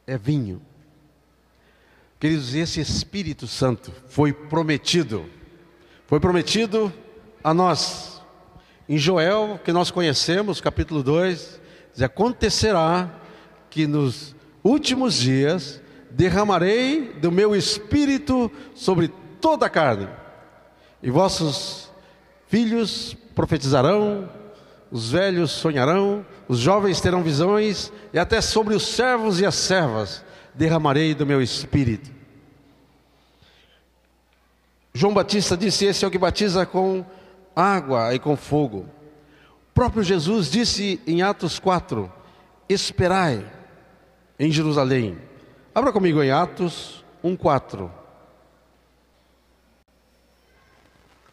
É 0.05 0.17
vinho. 0.17 0.61
Queridos, 2.19 2.53
esse 2.53 2.79
Espírito 2.79 3.47
Santo 3.47 3.91
foi 4.07 4.31
prometido, 4.31 5.25
foi 6.13 6.19
prometido 6.19 6.93
a 7.43 7.55
nós 7.55 8.21
em 8.87 8.99
Joel, 8.99 9.59
que 9.63 9.73
nós 9.73 9.89
conhecemos, 9.89 10.61
capítulo 10.61 11.01
2, 11.01 11.59
diz: 11.91 12.03
Acontecerá 12.03 13.09
que 13.67 13.87
nos 13.87 14.35
últimos 14.63 15.15
dias 15.15 15.81
derramarei 16.11 17.13
do 17.13 17.31
meu 17.31 17.55
espírito 17.55 18.51
sobre 18.75 19.07
toda 19.41 19.65
a 19.65 19.69
carne, 19.71 20.07
e 21.01 21.09
vossos 21.09 21.91
filhos 22.47 23.17
profetizarão, 23.33 24.29
os 24.91 25.09
velhos 25.09 25.49
sonharão, 25.49 26.23
os 26.47 26.59
jovens 26.59 27.01
terão 27.01 27.23
visões, 27.23 27.91
e 28.13 28.19
até 28.19 28.39
sobre 28.39 28.75
os 28.75 28.87
servos 28.87 29.41
e 29.41 29.47
as 29.47 29.55
servas 29.55 30.23
derramarei 30.53 31.15
do 31.15 31.25
meu 31.25 31.41
espírito. 31.41 32.12
João 34.93 35.13
Batista 35.13 35.57
disse: 35.57 35.85
Esse 35.85 36.05
é 36.05 36.07
o 36.07 36.11
que 36.11 36.17
batiza 36.17 36.65
com 36.65 37.03
água 37.55 38.13
e 38.13 38.19
com 38.19 38.37
fogo. 38.37 38.85
O 39.69 39.73
próprio 39.73 40.03
Jesus 40.03 40.51
disse 40.51 41.01
em 41.07 41.23
Atos 41.23 41.57
4: 41.57 42.11
Esperai 42.69 43.43
em 44.37 44.51
Jerusalém. 44.51 45.17
Abra 45.73 45.91
comigo 45.91 46.21
em 46.21 46.29
Atos 46.29 47.03
1:4. 47.23 47.89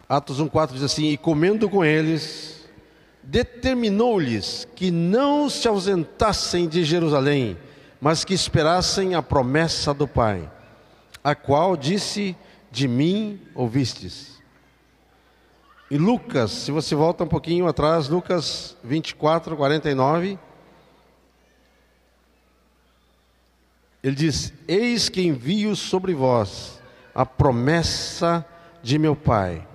Atos 0.09 0.41
1:4 0.41 0.73
diz 0.73 0.83
assim: 0.83 1.09
E 1.09 1.19
comendo 1.19 1.69
com 1.69 1.85
eles, 1.85 2.67
determinou-lhes 3.23 4.67
que 4.75 4.91
não 4.91 5.51
se 5.51 5.69
ausentassem 5.69 6.67
de 6.67 6.83
Jerusalém, 6.83 7.59
mas 8.01 8.25
que 8.25 8.33
esperassem 8.33 9.15
a 9.15 9.23
promessa 9.23 9.93
do 9.93 10.09
Pai, 10.09 10.51
a 11.23 11.35
qual 11.35 11.77
disse: 11.77 12.35
De 12.71 12.87
mim 12.87 13.41
ouvistes. 13.55 14.41
Em 15.91 15.99
Lucas, 15.99 16.53
se 16.53 16.71
você 16.71 16.95
volta 16.95 17.25
um 17.25 17.29
pouquinho 17.29 17.67
atrás, 17.67 18.09
Lucas 18.09 18.77
24, 18.85 19.57
49. 19.57 20.39
Ele 24.03 24.15
diz: 24.15 24.53
Eis 24.69 25.09
que 25.09 25.21
envio 25.21 25.75
sobre 25.75 26.15
vós 26.15 26.81
a 27.15 27.27
promessa 27.27 28.47
de 28.83 28.99
meu 28.99 29.17
Pai. 29.17 29.67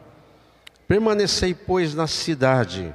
Permanecei, 0.88 1.54
pois, 1.54 1.94
na 1.94 2.08
cidade, 2.08 2.94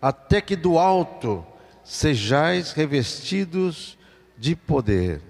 até 0.00 0.40
que 0.40 0.56
do 0.56 0.78
alto 0.78 1.46
sejais 1.84 2.72
revestidos 2.72 3.96
de 4.36 4.56
poder. 4.56 5.22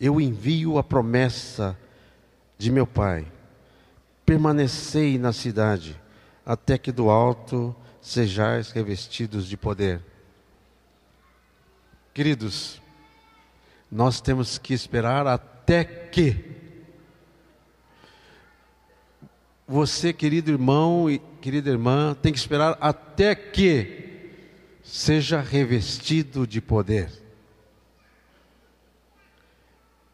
Eu 0.00 0.20
envio 0.20 0.78
a 0.78 0.82
promessa 0.84 1.76
de 2.64 2.72
meu 2.72 2.86
Pai 2.86 3.30
permanecei 4.24 5.18
na 5.18 5.34
cidade, 5.34 6.00
até 6.46 6.78
que 6.78 6.90
do 6.90 7.10
alto 7.10 7.76
sejais 8.00 8.70
revestidos 8.70 9.46
de 9.46 9.54
poder. 9.54 10.00
Queridos, 12.14 12.80
nós 13.92 14.18
temos 14.18 14.56
que 14.56 14.72
esperar 14.72 15.26
até 15.26 15.84
que 15.84 16.42
você, 19.68 20.10
querido 20.10 20.50
irmão 20.50 21.10
e 21.10 21.18
querida 21.42 21.68
irmã, 21.68 22.14
tem 22.14 22.32
que 22.32 22.38
esperar 22.38 22.78
até 22.80 23.34
que 23.34 24.30
seja 24.82 25.38
revestido 25.38 26.46
de 26.46 26.62
poder. 26.62 27.12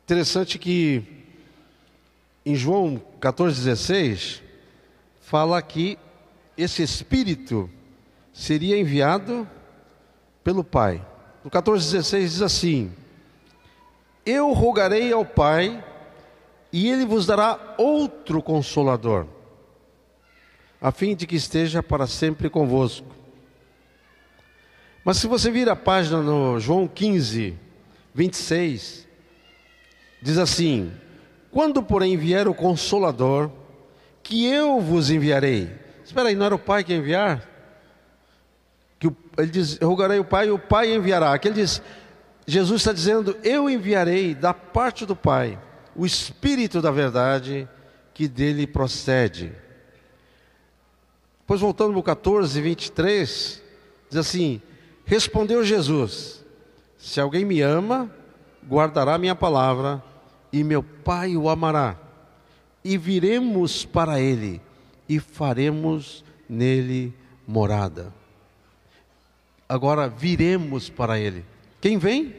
Interessante 0.02 0.58
que 0.58 1.19
em 2.44 2.54
João 2.54 3.00
14,16, 3.20 4.40
fala 5.20 5.60
que 5.60 5.98
esse 6.56 6.82
Espírito 6.82 7.70
seria 8.32 8.78
enviado 8.78 9.48
pelo 10.42 10.64
Pai. 10.64 11.04
No 11.44 11.50
14,16 11.50 12.20
diz 12.20 12.42
assim: 12.42 12.92
Eu 14.24 14.52
rogarei 14.52 15.12
ao 15.12 15.24
Pai, 15.24 15.84
e 16.72 16.88
ele 16.88 17.04
vos 17.04 17.26
dará 17.26 17.74
outro 17.78 18.42
consolador, 18.42 19.26
a 20.80 20.90
fim 20.90 21.14
de 21.14 21.26
que 21.26 21.36
esteja 21.36 21.82
para 21.82 22.06
sempre 22.06 22.48
convosco. 22.48 23.06
Mas 25.04 25.16
se 25.16 25.26
você 25.26 25.50
vir 25.50 25.68
a 25.68 25.76
página 25.76 26.22
no 26.22 26.60
João 26.60 26.86
15, 26.86 27.56
26, 28.14 29.08
diz 30.20 30.38
assim: 30.38 30.92
Quando, 31.50 31.82
porém, 31.82 32.16
vier 32.16 32.46
o 32.46 32.54
Consolador, 32.54 33.50
que 34.22 34.46
eu 34.46 34.80
vos 34.80 35.10
enviarei. 35.10 35.70
Espera 36.04 36.28
aí, 36.28 36.34
não 36.34 36.46
era 36.46 36.54
o 36.54 36.58
Pai 36.58 36.84
que 36.84 36.92
ia 36.92 36.98
enviar? 36.98 37.48
Que 38.98 39.08
o, 39.08 39.16
ele 39.38 39.50
diz: 39.50 39.78
rogarei 39.78 40.18
o 40.18 40.24
Pai 40.24 40.48
e 40.48 40.50
o 40.50 40.58
Pai 40.58 40.94
enviará. 40.94 41.32
Aqui 41.32 41.48
ele 41.48 41.56
diz: 41.56 41.82
Jesus 42.46 42.80
está 42.82 42.92
dizendo: 42.92 43.36
Eu 43.42 43.68
enviarei 43.68 44.34
da 44.34 44.54
parte 44.54 45.04
do 45.04 45.16
Pai 45.16 45.58
o 45.94 46.06
Espírito 46.06 46.80
da 46.80 46.90
verdade 46.90 47.68
que 48.14 48.28
dele 48.28 48.66
procede. 48.66 49.52
Pois 51.46 51.60
voltando 51.60 51.92
no 51.92 52.02
14, 52.02 52.60
23, 52.60 53.62
diz 54.08 54.18
assim: 54.18 54.62
Respondeu 55.04 55.64
Jesus: 55.64 56.44
Se 56.96 57.20
alguém 57.20 57.44
me 57.44 57.60
ama, 57.60 58.10
guardará 58.68 59.18
minha 59.18 59.34
palavra, 59.34 60.02
e 60.52 60.64
meu 60.64 60.82
Pai 60.82 61.36
o 61.36 61.48
amará. 61.48 61.96
E 62.84 62.96
viremos 62.96 63.84
para 63.84 64.20
ele, 64.20 64.60
e 65.08 65.18
faremos 65.18 66.24
nele 66.48 67.14
morada. 67.46 68.12
Agora 69.68 70.08
viremos 70.08 70.88
para 70.88 71.18
ele. 71.18 71.44
Quem 71.80 71.98
vem? 71.98 72.34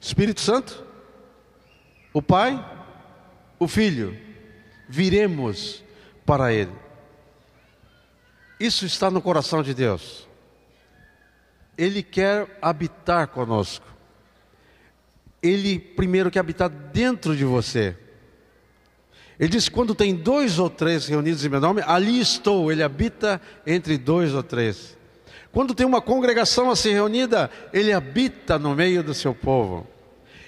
Espírito 0.00 0.40
Santo? 0.40 0.84
O 2.12 2.22
Pai? 2.22 2.64
O 3.58 3.68
Filho? 3.68 4.16
Viremos 4.88 5.82
para 6.24 6.52
ele. 6.52 6.72
Isso 8.58 8.86
está 8.86 9.10
no 9.10 9.20
coração 9.20 9.62
de 9.62 9.74
Deus. 9.74 10.28
Ele 11.76 12.02
quer 12.02 12.58
habitar 12.62 13.28
conosco. 13.28 13.93
Ele 15.44 15.78
primeiro 15.78 16.30
quer 16.30 16.40
habitar 16.40 16.70
dentro 16.70 17.36
de 17.36 17.44
você. 17.44 17.94
Ele 19.38 19.50
diz: 19.50 19.68
quando 19.68 19.94
tem 19.94 20.14
dois 20.14 20.58
ou 20.58 20.70
três 20.70 21.06
reunidos 21.06 21.44
em 21.44 21.48
meu 21.50 21.60
nome, 21.60 21.82
ali 21.86 22.18
estou. 22.18 22.72
Ele 22.72 22.82
habita 22.82 23.40
entre 23.66 23.98
dois 23.98 24.32
ou 24.32 24.42
três. 24.42 24.96
Quando 25.52 25.74
tem 25.74 25.86
uma 25.86 26.00
congregação 26.00 26.70
assim 26.70 26.92
reunida, 26.92 27.50
ele 27.72 27.92
habita 27.92 28.58
no 28.58 28.74
meio 28.74 29.04
do 29.04 29.12
seu 29.12 29.34
povo. 29.34 29.86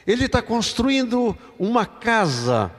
Ele 0.07 0.25
está 0.25 0.41
construindo 0.41 1.37
uma 1.59 1.85
casa 1.85 2.73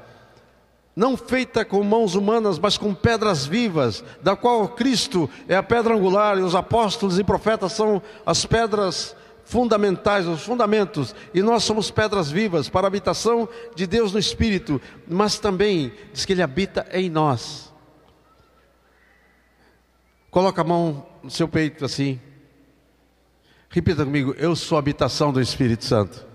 não 0.98 1.16
feita 1.16 1.64
com 1.64 1.84
mãos 1.84 2.16
humanas, 2.16 2.58
mas 2.58 2.76
com 2.76 2.92
pedras 2.92 3.46
vivas, 3.46 4.04
da 4.24 4.36
qual 4.36 4.68
Cristo 4.70 5.30
é 5.48 5.56
a 5.56 5.62
pedra 5.62 5.94
angular 5.94 6.40
e 6.40 6.42
os 6.42 6.56
apóstolos 6.56 7.20
e 7.20 7.24
profetas 7.24 7.74
são 7.74 8.02
as 8.26 8.48
pedras 8.48 9.16
fundamentais, 9.48 10.28
os 10.28 10.44
fundamentos, 10.44 11.16
e 11.34 11.42
nós 11.42 11.64
somos 11.64 11.90
pedras 11.90 12.30
vivas 12.30 12.68
para 12.68 12.86
a 12.86 12.90
habitação 12.90 13.48
de 13.74 13.88
Deus 13.88 14.12
no 14.12 14.20
Espírito, 14.20 14.82
mas 15.08 15.40
também 15.40 15.94
diz 16.12 16.26
que 16.26 16.34
Ele 16.34 16.42
habita 16.42 16.86
em 16.92 17.10
nós. 17.10 17.74
Coloca 20.30 20.62
a 20.62 20.66
mão 20.66 21.08
no 21.24 21.32
seu 21.32 21.48
peito 21.48 21.86
assim. 21.86 22.20
Repita 23.70 24.04
comigo: 24.04 24.36
Eu 24.38 24.54
sou 24.54 24.76
a 24.76 24.80
habitação 24.80 25.32
do 25.32 25.40
Espírito 25.40 25.86
Santo. 25.86 26.26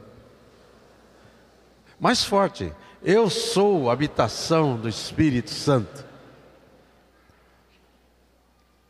Mais 2.00 2.24
forte. 2.24 2.72
Eu 3.02 3.28
sou 3.28 3.90
a 3.90 3.92
habitação 3.92 4.78
do 4.78 4.88
Espírito 4.88 5.50
Santo. 5.50 6.06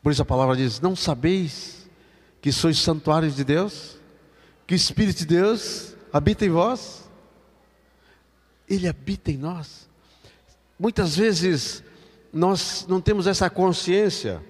Por 0.01 0.13
isso 0.13 0.21
a 0.21 0.25
palavra 0.25 0.55
diz: 0.55 0.79
Não 0.79 0.95
sabeis 0.95 1.89
que 2.41 2.53
sois 2.53 2.79
santuários 2.79 3.35
de 3.35 3.43
Deus? 3.43 4.01
Que 4.65 4.73
o 4.73 4.75
Espírito 4.75 5.19
de 5.19 5.25
Deus 5.25 5.95
habita 6.11 6.45
em 6.45 6.49
vós? 6.49 7.09
Ele 8.69 8.87
habita 8.87 9.31
em 9.31 9.37
nós. 9.37 9.89
Muitas 10.79 11.15
vezes 11.15 11.83
nós 12.31 12.85
não 12.87 12.99
temos 12.99 13.27
essa 13.27 13.49
consciência. 13.49 14.43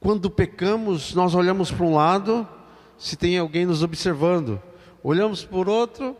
Quando 0.00 0.30
pecamos, 0.30 1.14
nós 1.14 1.34
olhamos 1.34 1.70
para 1.70 1.84
um 1.84 1.94
lado, 1.94 2.48
se 2.98 3.16
tem 3.16 3.38
alguém 3.38 3.66
nos 3.66 3.82
observando, 3.82 4.60
olhamos 5.02 5.44
por 5.44 5.68
outro, 5.68 6.16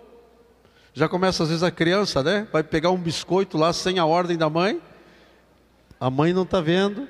já 0.93 1.09
começa 1.09 1.43
às 1.43 1.49
vezes 1.49 1.63
a 1.63 1.71
criança, 1.71 2.23
né? 2.23 2.47
Vai 2.53 2.63
pegar 2.63 2.91
um 2.91 2.99
biscoito 2.99 3.57
lá 3.57 3.73
sem 3.73 3.99
a 3.99 4.05
ordem 4.05 4.37
da 4.37 4.51
mãe. 4.51 4.81
A 5.99 6.11
mãe 6.11 6.33
não 6.33 6.43
está 6.43 6.61
vendo, 6.61 7.07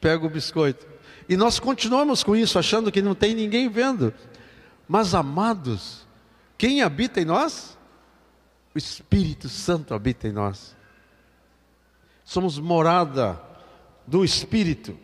pega 0.00 0.26
o 0.26 0.30
biscoito. 0.30 0.86
E 1.28 1.36
nós 1.36 1.60
continuamos 1.60 2.22
com 2.22 2.34
isso, 2.34 2.58
achando 2.58 2.90
que 2.90 3.00
não 3.00 3.14
tem 3.14 3.34
ninguém 3.34 3.68
vendo. 3.68 4.12
Mas 4.92 5.14
amados, 5.14 6.06
quem 6.58 6.82
habita 6.82 7.18
em 7.18 7.24
nós? 7.24 7.78
O 8.74 8.78
Espírito 8.78 9.48
Santo 9.48 9.94
habita 9.94 10.28
em 10.28 10.32
nós. 10.32 10.76
Somos 12.22 12.58
morada 12.58 13.40
do 14.06 14.22
Espírito. 14.22 14.94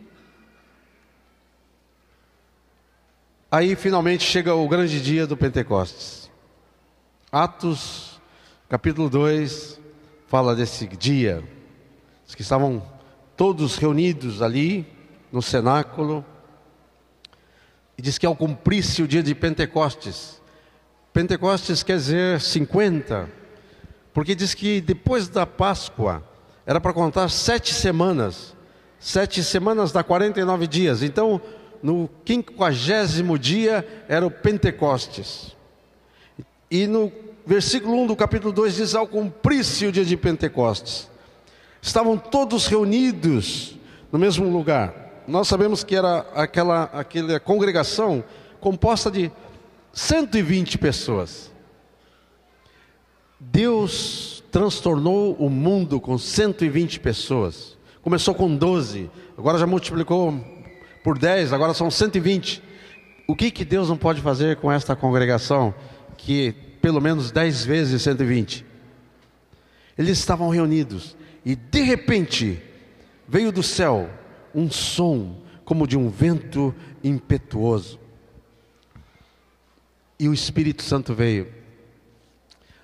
Aí 3.49 3.75
finalmente 3.75 4.23
chega 4.23 4.53
o 4.53 4.67
grande 4.67 5.01
dia 5.01 5.25
do 5.25 5.35
Pentecostes. 5.35 6.29
Atos, 7.31 8.21
capítulo 8.69 9.09
2, 9.09 9.81
fala 10.27 10.55
desse 10.55 10.85
dia. 10.85 11.43
Os 12.27 12.35
que 12.35 12.43
estavam 12.43 12.87
todos 13.35 13.75
reunidos 13.75 14.43
ali 14.43 14.85
no 15.31 15.41
cenáculo. 15.41 16.23
E 17.99 18.01
diz 18.01 18.17
que 18.17 18.25
ao 18.25 18.33
cumprir-se 18.33 19.03
o 19.03 19.07
dia 19.09 19.21
de 19.21 19.35
Pentecostes, 19.35 20.41
Pentecostes 21.11 21.83
quer 21.83 21.97
dizer 21.97 22.39
50, 22.39 23.29
porque 24.13 24.33
diz 24.33 24.53
que 24.53 24.79
depois 24.79 25.27
da 25.27 25.45
Páscoa 25.45 26.23
era 26.65 26.79
para 26.79 26.93
contar 26.93 27.29
sete 27.29 27.73
semanas, 27.73 28.55
sete 28.97 29.43
semanas 29.43 29.91
dá 29.91 30.01
49 30.01 30.65
dias. 30.65 31.03
Então, 31.03 31.41
no 31.83 32.09
quinquagésimo 32.23 33.37
dia 33.37 33.85
era 34.07 34.25
o 34.25 34.31
Pentecostes. 34.31 35.53
E 36.71 36.87
no 36.87 37.11
versículo 37.45 38.01
1 38.03 38.07
do 38.07 38.15
capítulo 38.15 38.53
2 38.53 38.75
diz: 38.77 38.95
Ao 38.95 39.05
cumprir-se 39.05 39.87
o 39.87 39.91
dia 39.91 40.05
de 40.05 40.15
Pentecostes, 40.15 41.09
estavam 41.81 42.17
todos 42.17 42.65
reunidos 42.65 43.75
no 44.09 44.17
mesmo 44.17 44.49
lugar. 44.49 45.08
Nós 45.29 45.47
sabemos 45.47 45.83
que 45.83 45.95
era 45.95 46.25
aquela, 46.33 46.83
aquela 46.85 47.39
congregação 47.39 48.23
composta 48.59 49.09
de 49.09 49.31
120 49.93 50.77
pessoas. 50.77 51.51
Deus 53.39 54.43
transtornou 54.51 55.35
o 55.35 55.49
mundo 55.49 56.01
com 56.01 56.17
120 56.17 56.99
pessoas. 56.99 57.77
Começou 58.01 58.35
com 58.35 58.53
12, 58.53 59.09
agora 59.37 59.57
já 59.57 59.67
multiplicou 59.67 60.33
por 61.03 61.17
10, 61.17 61.53
agora 61.53 61.73
são 61.73 61.89
120. 61.89 62.61
O 63.27 63.35
que, 63.35 63.51
que 63.51 63.63
Deus 63.63 63.87
não 63.87 63.97
pode 63.97 64.21
fazer 64.21 64.57
com 64.57 64.71
esta 64.71 64.95
congregação? 64.95 65.73
que 66.19 66.53
pelo 66.81 67.01
menos 67.01 67.31
dez 67.31 67.65
vezes 67.65 68.01
120. 68.01 68.65
Eles 69.97 70.17
estavam 70.19 70.49
reunidos 70.49 71.15
e 71.45 71.55
de 71.55 71.81
repente 71.81 72.61
veio 73.27 73.51
do 73.51 73.63
céu 73.63 74.09
um 74.53 74.69
som 74.69 75.35
como 75.63 75.85
de 75.85 75.97
um 75.97 76.09
vento 76.09 76.73
impetuoso. 77.03 77.99
E 80.19 80.27
o 80.27 80.33
Espírito 80.33 80.83
Santo 80.83 81.13
veio. 81.13 81.47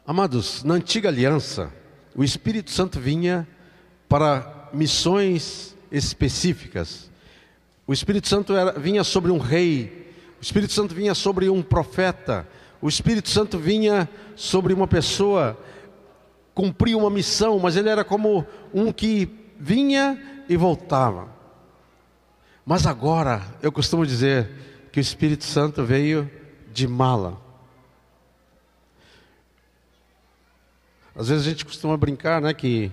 Amados, 0.08 0.64
na 0.64 0.76
antiga 0.76 1.10
aliança, 1.10 1.74
o 2.16 2.24
Espírito 2.24 2.70
Santo 2.70 3.00
vinha 3.00 3.48
para 4.08 4.70
missões 4.72 5.76
específicas. 5.92 7.10
O 7.88 7.94
Espírito 7.94 8.28
Santo 8.28 8.54
era, 8.56 8.74
vinha 8.80 9.04
sobre 9.04 9.32
um 9.32 9.38
rei, 9.38 10.14
o 10.40 10.44
Espírito 10.44 10.74
Santo 10.74 10.94
vinha 10.94 11.16
sobre 11.16 11.50
um 11.50 11.62
profeta, 11.62 12.48
o 12.82 12.88
Espírito 12.88 13.30
Santo 13.30 13.58
vinha 13.58 14.08
sobre 14.36 14.74
uma 14.74 14.88
pessoa, 14.88 15.60
cumpria 16.54 16.98
uma 16.98 17.10
missão, 17.10 17.58
mas 17.60 17.76
ele 17.76 17.90
era 17.90 18.04
como 18.04 18.46
um 18.74 18.92
que 18.92 19.28
vinha 19.60 20.22
e 20.48 20.56
voltava. 20.56 21.35
Mas 22.66 22.88
agora, 22.88 23.44
eu 23.62 23.72
costumo 23.72 24.04
dizer 24.08 24.50
que 24.92 25.00
o 25.00 25.02
Espírito 25.02 25.44
Santo 25.44 25.84
veio 25.84 26.28
de 26.74 26.88
mala. 26.88 27.40
Às 31.16 31.30
vezes 31.30 31.46
a 31.46 31.50
gente 31.52 31.64
costuma 31.64 31.96
brincar, 31.96 32.42
né, 32.42 32.54
que 32.56 32.92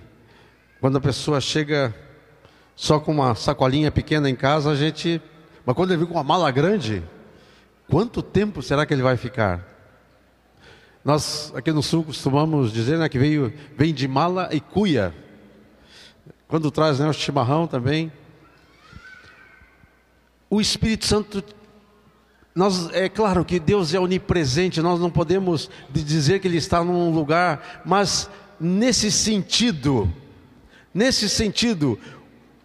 quando 0.79 0.97
a 0.97 1.01
pessoa 1.01 1.41
chega 1.41 1.93
só 2.75 2.99
com 2.99 3.11
uma 3.11 3.33
sacolinha 3.33 3.91
pequena 3.91 4.29
em 4.29 4.35
casa, 4.35 4.69
a 4.69 4.75
gente. 4.75 5.19
Mas 5.65 5.75
quando 5.75 5.89
ele 5.89 5.97
vem 5.97 6.07
com 6.07 6.13
uma 6.13 6.23
mala 6.23 6.51
grande, 6.51 7.03
quanto 7.89 8.21
tempo 8.21 8.61
será 8.61 8.85
que 8.85 8.93
ele 8.93 9.01
vai 9.01 9.17
ficar? 9.17 9.67
Nós 11.03 11.51
aqui 11.55 11.71
no 11.71 11.81
sul 11.81 12.03
costumamos 12.03 12.71
dizer 12.71 12.99
né, 12.99 13.09
que 13.09 13.17
veio, 13.17 13.51
vem 13.75 13.91
de 13.91 14.07
mala 14.07 14.49
e 14.51 14.59
cuia. 14.59 15.15
Quando 16.47 16.69
traz 16.69 16.99
né, 16.99 17.09
o 17.09 17.13
chimarrão 17.13 17.65
também. 17.65 18.11
O 20.53 20.61
Espírito 20.61 21.07
Santo, 21.07 21.43
nós, 22.53 22.87
é 22.93 23.09
claro 23.09 23.43
que 23.43 23.59
Deus 23.59 23.91
é 23.91 23.99
onipresente, 23.99 24.81
nós 24.81 24.99
não 24.99 25.09
podemos 25.09 25.67
dizer 25.89 26.39
que 26.39 26.47
Ele 26.47 26.57
está 26.57 26.83
num 26.83 27.09
lugar, 27.09 27.81
mas 27.83 28.29
nesse 28.59 29.11
sentido, 29.11 30.13
nesse 30.93 31.27
sentido, 31.27 31.97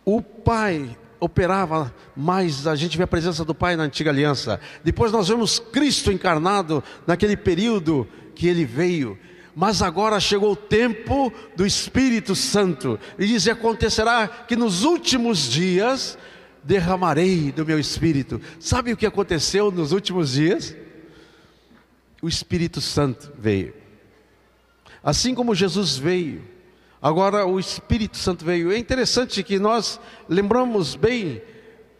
o 0.04 0.20
Pai 0.20 0.98
operava 1.18 1.94
mais, 2.14 2.66
a 2.66 2.76
gente 2.76 2.98
vê 2.98 3.04
a 3.04 3.06
presença 3.06 3.42
do 3.42 3.54
Pai 3.54 3.74
na 3.74 3.84
antiga 3.84 4.10
aliança. 4.10 4.60
Depois 4.84 5.10
nós 5.10 5.26
vemos 5.26 5.58
Cristo 5.58 6.12
encarnado 6.12 6.84
naquele 7.06 7.38
período 7.38 8.06
que 8.34 8.48
ele 8.48 8.66
veio. 8.66 9.18
Mas 9.56 9.80
agora 9.80 10.20
chegou 10.20 10.52
o 10.52 10.56
tempo 10.56 11.32
do 11.56 11.64
Espírito 11.64 12.36
Santo. 12.36 13.00
E 13.18 13.26
diz: 13.26 13.48
acontecerá 13.48 14.28
que 14.28 14.54
nos 14.54 14.84
últimos 14.84 15.48
dias 15.48 16.18
derramarei 16.62 17.52
do 17.52 17.64
meu 17.64 17.78
espírito. 17.78 18.40
Sabe 18.60 18.92
o 18.92 18.96
que 18.96 19.06
aconteceu 19.06 19.70
nos 19.70 19.92
últimos 19.92 20.32
dias? 20.32 20.76
O 22.20 22.28
Espírito 22.28 22.80
Santo 22.80 23.32
veio. 23.38 23.74
Assim 25.02 25.34
como 25.34 25.54
Jesus 25.54 25.96
veio, 25.96 26.42
Agora 27.00 27.46
o 27.46 27.60
Espírito 27.60 28.16
Santo 28.16 28.44
veio. 28.44 28.72
É 28.72 28.78
interessante 28.78 29.42
que 29.44 29.58
nós 29.58 30.00
lembramos 30.28 30.96
bem 30.96 31.40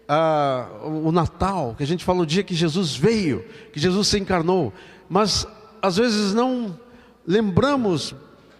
ah, 0.08 0.68
o 0.82 1.12
Natal, 1.12 1.74
que 1.76 1.84
a 1.84 1.86
gente 1.86 2.04
fala 2.04 2.22
o 2.22 2.26
dia 2.26 2.42
que 2.42 2.54
Jesus 2.54 2.96
veio, 2.96 3.44
que 3.72 3.78
Jesus 3.78 4.08
se 4.08 4.18
encarnou, 4.18 4.72
mas 5.08 5.46
às 5.80 5.96
vezes 5.96 6.34
não 6.34 6.78
lembramos 7.24 8.14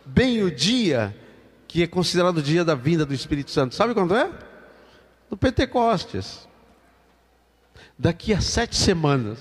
bem 0.06 0.42
o 0.42 0.50
dia 0.50 1.16
que 1.66 1.82
é 1.82 1.86
considerado 1.86 2.38
o 2.38 2.42
dia 2.42 2.64
da 2.64 2.74
vinda 2.74 3.04
do 3.04 3.12
Espírito 3.12 3.50
Santo. 3.50 3.74
Sabe 3.74 3.92
quando 3.92 4.14
é? 4.14 4.30
No 5.30 5.36
Pentecostes. 5.36 6.48
Daqui 7.98 8.32
a 8.32 8.40
sete 8.40 8.76
semanas. 8.76 9.38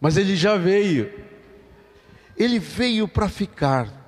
Mas 0.00 0.16
ele 0.16 0.36
já 0.36 0.56
veio. 0.56 1.12
Ele 2.36 2.58
veio 2.58 3.06
para 3.06 3.28
ficar. 3.28 4.02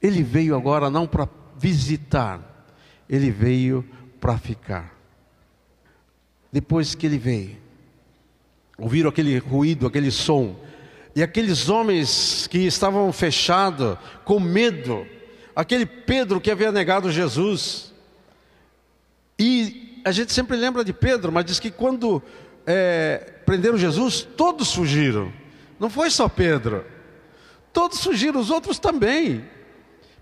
Ele 0.00 0.22
veio 0.22 0.56
agora 0.56 0.90
não 0.90 1.06
para 1.06 1.28
visitar, 1.56 2.66
ele 3.08 3.30
veio 3.30 3.88
para 4.20 4.36
ficar. 4.36 4.92
Depois 6.50 6.94
que 6.96 7.06
ele 7.06 7.18
veio, 7.18 7.56
ouviram 8.76 9.08
aquele 9.08 9.38
ruído, 9.38 9.86
aquele 9.86 10.10
som, 10.10 10.56
e 11.14 11.22
aqueles 11.22 11.68
homens 11.68 12.48
que 12.48 12.58
estavam 12.58 13.12
fechados, 13.12 13.96
com 14.24 14.40
medo, 14.40 15.06
aquele 15.54 15.86
Pedro 15.86 16.40
que 16.40 16.50
havia 16.50 16.72
negado 16.72 17.12
Jesus, 17.12 17.91
e 19.42 20.00
a 20.04 20.12
gente 20.12 20.32
sempre 20.32 20.56
lembra 20.56 20.84
de 20.84 20.92
Pedro, 20.92 21.32
mas 21.32 21.44
diz 21.44 21.58
que 21.58 21.68
quando 21.68 22.22
é, 22.64 23.32
prenderam 23.44 23.76
Jesus, 23.76 24.22
todos 24.36 24.72
fugiram, 24.72 25.32
não 25.80 25.90
foi 25.90 26.10
só 26.10 26.28
Pedro, 26.28 26.84
todos 27.72 28.00
fugiram, 28.04 28.38
os 28.38 28.50
outros 28.50 28.78
também. 28.78 29.44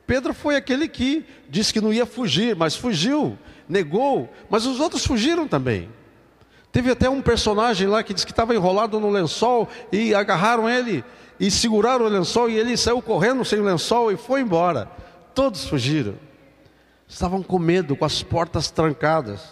Pedro 0.07 0.33
foi 0.33 0.57
aquele 0.57 0.89
que 0.89 1.23
disse 1.51 1.71
que 1.71 1.83
não 1.83 1.93
ia 1.93 2.07
fugir, 2.07 2.57
mas 2.57 2.75
fugiu, 2.75 3.39
negou, 3.69 4.33
mas 4.49 4.65
os 4.65 4.81
outros 4.81 5.05
fugiram 5.05 5.47
também. 5.47 5.91
Teve 6.73 6.91
até 6.91 7.11
um 7.11 7.21
personagem 7.21 7.89
lá 7.89 8.03
que 8.03 8.15
disse 8.15 8.25
que 8.25 8.33
estava 8.33 8.55
enrolado 8.55 8.99
no 8.99 9.11
lençol 9.11 9.69
e 9.93 10.15
agarraram 10.15 10.67
ele 10.67 11.05
e 11.39 11.51
seguraram 11.51 12.07
o 12.07 12.09
lençol 12.09 12.49
e 12.49 12.57
ele 12.57 12.75
saiu 12.75 13.03
correndo 13.03 13.45
sem 13.45 13.61
o 13.61 13.65
lençol 13.65 14.11
e 14.11 14.17
foi 14.17 14.41
embora. 14.41 14.91
Todos 15.35 15.67
fugiram. 15.67 16.30
Estavam 17.11 17.43
com 17.43 17.59
medo, 17.59 17.97
com 17.97 18.05
as 18.05 18.23
portas 18.23 18.71
trancadas. 18.71 19.43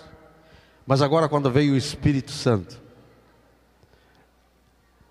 Mas 0.86 1.02
agora, 1.02 1.28
quando 1.28 1.50
veio 1.50 1.74
o 1.74 1.76
Espírito 1.76 2.30
Santo, 2.30 2.80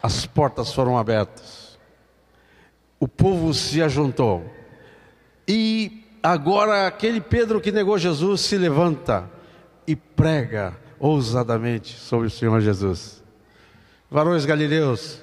as 0.01 0.25
portas 0.25 0.73
foram 0.73 0.97
abertas. 0.97 1.77
O 2.99 3.07
povo 3.07 3.53
se 3.53 3.83
ajuntou 3.83 4.49
e 5.45 6.05
agora 6.23 6.87
aquele 6.87 7.19
Pedro 7.19 7.59
que 7.59 7.71
negou 7.71 7.97
Jesus 7.97 8.41
se 8.41 8.57
levanta 8.57 9.29
e 9.85 9.95
prega 9.95 10.75
ousadamente 10.99 11.95
sobre 11.95 12.27
o 12.27 12.31
Senhor 12.31 12.59
Jesus. 12.61 13.21
Varões 14.09 14.45
galileus, 14.45 15.21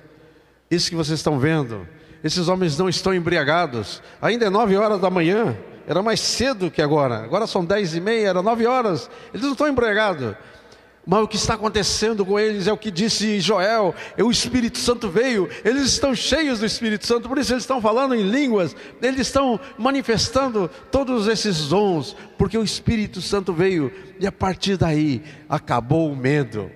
isso 0.70 0.90
que 0.90 0.96
vocês 0.96 1.18
estão 1.18 1.38
vendo, 1.38 1.88
esses 2.22 2.48
homens 2.48 2.78
não 2.78 2.88
estão 2.88 3.14
embriagados, 3.14 4.02
ainda 4.20 4.44
é 4.44 4.50
nove 4.50 4.76
horas 4.76 5.00
da 5.00 5.10
manhã, 5.10 5.56
era 5.86 6.02
mais 6.02 6.20
cedo 6.20 6.70
que 6.70 6.82
agora, 6.82 7.24
agora 7.24 7.46
são 7.46 7.64
dez 7.64 7.94
e 7.94 8.00
meia, 8.00 8.28
era 8.28 8.42
nove 8.42 8.66
horas, 8.66 9.10
eles 9.32 9.44
não 9.44 9.52
estão 9.52 9.68
embriagados, 9.68 10.34
mas 11.06 11.22
o 11.22 11.28
que 11.28 11.36
está 11.36 11.54
acontecendo 11.54 12.24
com 12.24 12.40
eles 12.40 12.66
é 12.66 12.72
o 12.72 12.78
que 12.78 12.90
disse 12.90 13.38
Joel: 13.38 13.94
é 14.16 14.24
o 14.24 14.30
Espírito 14.30 14.78
Santo 14.78 15.10
veio, 15.10 15.48
eles 15.64 15.84
estão 15.84 16.14
cheios 16.14 16.60
do 16.60 16.66
Espírito 16.66 17.06
Santo, 17.06 17.28
por 17.28 17.36
isso 17.36 17.52
eles 17.52 17.62
estão 17.62 17.80
falando 17.80 18.14
em 18.14 18.22
línguas, 18.22 18.74
eles 19.02 19.20
estão 19.20 19.60
manifestando 19.76 20.70
todos 20.90 21.28
esses 21.28 21.68
dons, 21.68 22.16
porque 22.38 22.56
o 22.56 22.64
Espírito 22.64 23.20
Santo 23.20 23.52
veio, 23.52 23.92
e 24.18 24.26
a 24.26 24.32
partir 24.32 24.78
daí 24.78 25.22
acabou 25.48 26.10
o 26.10 26.16
medo. 26.16 26.70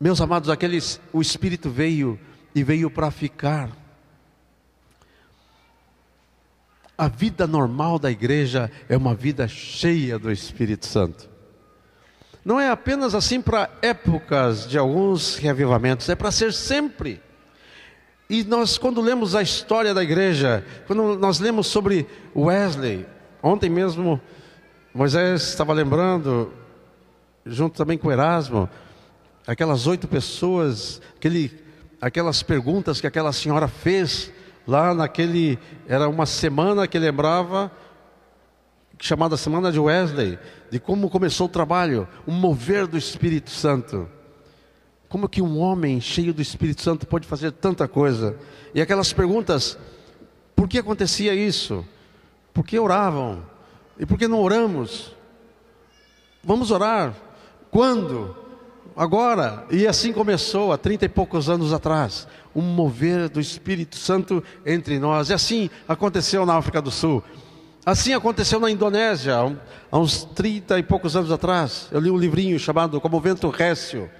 Meus 0.00 0.20
amados, 0.20 0.48
aqueles, 0.48 1.00
o 1.12 1.20
Espírito 1.20 1.68
veio 1.68 2.18
e 2.54 2.62
veio 2.62 2.88
para 2.88 3.10
ficar. 3.10 3.87
A 6.98 7.08
vida 7.08 7.46
normal 7.46 7.98
da 7.98 8.10
igreja 8.10 8.70
é 8.88 8.96
uma 8.96 9.14
vida 9.14 9.46
cheia 9.48 10.18
do 10.18 10.30
Espírito 10.30 10.84
Santo 10.84 11.38
não 12.48 12.58
é 12.58 12.70
apenas 12.70 13.14
assim 13.14 13.42
para 13.42 13.68
épocas 13.82 14.66
de 14.66 14.78
alguns 14.78 15.36
reavivamentos, 15.36 16.08
é 16.08 16.14
para 16.14 16.30
ser 16.30 16.50
sempre. 16.54 17.20
E 18.30 18.42
nós, 18.42 18.78
quando 18.78 19.02
lemos 19.02 19.34
a 19.34 19.42
história 19.42 19.92
da 19.92 20.02
igreja, 20.02 20.64
quando 20.86 21.18
nós 21.18 21.40
lemos 21.40 21.66
sobre 21.66 22.06
Wesley, 22.34 23.06
ontem 23.42 23.68
mesmo 23.68 24.18
Moisés 24.94 25.42
estava 25.42 25.74
lembrando, 25.74 26.50
junto 27.44 27.76
também 27.76 27.98
com 27.98 28.10
Erasmo, 28.10 28.66
aquelas 29.46 29.86
oito 29.86 30.08
pessoas, 30.08 31.02
aquele, 31.18 31.52
aquelas 32.00 32.42
perguntas 32.42 32.98
que 32.98 33.06
aquela 33.06 33.30
senhora 33.30 33.68
fez 33.68 34.32
lá 34.68 34.92
naquele, 34.92 35.58
era 35.88 36.06
uma 36.10 36.26
semana 36.26 36.86
que 36.86 36.98
lembrava 36.98 37.72
chamada 39.00 39.36
Semana 39.36 39.72
de 39.72 39.78
Wesley, 39.78 40.38
de 40.70 40.78
como 40.78 41.08
começou 41.08 41.46
o 41.46 41.50
trabalho, 41.50 42.06
o 42.26 42.32
mover 42.32 42.86
do 42.86 42.98
Espírito 42.98 43.48
Santo. 43.48 44.08
Como 45.08 45.28
que 45.28 45.40
um 45.40 45.58
homem 45.58 46.00
cheio 46.00 46.34
do 46.34 46.42
Espírito 46.42 46.82
Santo 46.82 47.06
pode 47.06 47.26
fazer 47.26 47.52
tanta 47.52 47.88
coisa? 47.88 48.36
E 48.74 48.80
aquelas 48.82 49.10
perguntas, 49.10 49.78
por 50.54 50.68
que 50.68 50.78
acontecia 50.78 51.34
isso? 51.34 51.82
Por 52.52 52.66
que 52.66 52.78
oravam? 52.78 53.42
E 53.98 54.04
por 54.04 54.18
que 54.18 54.28
não 54.28 54.42
oramos? 54.42 55.16
Vamos 56.44 56.70
orar. 56.70 57.14
Quando? 57.70 58.36
Agora. 58.94 59.64
E 59.70 59.86
assim 59.86 60.12
começou, 60.12 60.72
há 60.72 60.76
trinta 60.76 61.04
e 61.04 61.08
poucos 61.08 61.48
anos 61.48 61.72
atrás, 61.72 62.26
um 62.58 62.62
mover 62.62 63.28
do 63.28 63.40
Espírito 63.40 63.96
Santo 63.96 64.42
entre 64.66 64.98
nós. 64.98 65.30
E 65.30 65.32
assim 65.32 65.70
aconteceu 65.86 66.44
na 66.44 66.56
África 66.56 66.82
do 66.82 66.90
Sul. 66.90 67.22
Assim 67.86 68.12
aconteceu 68.12 68.60
na 68.60 68.70
Indonésia, 68.70 69.34
há 69.90 69.98
uns 69.98 70.24
trinta 70.24 70.78
e 70.78 70.82
poucos 70.82 71.16
anos 71.16 71.32
atrás. 71.32 71.88
Eu 71.90 72.00
li 72.00 72.10
um 72.10 72.18
livrinho 72.18 72.58
chamado 72.58 73.00
Como 73.00 73.16
o 73.16 73.20
Vento 73.20 73.48
Récio. 73.48 74.10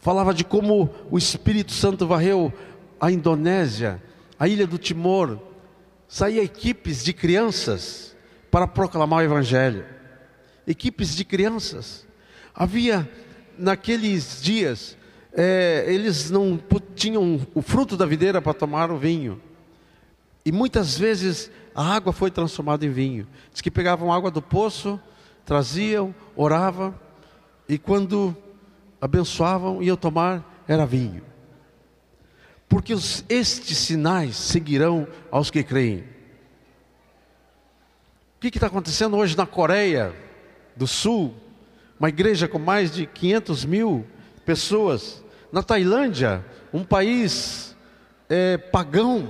Falava 0.00 0.34
de 0.34 0.44
como 0.44 0.90
o 1.10 1.16
Espírito 1.16 1.72
Santo 1.72 2.06
varreu 2.06 2.52
a 3.00 3.10
Indonésia, 3.10 4.02
a 4.38 4.48
ilha 4.48 4.66
do 4.66 4.76
Timor. 4.76 5.40
Saía 6.08 6.42
equipes 6.42 7.02
de 7.02 7.12
crianças 7.12 8.14
para 8.50 8.66
proclamar 8.66 9.20
o 9.20 9.24
Evangelho. 9.24 9.86
Equipes 10.66 11.14
de 11.14 11.24
crianças. 11.24 12.06
Havia, 12.54 13.08
naqueles 13.56 14.42
dias, 14.42 14.98
é, 15.34 15.84
eles 15.88 16.30
não 16.30 16.60
tinham 16.94 17.40
o 17.54 17.62
fruto 17.62 17.96
da 17.96 18.04
videira 18.04 18.42
para 18.42 18.52
tomar 18.52 18.90
o 18.90 18.98
vinho. 18.98 19.40
E 20.44 20.52
muitas 20.52 20.98
vezes 20.98 21.50
a 21.74 21.94
água 21.94 22.12
foi 22.12 22.30
transformada 22.30 22.84
em 22.84 22.90
vinho. 22.90 23.26
Diz 23.52 23.60
que 23.60 23.70
pegavam 23.70 24.12
água 24.12 24.30
do 24.30 24.42
poço, 24.42 25.00
traziam, 25.44 26.14
oravam, 26.36 26.94
e 27.68 27.78
quando 27.78 28.36
abençoavam, 29.00 29.82
iam 29.82 29.96
tomar, 29.96 30.64
era 30.68 30.84
vinho. 30.86 31.22
porque 32.68 32.94
os, 32.94 33.24
estes 33.28 33.76
sinais 33.76 34.36
seguirão 34.36 35.06
aos 35.30 35.50
que 35.50 35.62
creem. 35.62 36.04
O 38.36 38.40
que 38.40 38.48
está 38.48 38.66
acontecendo 38.66 39.16
hoje 39.16 39.36
na 39.36 39.46
Coreia 39.46 40.14
do 40.74 40.86
Sul? 40.86 41.34
Uma 41.98 42.08
igreja 42.08 42.48
com 42.48 42.58
mais 42.58 42.90
de 42.90 43.06
500 43.06 43.64
mil 43.64 44.06
pessoas. 44.44 45.22
Na 45.50 45.62
Tailândia, 45.62 46.44
um 46.72 46.84
país 46.84 47.76
é, 48.28 48.56
pagão. 48.56 49.28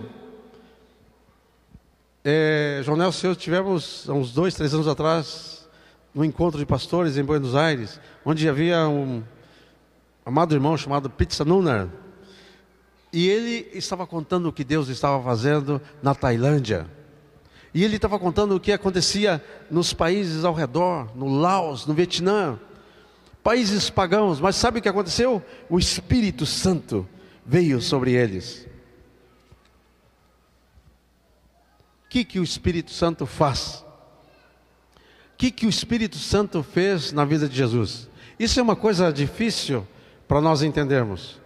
É, 2.25 2.81
João 2.85 2.97
Nelson, 2.97 3.29
eu 3.29 3.37
tivemos 3.37 4.09
há 4.09 4.13
uns 4.13 4.33
dois, 4.33 4.55
três 4.55 4.73
anos 4.73 4.87
atrás, 4.87 5.69
no 6.15 6.25
encontro 6.25 6.59
de 6.59 6.67
pastores 6.67 7.17
em 7.17 7.25
Buenos 7.25 7.57
Aires, 7.57 8.01
onde 8.25 8.49
havia 8.49 8.87
um 8.87 9.23
amado 10.25 10.55
irmão 10.55 10.77
chamado 10.77 11.11
Pizza 11.11 11.45
Nunar, 11.45 11.89
e 13.13 13.29
ele 13.29 13.69
estava 13.75 14.07
contando 14.07 14.47
o 14.47 14.53
que 14.53 14.65
Deus 14.65 14.89
estava 14.89 15.23
fazendo 15.23 15.83
na 16.03 16.15
Tailândia. 16.15 16.89
E 17.75 17.85
ele 17.85 17.97
estava 17.97 18.19
contando 18.19 18.55
o 18.55 18.61
que 18.61 18.73
acontecia 18.73 19.43
nos 19.71 19.93
países 19.93 20.45
ao 20.45 20.55
redor, 20.55 21.11
no 21.15 21.29
Laos, 21.29 21.87
no 21.87 21.93
Vietnã, 21.93 22.59
países 23.43 23.91
pagãos. 23.91 24.41
Mas 24.41 24.57
sabe 24.57 24.79
o 24.79 24.83
que 24.83 24.89
aconteceu? 24.89 25.43
O 25.69 25.79
Espírito 25.79 26.47
Santo 26.47 27.09
veio 27.45 27.81
sobre 27.81 28.13
eles. 28.13 28.67
O 32.05 32.09
que, 32.09 32.25
que 32.25 32.39
o 32.39 32.45
Espírito 32.45 32.91
Santo 32.91 33.27
faz? 33.27 33.85
O 35.35 35.37
que, 35.39 35.51
que 35.51 35.67
o 35.67 35.71
Espírito 35.71 36.19
Santo 36.19 36.63
fez 36.63 37.13
na 37.13 37.25
vida 37.25 37.49
de 37.49 37.57
Jesus? 37.57 38.09
Isso 38.39 38.61
é 38.61 38.63
uma 38.63 38.77
coisa 38.77 39.13
difícil 39.13 39.87
para 40.29 40.41
nós 40.41 40.63
entendermos. 40.63 41.41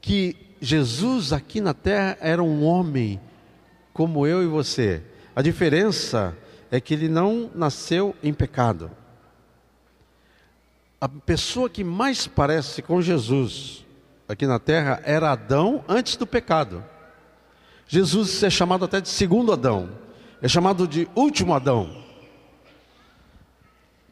Que 0.00 0.36
Jesus 0.60 1.32
aqui 1.32 1.60
na 1.60 1.74
terra 1.74 2.16
era 2.20 2.42
um 2.42 2.64
homem 2.64 3.20
como 3.92 4.26
eu 4.26 4.42
e 4.42 4.46
você. 4.46 5.02
A 5.34 5.42
diferença 5.42 6.36
é 6.70 6.80
que 6.80 6.94
ele 6.94 7.08
não 7.08 7.50
nasceu 7.54 8.14
em 8.22 8.32
pecado. 8.32 8.90
A 11.00 11.08
pessoa 11.08 11.70
que 11.70 11.84
mais 11.84 12.26
parece 12.26 12.82
com 12.82 13.00
Jesus 13.00 13.84
aqui 14.28 14.46
na 14.46 14.58
terra 14.58 15.00
era 15.04 15.30
Adão 15.30 15.84
antes 15.88 16.16
do 16.16 16.26
pecado. 16.26 16.84
Jesus 17.86 18.42
é 18.42 18.50
chamado 18.50 18.84
até 18.84 19.00
de 19.00 19.08
segundo 19.08 19.52
Adão, 19.52 19.90
é 20.42 20.48
chamado 20.48 20.88
de 20.88 21.08
último 21.14 21.54
Adão. 21.54 22.04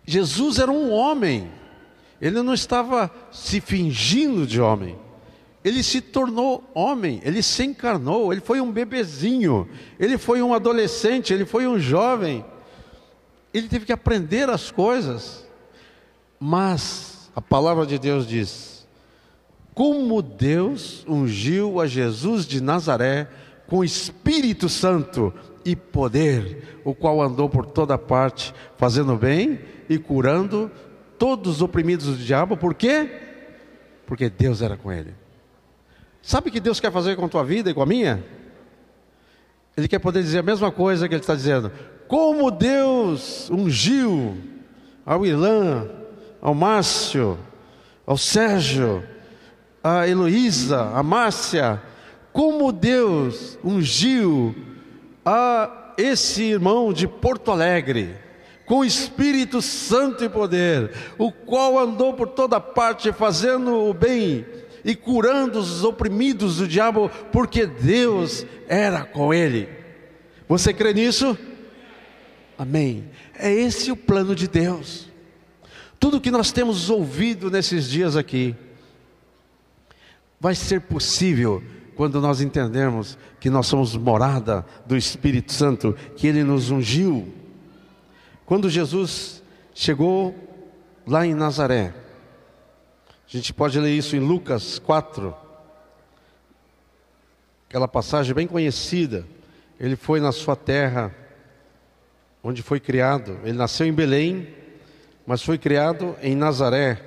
Jesus 0.06 0.58
era 0.58 0.70
um 0.70 0.92
homem, 0.92 1.50
ele 2.20 2.40
não 2.40 2.54
estava 2.54 3.10
se 3.32 3.60
fingindo 3.60 4.46
de 4.46 4.60
homem. 4.60 4.96
Ele 5.64 5.82
se 5.82 6.00
tornou 6.00 6.62
homem, 6.72 7.20
ele 7.24 7.42
se 7.42 7.64
encarnou, 7.64 8.32
ele 8.32 8.40
foi 8.40 8.60
um 8.60 8.70
bebezinho, 8.70 9.68
ele 9.98 10.16
foi 10.16 10.40
um 10.40 10.54
adolescente, 10.54 11.34
ele 11.34 11.44
foi 11.44 11.66
um 11.66 11.76
jovem. 11.76 12.44
Ele 13.52 13.66
teve 13.66 13.84
que 13.84 13.92
aprender 13.92 14.48
as 14.48 14.70
coisas. 14.70 15.45
Mas 16.38 17.30
a 17.34 17.40
palavra 17.40 17.86
de 17.86 17.98
Deus 17.98 18.26
diz: 18.26 18.76
como 19.76 20.22
Deus 20.22 21.04
ungiu 21.06 21.78
a 21.82 21.86
Jesus 21.86 22.46
de 22.46 22.62
Nazaré 22.62 23.28
com 23.66 23.84
Espírito 23.84 24.70
Santo 24.70 25.34
e 25.66 25.76
poder, 25.76 26.80
o 26.82 26.94
qual 26.94 27.20
andou 27.20 27.46
por 27.46 27.66
toda 27.66 27.98
parte, 27.98 28.54
fazendo 28.78 29.14
bem 29.16 29.60
e 29.86 29.98
curando 29.98 30.70
todos 31.18 31.56
os 31.56 31.62
oprimidos 31.62 32.06
do 32.06 32.16
diabo, 32.16 32.56
por 32.56 32.72
quê? 32.72 33.20
Porque 34.06 34.30
Deus 34.30 34.62
era 34.62 34.78
com 34.78 34.90
ele. 34.90 35.12
Sabe 36.22 36.48
o 36.48 36.52
que 36.52 36.58
Deus 36.58 36.80
quer 36.80 36.90
fazer 36.90 37.14
com 37.14 37.26
a 37.26 37.28
tua 37.28 37.44
vida 37.44 37.68
e 37.68 37.74
com 37.74 37.82
a 37.82 37.86
minha? 37.86 38.24
Ele 39.76 39.88
quer 39.88 39.98
poder 39.98 40.22
dizer 40.22 40.38
a 40.38 40.42
mesma 40.42 40.72
coisa 40.72 41.06
que 41.06 41.14
Ele 41.14 41.20
está 41.20 41.34
dizendo. 41.34 41.70
Como 42.08 42.50
Deus 42.50 43.50
ungiu 43.50 44.38
ao 45.04 45.26
Irã, 45.26 45.86
ao 46.46 46.54
Márcio, 46.54 47.36
ao 48.06 48.16
Sérgio, 48.16 49.02
a 49.82 50.06
Heloísa, 50.06 50.92
a 50.94 51.02
Márcia, 51.02 51.82
como 52.32 52.70
Deus 52.70 53.58
ungiu 53.64 54.54
a 55.24 55.92
esse 55.98 56.44
irmão 56.44 56.92
de 56.92 57.08
Porto 57.08 57.50
Alegre, 57.50 58.14
com 58.64 58.84
Espírito 58.84 59.60
Santo 59.60 60.22
e 60.22 60.28
poder, 60.28 60.92
o 61.18 61.32
qual 61.32 61.80
andou 61.80 62.14
por 62.14 62.28
toda 62.28 62.60
parte 62.60 63.12
fazendo 63.12 63.74
o 63.74 63.92
bem 63.92 64.46
e 64.84 64.94
curando 64.94 65.58
os 65.58 65.82
oprimidos 65.82 66.58
do 66.58 66.68
diabo, 66.68 67.10
porque 67.32 67.66
Deus 67.66 68.46
era 68.68 69.02
com 69.02 69.34
ele. 69.34 69.68
Você 70.48 70.72
crê 70.72 70.94
nisso? 70.94 71.36
Amém. 72.56 73.10
É 73.36 73.52
esse 73.52 73.90
o 73.90 73.96
plano 73.96 74.32
de 74.32 74.46
Deus. 74.46 75.15
Tudo 75.98 76.20
que 76.20 76.30
nós 76.30 76.52
temos 76.52 76.90
ouvido 76.90 77.50
nesses 77.50 77.88
dias 77.88 78.16
aqui 78.16 78.54
vai 80.40 80.54
ser 80.54 80.82
possível 80.82 81.62
quando 81.96 82.20
nós 82.20 82.40
entendermos 82.40 83.16
que 83.40 83.48
nós 83.48 83.66
somos 83.66 83.96
morada 83.96 84.64
do 84.84 84.96
Espírito 84.96 85.52
Santo, 85.52 85.96
que 86.14 86.26
ele 86.26 86.44
nos 86.44 86.70
ungiu. 86.70 87.32
Quando 88.44 88.68
Jesus 88.68 89.42
chegou 89.74 90.34
lá 91.06 91.26
em 91.26 91.34
Nazaré, 91.34 91.94
a 93.26 93.36
gente 93.36 93.52
pode 93.52 93.80
ler 93.80 93.96
isso 93.96 94.14
em 94.14 94.20
Lucas 94.20 94.78
4, 94.78 95.34
aquela 97.68 97.88
passagem 97.88 98.34
bem 98.34 98.46
conhecida. 98.46 99.26
Ele 99.80 99.96
foi 99.96 100.20
na 100.20 100.32
sua 100.32 100.54
terra, 100.54 101.14
onde 102.42 102.62
foi 102.62 102.78
criado. 102.78 103.38
Ele 103.42 103.56
nasceu 103.56 103.86
em 103.86 103.92
Belém, 103.92 104.48
mas 105.26 105.42
foi 105.42 105.58
criado 105.58 106.14
em 106.22 106.34
Nazaré, 106.36 107.02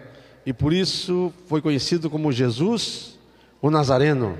e 0.46 0.54
por 0.54 0.74
isso 0.74 1.34
foi 1.48 1.62
conhecido 1.62 2.10
como 2.10 2.32
Jesus, 2.32 3.18
o 3.62 3.70
Nazareno. 3.70 4.40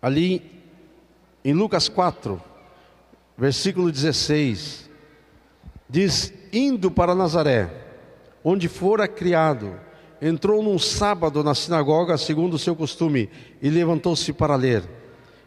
Ali 0.00 0.42
em 1.44 1.52
Lucas 1.52 1.88
4, 1.88 2.40
versículo 3.36 3.90
16, 3.90 4.88
diz: 5.88 6.32
Indo 6.52 6.90
para 6.90 7.14
Nazaré 7.14 7.86
onde 8.42 8.68
fora 8.68 9.06
criado, 9.06 9.74
entrou 10.20 10.62
num 10.62 10.78
sábado 10.78 11.42
na 11.44 11.54
sinagoga, 11.54 12.16
segundo 12.16 12.54
o 12.54 12.58
seu 12.58 12.74
costume, 12.74 13.28
e 13.60 13.68
levantou-se 13.68 14.32
para 14.32 14.56
ler. 14.56 14.82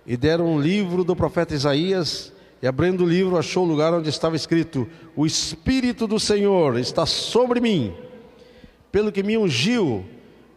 E 0.05 0.17
deram 0.17 0.45
um 0.45 0.59
livro 0.59 1.03
do 1.03 1.15
profeta 1.15 1.53
Isaías, 1.53 2.31
e 2.61 2.67
abrindo 2.67 3.03
o 3.03 3.07
livro, 3.07 3.37
achou 3.37 3.65
o 3.65 3.67
lugar 3.67 3.93
onde 3.93 4.09
estava 4.09 4.35
escrito: 4.35 4.87
O 5.15 5.25
Espírito 5.25 6.05
do 6.05 6.19
Senhor 6.19 6.77
está 6.77 7.05
sobre 7.05 7.59
mim, 7.59 7.95
pelo 8.91 9.11
que 9.11 9.23
me 9.23 9.37
ungiu 9.37 10.05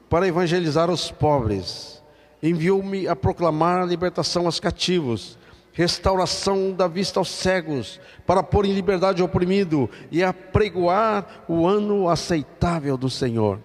para 0.08 0.28
evangelizar 0.28 0.90
os 0.90 1.10
pobres, 1.10 2.02
enviou-me 2.42 3.08
a 3.08 3.16
proclamar 3.16 3.82
a 3.82 3.86
libertação 3.86 4.46
aos 4.46 4.60
cativos 4.60 5.38
restauração 5.74 6.72
da 6.72 6.86
vista 6.86 7.18
aos 7.18 7.28
cegos, 7.28 8.00
para 8.24 8.44
pôr 8.44 8.64
em 8.64 8.72
liberdade 8.72 9.20
o 9.20 9.24
oprimido 9.24 9.90
e 10.10 10.22
apregoar 10.22 11.44
o 11.48 11.66
ano 11.66 12.08
aceitável 12.08 12.96
do 12.96 13.10
Senhor. 13.10 13.60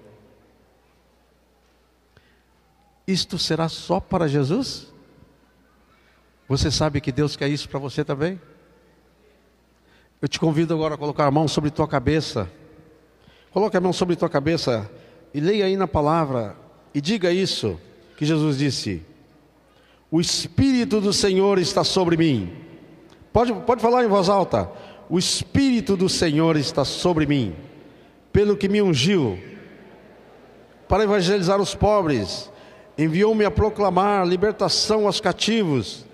Isto 3.07 3.37
será 3.37 3.69
só 3.69 3.99
para 3.99 4.27
Jesus? 4.27 4.91
Você 6.50 6.72
sabe 6.72 7.00
que 7.00 7.12
Deus 7.12 7.36
quer 7.36 7.47
isso 7.47 7.70
para 7.70 7.80
você 7.80 8.04
também? 8.04 8.41
Eu 10.20 10.28
te 10.28 10.39
convido 10.39 10.74
agora 10.74 10.95
a 10.95 10.97
colocar 10.97 11.28
a 11.28 11.32
mão 11.32 11.47
sobre 11.47 11.70
tua 11.70 11.88
cabeça. 11.88 12.50
Coloque 13.52 13.78
a 13.78 13.82
mão 13.82 13.93
sobre 13.93 14.16
tua 14.16 14.28
cabeça 14.28 14.89
e 15.32 15.39
leia 15.39 15.66
aí 15.66 15.78
na 15.78 15.88
palavra 15.88 16.58
e 16.91 17.00
diga 17.00 17.32
isso 17.32 17.80
que 18.18 18.26
Jesus 18.26 18.58
disse: 18.58 19.06
o 20.10 20.20
Espírito 20.20 21.00
do 21.00 21.14
Senhor 21.14 21.60
está 21.60 21.84
sobre 21.84 22.18
mim. 22.18 22.52
Pode, 23.32 23.54
pode 23.54 23.80
falar 23.80 24.04
em 24.04 24.08
voz 24.08 24.28
alta. 24.28 24.72
O 25.08 25.20
Espírito 25.20 25.95
do 25.95 26.10
Senhor 26.10 26.58
está 26.58 26.84
sobre 26.84 27.28
mim, 27.28 27.56
pelo 28.34 28.58
que 28.58 28.68
me 28.68 28.82
ungiu, 28.82 29.39
para 30.88 31.04
evangelizar 31.04 31.62
os 31.62 31.76
pobres, 31.76 32.52
enviou-me 32.97 33.45
a 33.45 33.52
proclamar 33.52 34.28
libertação 34.28 35.06
aos 35.06 35.22
cativos, 35.22 36.09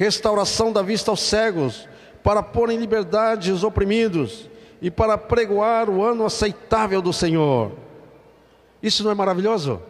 restauração 0.00 0.72
da 0.72 0.80
vista 0.80 1.10
aos 1.10 1.20
cegos, 1.20 1.86
para 2.24 2.42
pôr 2.42 2.70
em 2.70 2.78
liberdade 2.78 3.52
os 3.52 3.62
oprimidos 3.62 4.48
e 4.80 4.90
para 4.90 5.18
pregoar 5.18 5.90
o 5.90 6.02
ano 6.02 6.24
aceitável 6.24 7.02
do 7.02 7.12
Senhor. 7.12 7.72
Isso 8.82 9.04
não 9.04 9.10
é 9.10 9.14
maravilhoso? 9.14 9.82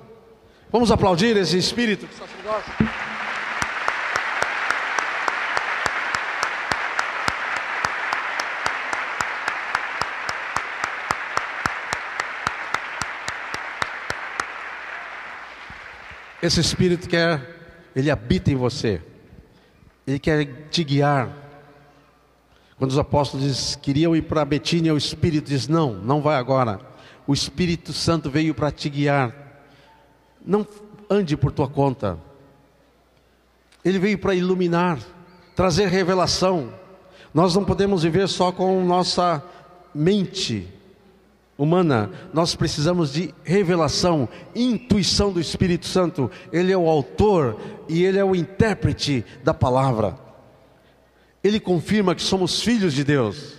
Vamos 0.68 0.90
aplaudir 0.90 1.36
esse 1.36 1.56
Espírito 1.56 2.08
que 2.08 2.44
nós. 2.44 2.64
Esse 16.42 16.60
Espírito 16.60 17.08
quer, 17.08 17.40
ele 17.94 18.10
habita 18.10 18.50
em 18.50 18.56
você, 18.56 19.00
ele 20.06 20.18
quer 20.18 20.68
te 20.70 20.84
guiar. 20.84 21.36
Quando 22.76 22.90
os 22.90 22.98
apóstolos 22.98 23.76
queriam 23.76 24.16
ir 24.16 24.22
para 24.22 24.44
Betínia, 24.44 24.94
o 24.94 24.98
Espírito 24.98 25.48
diz: 25.48 25.68
Não, 25.68 25.94
não 25.94 26.22
vai 26.22 26.36
agora. 26.36 26.80
O 27.26 27.34
Espírito 27.34 27.92
Santo 27.92 28.30
veio 28.30 28.54
para 28.54 28.70
te 28.70 28.88
guiar. 28.88 29.34
Não 30.44 30.66
ande 31.08 31.36
por 31.36 31.52
tua 31.52 31.68
conta. 31.68 32.18
Ele 33.84 33.98
veio 33.98 34.18
para 34.18 34.34
iluminar, 34.34 34.98
trazer 35.54 35.88
revelação. 35.88 36.72
Nós 37.32 37.54
não 37.54 37.64
podemos 37.64 38.02
viver 38.02 38.28
só 38.28 38.50
com 38.50 38.84
nossa 38.84 39.42
mente 39.94 40.79
humana, 41.60 42.10
nós 42.32 42.54
precisamos 42.54 43.12
de 43.12 43.34
revelação, 43.44 44.26
intuição 44.54 45.30
do 45.30 45.38
Espírito 45.38 45.86
Santo. 45.86 46.30
Ele 46.50 46.72
é 46.72 46.76
o 46.76 46.88
autor 46.88 47.60
e 47.86 48.02
ele 48.02 48.18
é 48.18 48.24
o 48.24 48.34
intérprete 48.34 49.22
da 49.44 49.52
palavra. 49.52 50.18
Ele 51.44 51.60
confirma 51.60 52.14
que 52.14 52.22
somos 52.22 52.62
filhos 52.62 52.94
de 52.94 53.04
Deus. 53.04 53.56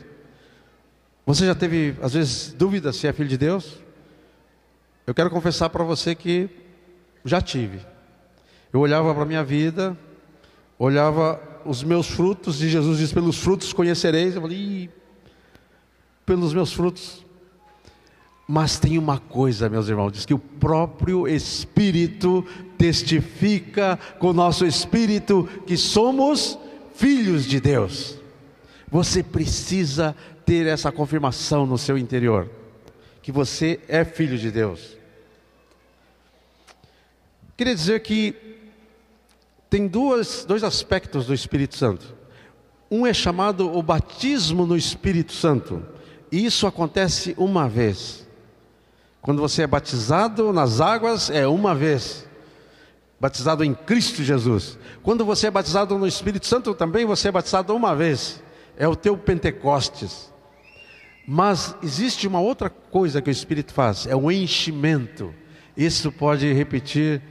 Você 1.27 1.45
já 1.45 1.53
teve, 1.53 1.95
às 2.01 2.13
vezes, 2.13 2.51
dúvida 2.51 2.91
se 2.91 3.05
é 3.05 3.13
filho 3.13 3.29
de 3.29 3.37
Deus? 3.37 3.77
Eu 5.05 5.13
quero 5.13 5.29
confessar 5.29 5.69
para 5.69 5.83
você 5.83 6.15
que 6.15 6.49
já 7.23 7.39
tive. 7.39 7.85
Eu 8.73 8.79
olhava 8.79 9.13
para 9.13 9.21
a 9.21 9.27
minha 9.27 9.43
vida, 9.43 9.95
olhava 10.79 11.39
os 11.65 11.83
meus 11.83 12.07
frutos, 12.07 12.63
e 12.63 12.69
Jesus 12.69 12.97
diz: 12.97 13.13
pelos 13.13 13.37
frutos 13.37 13.71
conhecereis. 13.73 14.35
Eu 14.35 14.41
falei, 14.41 14.89
pelos 16.25 16.51
meus 16.51 16.73
frutos. 16.73 17.23
Mas 18.47 18.79
tem 18.79 18.97
uma 18.97 19.17
coisa, 19.17 19.69
meus 19.69 19.87
irmãos, 19.87 20.11
diz 20.11 20.25
que 20.25 20.33
o 20.33 20.39
próprio 20.39 21.27
Espírito 21.27 22.45
testifica 22.77 23.97
com 24.17 24.31
o 24.31 24.33
nosso 24.33 24.65
espírito 24.65 25.47
que 25.67 25.77
somos 25.77 26.57
filhos 26.95 27.45
de 27.45 27.59
Deus. 27.59 28.17
Você 28.89 29.21
precisa 29.23 30.15
ter 30.45 30.65
essa 30.65 30.91
confirmação 30.91 31.65
no 31.65 31.77
seu 31.77 31.97
interior, 31.97 32.49
que 33.21 33.31
você 33.31 33.79
é 33.87 34.03
filho 34.03 34.37
de 34.37 34.51
Deus. 34.51 34.97
Queria 37.55 37.75
dizer 37.75 38.01
que 38.01 38.35
tem 39.69 39.87
duas, 39.87 40.43
dois 40.43 40.63
aspectos 40.63 41.27
do 41.27 41.33
Espírito 41.33 41.75
Santo. 41.75 42.15
Um 42.89 43.05
é 43.05 43.13
chamado 43.13 43.71
o 43.71 43.81
batismo 43.81 44.65
no 44.65 44.75
Espírito 44.75 45.31
Santo, 45.31 45.85
e 46.31 46.43
isso 46.43 46.65
acontece 46.67 47.33
uma 47.37 47.69
vez. 47.69 48.20
Quando 49.21 49.39
você 49.39 49.61
é 49.61 49.67
batizado 49.67 50.51
nas 50.51 50.81
águas, 50.81 51.29
é 51.29 51.47
uma 51.47 51.75
vez. 51.75 52.27
Batizado 53.19 53.63
em 53.63 53.73
Cristo 53.73 54.23
Jesus. 54.23 54.79
Quando 55.03 55.23
você 55.23 55.47
é 55.47 55.51
batizado 55.51 55.95
no 55.97 56.07
Espírito 56.07 56.47
Santo, 56.47 56.73
também 56.73 57.05
você 57.05 57.27
é 57.27 57.31
batizado 57.31 57.75
uma 57.75 57.95
vez. 57.95 58.41
É 58.75 58.87
o 58.87 58.95
teu 58.95 59.15
Pentecostes. 59.15 60.31
Mas 61.27 61.75
existe 61.83 62.27
uma 62.27 62.41
outra 62.41 62.67
coisa 62.67 63.21
que 63.21 63.29
o 63.29 63.31
Espírito 63.31 63.73
faz, 63.73 64.07
é 64.07 64.15
o 64.15 64.31
enchimento. 64.31 65.33
Isso 65.77 66.11
pode 66.11 66.51
repetir 66.51 67.21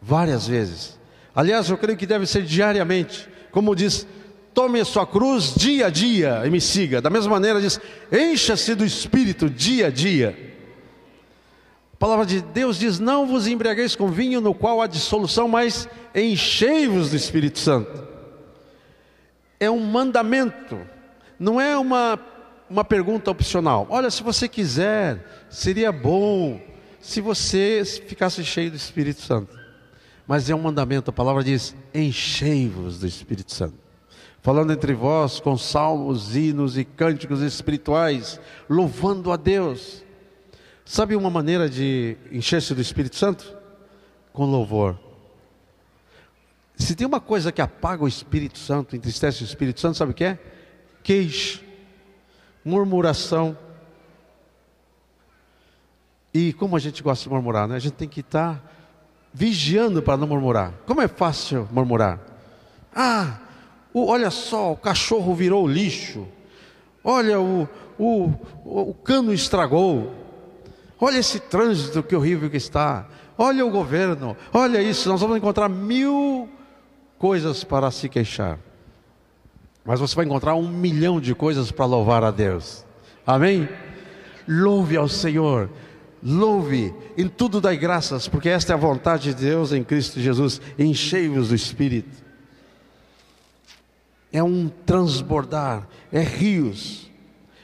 várias 0.00 0.46
vezes. 0.46 0.98
Aliás, 1.34 1.70
eu 1.70 1.78
creio 1.78 1.96
que 1.96 2.06
deve 2.06 2.26
ser 2.26 2.42
diariamente. 2.42 3.28
Como 3.50 3.74
diz, 3.74 4.06
tome 4.52 4.78
a 4.78 4.84
sua 4.84 5.06
cruz 5.06 5.54
dia 5.56 5.86
a 5.86 5.90
dia 5.90 6.42
e 6.44 6.50
me 6.50 6.60
siga. 6.60 7.00
Da 7.00 7.08
mesma 7.08 7.30
maneira 7.30 7.62
diz, 7.62 7.80
encha-se 8.12 8.74
do 8.74 8.84
Espírito 8.84 9.48
dia 9.48 9.86
a 9.86 9.90
dia. 9.90 10.47
A 11.98 12.06
palavra 12.06 12.24
de 12.24 12.40
Deus 12.40 12.78
diz: 12.78 13.00
Não 13.00 13.26
vos 13.26 13.48
embriagueis 13.48 13.96
com 13.96 14.08
vinho 14.08 14.40
no 14.40 14.54
qual 14.54 14.80
há 14.80 14.86
dissolução, 14.86 15.48
mas 15.48 15.88
enchei-vos 16.14 17.10
do 17.10 17.16
Espírito 17.16 17.58
Santo. 17.58 18.06
É 19.58 19.68
um 19.68 19.80
mandamento, 19.80 20.78
não 21.40 21.60
é 21.60 21.76
uma, 21.76 22.16
uma 22.70 22.84
pergunta 22.84 23.32
opcional. 23.32 23.84
Olha, 23.90 24.12
se 24.12 24.22
você 24.22 24.46
quiser, 24.46 25.46
seria 25.50 25.90
bom 25.90 26.60
se 27.00 27.20
você 27.20 27.82
ficasse 28.06 28.44
cheio 28.44 28.70
do 28.70 28.76
Espírito 28.76 29.20
Santo. 29.20 29.58
Mas 30.24 30.48
é 30.48 30.54
um 30.54 30.62
mandamento, 30.62 31.10
a 31.10 31.12
palavra 31.12 31.42
diz: 31.42 31.74
enchei-vos 31.92 33.00
do 33.00 33.08
Espírito 33.08 33.52
Santo. 33.52 33.74
Falando 34.40 34.72
entre 34.72 34.94
vós 34.94 35.40
com 35.40 35.58
salmos, 35.58 36.36
hinos 36.36 36.78
e 36.78 36.84
cânticos 36.84 37.42
espirituais, 37.42 38.40
louvando 38.70 39.32
a 39.32 39.36
Deus 39.36 40.06
Sabe 40.90 41.14
uma 41.14 41.28
maneira 41.28 41.68
de 41.68 42.16
encher-se 42.32 42.74
do 42.74 42.80
Espírito 42.80 43.14
Santo? 43.14 43.54
Com 44.32 44.46
louvor. 44.46 44.98
Se 46.76 46.94
tem 46.96 47.06
uma 47.06 47.20
coisa 47.20 47.52
que 47.52 47.60
apaga 47.60 48.02
o 48.02 48.08
Espírito 48.08 48.58
Santo, 48.58 48.96
entristece 48.96 49.42
o 49.42 49.44
Espírito 49.44 49.80
Santo, 49.80 49.98
sabe 49.98 50.12
o 50.12 50.14
que 50.14 50.24
é? 50.24 50.38
Queixa, 51.02 51.60
murmuração. 52.64 53.56
E 56.32 56.54
como 56.54 56.74
a 56.74 56.78
gente 56.78 57.02
gosta 57.02 57.22
de 57.22 57.28
murmurar, 57.28 57.68
né? 57.68 57.76
A 57.76 57.80
gente 57.80 57.92
tem 57.92 58.08
que 58.08 58.20
estar 58.20 58.58
vigiando 59.30 60.02
para 60.02 60.16
não 60.16 60.26
murmurar. 60.26 60.72
Como 60.86 61.02
é 61.02 61.06
fácil 61.06 61.68
murmurar? 61.70 62.18
Ah, 62.96 63.40
o, 63.92 64.06
olha 64.06 64.30
só, 64.30 64.72
o 64.72 64.76
cachorro 64.76 65.34
virou 65.34 65.68
lixo. 65.68 66.26
Olha, 67.04 67.38
o, 67.38 67.68
o, 67.98 68.32
o 68.64 68.94
cano 68.94 69.34
estragou. 69.34 70.17
Olha 71.00 71.18
esse 71.18 71.38
trânsito 71.38 72.02
que 72.02 72.16
horrível 72.16 72.50
que 72.50 72.56
está. 72.56 73.06
Olha 73.36 73.64
o 73.64 73.70
governo. 73.70 74.36
Olha 74.52 74.82
isso. 74.82 75.08
Nós 75.08 75.20
vamos 75.20 75.36
encontrar 75.36 75.68
mil 75.68 76.48
coisas 77.18 77.62
para 77.62 77.90
se 77.90 78.08
queixar. 78.08 78.58
Mas 79.84 80.00
você 80.00 80.14
vai 80.14 80.24
encontrar 80.24 80.54
um 80.54 80.68
milhão 80.68 81.20
de 81.20 81.34
coisas 81.34 81.70
para 81.70 81.86
louvar 81.86 82.24
a 82.24 82.30
Deus. 82.30 82.84
Amém? 83.26 83.68
Louve 84.46 84.96
ao 84.96 85.08
Senhor. 85.08 85.70
Louve, 86.22 86.92
em 87.16 87.28
tudo 87.28 87.60
dai 87.60 87.76
graças, 87.76 88.26
porque 88.26 88.48
esta 88.48 88.72
é 88.72 88.74
a 88.74 88.78
vontade 88.78 89.34
de 89.34 89.34
Deus 89.34 89.72
em 89.72 89.84
Cristo 89.84 90.18
Jesus. 90.20 90.60
Enchei-vos 90.78 91.48
do 91.48 91.54
Espírito. 91.54 92.24
É 94.32 94.42
um 94.42 94.68
transbordar, 94.68 95.88
é 96.12 96.20
rios. 96.20 97.08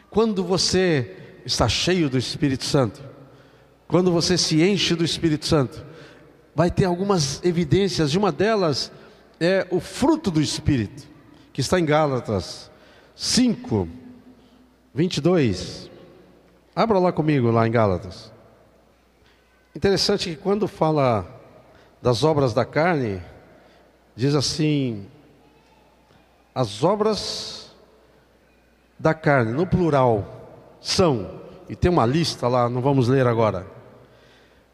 Quando 0.08 0.44
você 0.44 1.16
está 1.44 1.68
cheio 1.68 2.08
do 2.08 2.16
Espírito 2.16 2.64
Santo, 2.64 3.02
quando 3.86 4.10
você 4.10 4.36
se 4.38 4.62
enche 4.62 4.94
do 4.94 5.04
Espírito 5.04 5.46
Santo, 5.46 5.84
vai 6.54 6.70
ter 6.70 6.84
algumas 6.84 7.42
evidências, 7.44 8.10
e 8.10 8.18
uma 8.18 8.32
delas 8.32 8.90
é 9.40 9.66
o 9.70 9.80
fruto 9.80 10.30
do 10.30 10.40
Espírito, 10.40 11.04
que 11.52 11.60
está 11.60 11.78
em 11.78 11.84
Gálatas 11.84 12.70
5, 13.14 13.88
22. 14.94 15.90
Abra 16.74 16.98
lá 16.98 17.12
comigo, 17.12 17.50
lá 17.50 17.66
em 17.66 17.70
Gálatas. 17.70 18.32
Interessante 19.74 20.30
que 20.30 20.36
quando 20.36 20.68
fala 20.68 21.26
das 22.00 22.22
obras 22.22 22.54
da 22.54 22.64
carne, 22.64 23.20
diz 24.14 24.34
assim: 24.34 25.06
as 26.54 26.84
obras 26.84 27.72
da 28.98 29.12
carne, 29.12 29.52
no 29.52 29.66
plural, 29.66 30.78
são, 30.80 31.40
e 31.68 31.74
tem 31.74 31.90
uma 31.90 32.06
lista 32.06 32.46
lá, 32.46 32.68
não 32.68 32.80
vamos 32.80 33.08
ler 33.08 33.26
agora. 33.26 33.73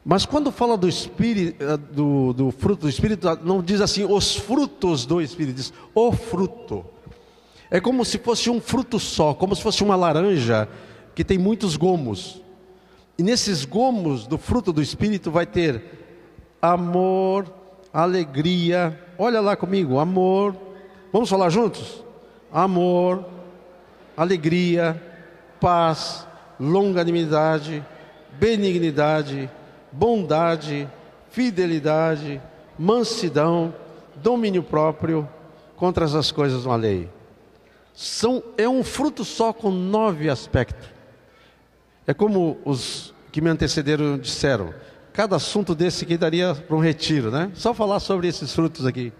Mas 0.05 0.24
quando 0.24 0.51
fala 0.51 0.76
do 0.76 0.88
espírito, 0.88 1.62
eh, 1.62 1.76
do, 1.76 2.32
do, 2.32 2.51
fruto 2.51 2.82
do 2.82 2.88
espírito, 2.88 3.28
não 3.44 3.62
diz 3.62 3.80
assim 3.80 4.05
os 4.05 4.34
frutos 4.34 5.05
do 5.05 5.20
espírito, 5.20 5.57
diz 5.57 5.72
o 5.94 6.12
fruto. 6.12 6.84
É 7.70 7.80
como 7.80 8.05
se 8.05 8.18
fosse 8.18 8.48
um 8.48 8.61
fruto 8.61 8.98
só, 8.98 9.34
como 9.34 9.55
se 9.55 9.62
fosse 9.62 9.84
uma 9.84 9.94
laranja 9.94 10.68
que 11.14 11.22
tem 11.22 11.38
muitos 11.38 11.76
gomos. 11.76 12.42
E 13.18 13.22
nesses 13.22 13.64
gomos 13.64 14.26
do 14.26 14.38
fruto 14.38 14.72
do 14.72 14.80
espírito 14.80 15.30
vai 15.30 15.44
ter 15.44 15.84
amor, 16.62 17.53
alegria. 17.92 18.98
Olha 19.18 19.40
lá 19.40 19.55
comigo, 19.55 19.98
amor. 19.98 20.57
Vamos 21.12 21.28
falar 21.28 21.51
juntos? 21.51 22.03
Amor, 22.51 23.24
alegria, 24.16 25.01
paz, 25.61 26.26
longanimidade, 26.59 27.84
benignidade, 28.38 29.51
bondade, 29.93 30.88
fidelidade, 31.30 32.41
mansidão, 32.78 33.74
domínio 34.16 34.62
próprio, 34.62 35.28
contra 35.76 36.05
essas 36.05 36.30
coisas 36.30 36.64
uma 36.66 36.76
lei. 36.76 37.09
São, 37.95 38.43
é 38.57 38.68
um 38.68 38.82
fruto 38.82 39.24
só 39.24 39.53
com 39.53 39.70
nove 39.70 40.28
aspectos. 40.28 40.88
É 42.07 42.14
como 42.14 42.59
os 42.64 43.14
que 43.30 43.41
me 43.41 43.51
antecederam 43.51 44.18
disseram. 44.18 44.74
Cada 45.12 45.36
assunto 45.36 45.74
desse 45.74 46.05
aqui 46.05 46.16
daria 46.16 46.55
para 46.55 46.76
um 46.76 46.80
retiro, 46.80 47.30
né? 47.30 47.51
Só 47.55 47.74
falar 47.74 48.01
sobre 48.01 48.28
esses 48.28 48.53
frutos 48.55 48.86
aqui. 48.86 49.12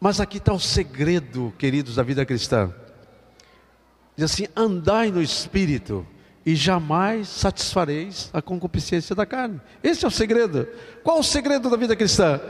Mas 0.00 0.20
aqui 0.20 0.38
está 0.38 0.52
o 0.52 0.58
segredo, 0.58 1.52
queridos, 1.56 1.96
da 1.96 2.02
vida 2.02 2.26
cristã. 2.26 2.72
Diz 4.16 4.30
assim: 4.30 4.48
andai 4.54 5.10
no 5.10 5.22
espírito 5.22 6.06
e 6.44 6.54
jamais 6.54 7.28
satisfareis 7.28 8.30
a 8.32 8.42
concupiscência 8.42 9.14
da 9.14 9.24
carne. 9.24 9.60
Esse 9.82 10.04
é 10.04 10.08
o 10.08 10.10
segredo. 10.10 10.66
Qual 11.02 11.20
o 11.20 11.24
segredo 11.24 11.70
da 11.70 11.76
vida 11.76 11.94
cristã? 11.94 12.40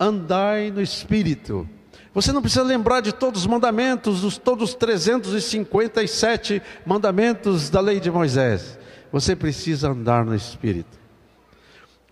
Andai 0.00 0.70
no 0.70 0.80
Espírito. 0.80 1.68
Você 2.14 2.32
não 2.32 2.40
precisa 2.40 2.62
lembrar 2.62 3.02
de 3.02 3.12
todos 3.12 3.42
os 3.42 3.46
mandamentos, 3.46 4.24
os 4.24 4.38
todos 4.38 4.70
os 4.70 4.74
357 4.74 6.62
mandamentos 6.86 7.68
da 7.68 7.80
lei 7.80 8.00
de 8.00 8.10
Moisés. 8.10 8.78
Você 9.12 9.36
precisa 9.36 9.90
andar 9.90 10.24
no 10.24 10.34
Espírito. 10.34 10.98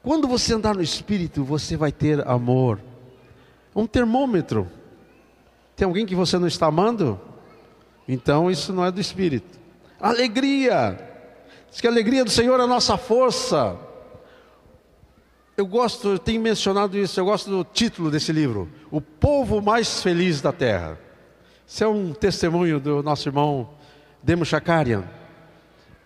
Quando 0.02 0.28
você 0.28 0.52
andar 0.52 0.74
no 0.74 0.82
Espírito, 0.82 1.42
você 1.42 1.74
vai 1.74 1.90
ter 1.90 2.26
amor. 2.28 2.78
Um 3.74 3.86
termômetro. 3.86 4.68
Tem 5.74 5.86
alguém 5.86 6.04
que 6.04 6.14
você 6.14 6.38
não 6.38 6.46
está 6.46 6.66
amando? 6.66 7.18
Então 8.06 8.50
isso 8.50 8.74
não 8.74 8.84
é 8.84 8.92
do 8.92 9.00
Espírito. 9.00 9.58
Alegria. 9.98 11.13
Diz 11.74 11.80
que 11.80 11.88
a 11.88 11.90
alegria 11.90 12.24
do 12.24 12.30
Senhor 12.30 12.60
é 12.60 12.62
a 12.62 12.68
nossa 12.68 12.96
força. 12.96 13.76
Eu 15.56 15.66
gosto, 15.66 16.10
eu 16.10 16.18
tenho 16.20 16.40
mencionado 16.40 16.96
isso, 16.96 17.18
eu 17.18 17.24
gosto 17.24 17.50
do 17.50 17.64
título 17.64 18.12
desse 18.12 18.30
livro, 18.30 18.70
O 18.92 19.00
Povo 19.00 19.60
Mais 19.60 20.00
Feliz 20.00 20.40
da 20.40 20.52
Terra. 20.52 20.96
Isso 21.66 21.82
é 21.82 21.88
um 21.88 22.12
testemunho 22.12 22.78
do 22.78 23.02
nosso 23.02 23.28
irmão 23.28 23.70
Demo 24.22 24.44
Chakarian. 24.44 25.02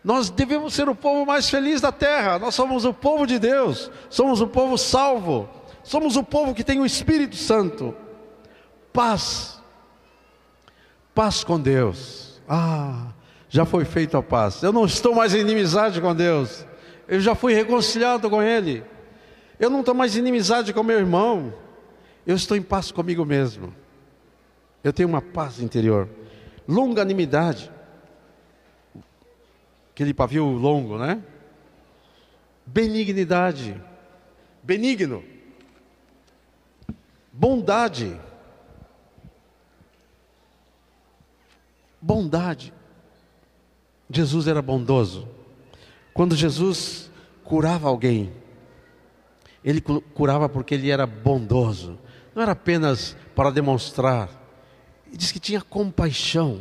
Nós 0.03 0.31
devemos 0.31 0.73
ser 0.73 0.89
o 0.89 0.95
povo 0.95 1.27
mais 1.27 1.51
feliz 1.51 1.83
da 1.83 1.93
terra, 1.93 2.39
nós 2.39 2.55
somos 2.55 2.87
o 2.87 2.95
povo 2.95 3.27
de 3.27 3.39
Deus, 3.39 3.91
somos 4.09 4.41
o 4.41 4.47
povo 4.47 4.79
salvo, 4.79 5.51
somos 5.83 6.17
o 6.17 6.25
povo 6.25 6.55
que 6.55 6.65
tem 6.65 6.81
o 6.81 6.87
Espírito 6.87 7.37
Santo. 7.37 7.95
Paz, 8.91 9.61
paz 11.15 11.45
com 11.45 11.61
Deus. 11.61 12.41
Ah, 12.49 13.09
já 13.49 13.65
foi 13.65 13.85
feita 13.85 14.19
a 14.19 14.23
paz. 14.23 14.63
Eu 14.63 14.73
não 14.73 14.85
estou 14.85 15.15
mais 15.15 15.35
em 15.35 15.41
inimizade 15.41 16.01
com 16.01 16.15
Deus, 16.15 16.67
eu 17.07 17.21
já 17.21 17.35
fui 17.35 17.55
reconciliado 17.55 18.29
com 18.29 18.43
Ele. 18.43 18.85
Eu 19.59 19.71
não 19.71 19.81
estou 19.81 19.95
mais 19.95 20.15
em 20.15 20.21
inimizade 20.21 20.73
com 20.73 20.83
meu 20.83 20.99
irmão. 20.99 21.53
Eu 22.27 22.37
estou 22.37 22.57
em 22.57 22.63
paz 22.63 22.93
comigo 22.93 23.25
mesmo. 23.25 23.75
Eu 24.85 24.93
tenho 24.93 25.09
uma 25.09 25.23
paz 25.23 25.61
interior. 25.61 26.09
Longanimidade. 26.69 27.71
Aquele 29.93 30.15
pavio 30.15 30.45
longo, 30.45 30.97
né? 30.99 31.21
Benignidade. 32.65 33.81
Benigno. 34.63 35.25
Bondade. 37.33 38.21
Bondade. 42.01 42.73
Jesus 44.11 44.47
era 44.47 44.63
bondoso. 44.63 45.29
Quando 46.15 46.35
Jesus 46.35 47.11
curava 47.45 47.89
alguém, 47.89 48.33
ele 49.65 49.81
curava 49.81 50.49
porque 50.49 50.75
ele 50.75 50.91
era 50.91 51.07
bondoso, 51.07 51.99
não 52.35 52.43
era 52.43 52.53
apenas 52.53 53.17
para 53.35 53.51
demonstrar. 53.51 54.29
Ele 55.07 55.17
diz 55.17 55.33
que 55.33 55.41
tinha 55.41 55.61
compaixão. 55.61 56.61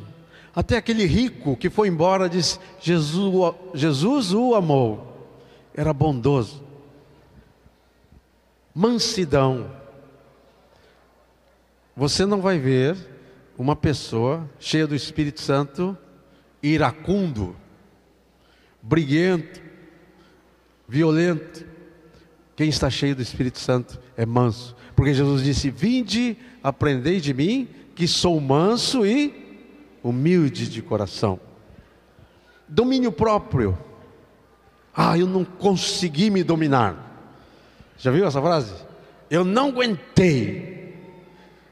Até 0.56 0.78
aquele 0.78 1.06
rico 1.06 1.56
que 1.56 1.70
foi 1.70 1.88
embora 1.88 2.28
diz: 2.28 2.60
Jesus, 2.82 3.56
Jesus 3.74 4.34
o 4.34 4.56
amou. 4.56 5.30
Era 5.74 5.94
bondoso. 5.94 6.64
Mansidão. 8.74 9.72
Você 11.96 12.26
não 12.26 12.42
vai 12.42 12.60
ver 12.60 12.98
uma 13.58 13.76
pessoa 13.76 14.50
cheia 14.60 14.86
do 14.86 14.96
Espírito 14.96 15.42
Santo 15.42 15.98
iracundo, 16.62 17.56
briguento, 18.82 19.62
violento. 20.88 21.66
Quem 22.56 22.70
está 22.70 22.90
cheio 22.90 23.16
do 23.16 23.22
Espírito 23.22 23.60
Santo 23.60 24.00
é 24.16 24.26
manso, 24.26 24.76
porque 24.96 25.14
Jesus 25.14 25.44
disse: 25.44 25.70
Vinde, 25.70 26.38
aprendei 26.64 27.20
de 27.20 27.34
mim, 27.34 27.68
que 27.96 28.08
sou 28.08 28.40
manso 28.40 29.06
e 29.06 29.66
humilde 30.04 30.70
de 30.70 30.82
coração. 30.82 31.40
Domínio 32.68 33.12
próprio. 33.12 33.78
Ah, 34.96 35.18
eu 35.18 35.28
não 35.28 35.46
consegui 35.46 36.30
me 36.30 36.44
dominar. 36.44 37.08
Já 37.98 38.12
viu 38.12 38.26
essa 38.26 38.42
frase? 38.42 38.74
Eu 39.30 39.46
não 39.46 39.70
aguentei. 39.70 40.96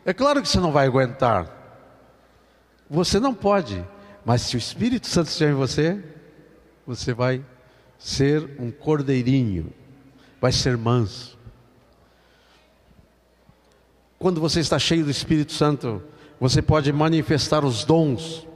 É 0.06 0.14
claro 0.14 0.42
que 0.42 0.48
você 0.48 0.60
não 0.60 0.72
vai 0.72 0.86
aguentar. 0.86 1.52
Você 2.90 3.20
não 3.20 3.34
pode, 3.34 3.84
mas 4.26 4.42
se 4.42 4.56
o 4.56 4.58
Espírito 4.58 5.08
Santo 5.08 5.28
estiver 5.28 5.52
em 5.52 5.56
você, 5.56 6.04
você 6.86 7.14
vai 7.14 7.46
ser 7.98 8.58
um 8.60 8.72
cordeirinho 8.72 9.72
vai 10.46 10.52
ser 10.52 10.78
manso. 10.78 11.38
Quando 14.20 14.40
você 14.40 14.60
está 14.60 14.78
cheio 14.78 15.04
do 15.04 15.10
Espírito 15.10 15.54
Santo, 15.54 16.04
você 16.40 16.62
pode 16.62 16.94
manifestar 16.94 17.66
os 17.66 17.84
dons. 17.84 18.48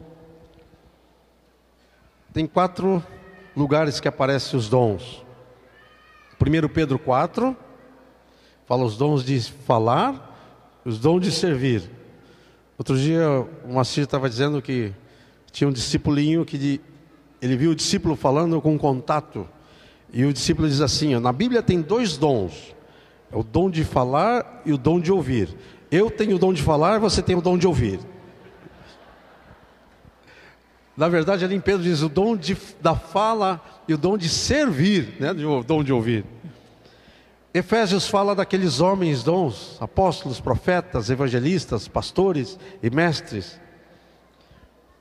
Tem 2.31 2.45
quatro 2.45 3.03
lugares 3.55 3.99
que 3.99 4.07
aparecem 4.07 4.57
os 4.57 4.69
dons. 4.69 5.25
1 6.39 6.67
Pedro 6.69 6.99
4 6.99 7.57
fala 8.67 8.85
os 8.85 8.95
dons 8.95 9.23
de 9.23 9.41
falar, 9.41 10.79
os 10.85 10.99
dons 10.99 11.21
de 11.21 11.31
servir. 11.31 11.89
Outro 12.77 12.95
dia 12.97 13.27
o 13.65 13.73
Macir 13.73 14.03
estava 14.03 14.29
dizendo 14.29 14.61
que 14.61 14.93
tinha 15.51 15.67
um 15.67 15.71
discipulinho 15.73 16.45
que 16.45 16.79
ele 17.41 17.57
viu 17.57 17.71
o 17.71 17.75
discípulo 17.75 18.15
falando 18.15 18.61
com 18.61 18.77
contato 18.77 19.47
e 20.11 20.25
o 20.25 20.33
discípulo 20.33 20.67
diz 20.67 20.81
assim: 20.81 21.17
na 21.19 21.31
Bíblia 21.31 21.61
tem 21.61 21.81
dois 21.81 22.17
dons: 22.17 22.75
é 23.31 23.37
o 23.37 23.43
dom 23.43 23.69
de 23.69 23.83
falar 23.83 24.61
e 24.65 24.73
o 24.73 24.77
dom 24.77 24.99
de 24.99 25.11
ouvir. 25.11 25.55
Eu 25.91 26.09
tenho 26.09 26.35
o 26.35 26.39
dom 26.39 26.53
de 26.53 26.61
falar, 26.61 26.99
você 26.99 27.21
tem 27.21 27.35
o 27.35 27.41
dom 27.41 27.57
de 27.57 27.67
ouvir. 27.67 27.99
Na 30.95 31.07
verdade, 31.07 31.45
ali 31.45 31.55
em 31.55 31.61
Pedro 31.61 31.83
diz 31.83 32.01
o 32.01 32.09
dom 32.09 32.35
de, 32.35 32.57
da 32.81 32.93
fala 32.93 33.63
e 33.87 33.93
o 33.93 33.97
dom 33.97 34.17
de 34.17 34.27
servir, 34.27 35.15
né? 35.19 35.31
o 35.31 35.63
dom 35.63 35.83
de 35.83 35.93
ouvir. 35.93 36.25
Efésios 37.53 38.07
fala 38.07 38.35
daqueles 38.35 38.79
homens 38.81 39.23
dons, 39.23 39.77
apóstolos, 39.79 40.39
profetas, 40.39 41.09
evangelistas, 41.09 41.87
pastores 41.87 42.59
e 42.83 42.89
mestres. 42.89 43.59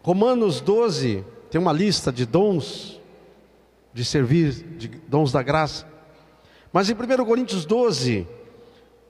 Romanos 0.08 0.62
12 0.62 1.22
tem 1.50 1.60
uma 1.60 1.70
lista 1.70 2.10
de 2.10 2.24
dons 2.24 2.98
de 3.92 4.02
servir, 4.06 4.54
de 4.78 4.88
dons 5.06 5.30
da 5.32 5.42
graça. 5.42 5.86
Mas 6.72 6.88
em 6.88 6.94
1 6.94 7.26
Coríntios 7.26 7.66
12, 7.66 8.26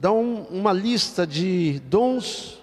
dá 0.01 0.11
um, 0.11 0.42
uma 0.51 0.72
lista 0.72 1.24
de 1.24 1.80
dons 1.88 2.61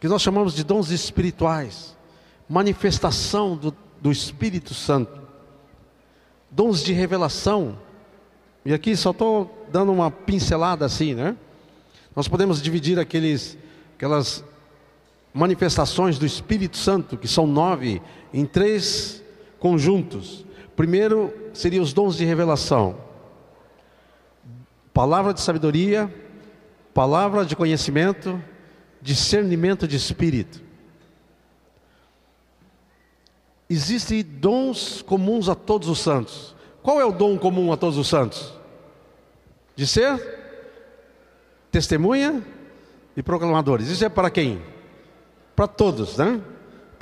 que 0.00 0.08
nós 0.08 0.22
chamamos 0.22 0.54
de 0.54 0.64
dons 0.64 0.90
espirituais, 0.90 1.94
manifestação 2.48 3.58
do, 3.58 3.76
do 4.00 4.10
Espírito 4.10 4.72
Santo, 4.72 5.20
dons 6.50 6.82
de 6.82 6.94
revelação. 6.94 7.78
E 8.64 8.72
aqui 8.72 8.96
só 8.96 9.10
estou 9.10 9.66
dando 9.70 9.92
uma 9.92 10.10
pincelada 10.10 10.86
assim, 10.86 11.12
né? 11.12 11.36
Nós 12.16 12.26
podemos 12.26 12.62
dividir 12.62 12.98
aqueles, 12.98 13.58
aquelas 13.96 14.42
manifestações 15.32 16.18
do 16.18 16.26
Espírito 16.26 16.76
Santo, 16.76 17.16
que 17.16 17.26
são 17.26 17.46
nove, 17.46 18.02
em 18.32 18.44
três 18.44 19.22
conjuntos. 19.58 20.44
Primeiro 20.76 21.32
seria 21.54 21.80
os 21.80 21.92
dons 21.92 22.16
de 22.16 22.24
revelação. 22.24 22.96
Palavra 24.92 25.32
de 25.32 25.40
sabedoria, 25.40 26.12
palavra 26.92 27.44
de 27.44 27.56
conhecimento, 27.56 28.42
discernimento 29.00 29.88
de 29.88 29.96
espírito. 29.96 30.60
Existem 33.68 34.22
dons 34.22 35.00
comuns 35.00 35.48
a 35.48 35.54
todos 35.54 35.88
os 35.88 35.98
santos. 35.98 36.54
Qual 36.82 37.00
é 37.00 37.04
o 37.04 37.12
dom 37.12 37.38
comum 37.38 37.72
a 37.72 37.76
todos 37.76 37.96
os 37.96 38.06
santos? 38.06 38.52
De 39.74 39.86
ser 39.86 40.20
testemunha 41.70 42.44
e 43.16 43.22
proclamadores. 43.22 43.88
Isso 43.88 44.04
é 44.04 44.10
para 44.10 44.30
quem? 44.30 44.60
Para 45.54 45.66
todos, 45.66 46.16
né? 46.16 46.40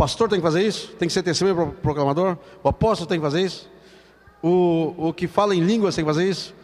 pastor 0.01 0.31
tem 0.31 0.39
que 0.39 0.43
fazer 0.43 0.67
isso? 0.67 0.89
Tem 0.99 1.07
que 1.07 1.13
ser 1.13 1.23
testemunho 1.23 1.73
proclamador? 1.83 2.39
O 2.63 2.69
apóstolo 2.71 3.07
tem 3.07 3.19
que 3.19 3.23
fazer 3.23 3.43
isso? 3.43 3.71
O, 4.43 4.95
o 4.97 5.13
que 5.13 5.29
fala 5.29 5.55
em 5.55 5.61
línguas 5.61 5.95
tem 5.95 6.03
que 6.03 6.11
fazer 6.11 6.27
isso? 6.27 6.55